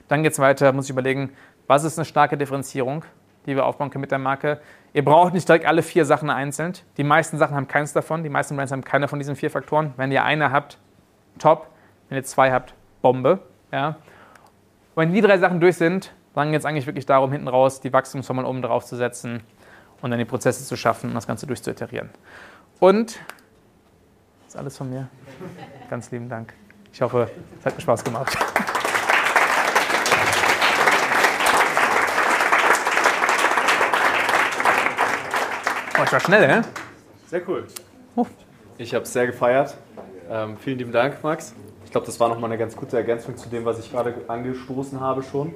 Dann 0.09 0.22
geht 0.22 0.32
es 0.32 0.38
weiter, 0.38 0.72
muss 0.72 0.86
ich 0.86 0.90
überlegen, 0.90 1.30
was 1.66 1.84
ist 1.84 1.99
eine 1.99 2.07
starke 2.07 2.38
Differenzierung, 2.38 3.05
die 3.44 3.55
wir 3.55 3.66
aufbauen 3.66 3.90
können 3.90 4.01
mit 4.01 4.11
der 4.11 4.18
Marke. 4.18 4.61
Ihr 4.94 5.05
braucht 5.05 5.34
nicht 5.34 5.46
direkt 5.46 5.66
alle 5.66 5.82
vier 5.82 6.07
Sachen 6.07 6.30
einzeln. 6.30 6.72
Die 6.96 7.05
meisten 7.05 7.36
Sachen 7.36 7.55
haben 7.55 7.68
keins 7.68 7.92
davon. 7.92 8.22
Die 8.22 8.30
meisten 8.30 8.57
Brands 8.57 8.72
haben 8.72 8.84
keine 8.84 9.07
von 9.07 9.18
diesen 9.18 9.36
vier 9.36 9.51
Faktoren. 9.51 9.92
Wenn 9.99 10.11
ihr 10.11 10.24
eine 10.24 10.51
habt, 10.51 10.78
top. 11.38 11.68
Wenn 12.09 12.16
ihr 12.16 12.24
zwei 12.24 12.51
habt, 12.51 12.72
Bombe. 13.03 13.40
Ja. 13.70 13.96
wenn 14.94 15.12
die 15.12 15.20
drei 15.20 15.36
Sachen 15.36 15.61
durch 15.61 15.76
sind, 15.76 16.14
dann 16.35 16.53
geht 16.53 16.61
es 16.61 16.66
eigentlich 16.66 16.87
wirklich 16.87 17.07
darum, 17.07 17.33
hinten 17.33 17.49
raus 17.49 17.81
die 17.81 17.93
Wachstumsformel 17.93 18.45
oben 18.45 18.62
drauf 18.62 18.85
zu 18.85 18.97
setzen 18.97 19.43
und 20.01 20.11
dann 20.11 20.18
die 20.18 20.24
Prozesse 20.24 20.64
zu 20.64 20.76
schaffen 20.76 21.11
und 21.11 21.14
das 21.14 21.26
Ganze 21.26 21.47
durchzuiterieren. 21.47 22.11
Und 22.81 23.18
das 24.45 24.55
ist 24.55 24.57
alles 24.57 24.76
von 24.76 24.89
mir. 24.89 25.09
Ganz 25.91 26.11
lieben 26.11 26.29
Dank. 26.29 26.55
Ich 26.93 27.03
hoffe, 27.03 27.31
es 27.59 27.66
hat 27.66 27.74
mir 27.74 27.81
Spaß 27.81 28.05
gemacht. 28.05 28.37
Oh, 35.99 36.05
ich 36.05 36.12
war 36.12 36.20
schnell, 36.20 36.49
hä? 36.49 36.62
Sehr 37.26 37.49
cool. 37.49 37.66
Ich 38.79 38.95
habe 38.95 39.03
es 39.03 39.12
sehr 39.12 39.26
gefeiert. 39.26 39.76
Ähm, 40.31 40.57
vielen 40.59 40.79
lieben 40.79 40.93
Dank, 40.93 41.24
Max. 41.24 41.55
Ich 41.85 41.91
glaube, 41.91 42.07
das 42.07 42.20
war 42.20 42.29
nochmal 42.29 42.51
eine 42.51 42.59
ganz 42.59 42.76
gute 42.76 42.97
Ergänzung 42.97 43.37
zu 43.37 43.49
dem, 43.49 43.64
was 43.64 43.81
ich 43.81 43.91
gerade 43.91 44.14
angestoßen 44.29 45.01
habe 45.01 45.24
schon. 45.24 45.55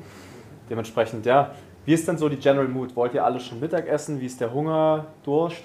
Dementsprechend, 0.72 1.26
ja. 1.26 1.50
Wie 1.84 1.92
ist 1.92 2.08
denn 2.08 2.16
so 2.16 2.30
die 2.30 2.36
General 2.36 2.66
Mood? 2.66 2.96
Wollt 2.96 3.12
ihr 3.12 3.22
alle 3.22 3.38
schon 3.38 3.60
Mittagessen? 3.60 4.18
Wie 4.18 4.24
ist 4.24 4.40
der 4.40 4.54
Hunger? 4.54 5.04
Durst? 5.22 5.58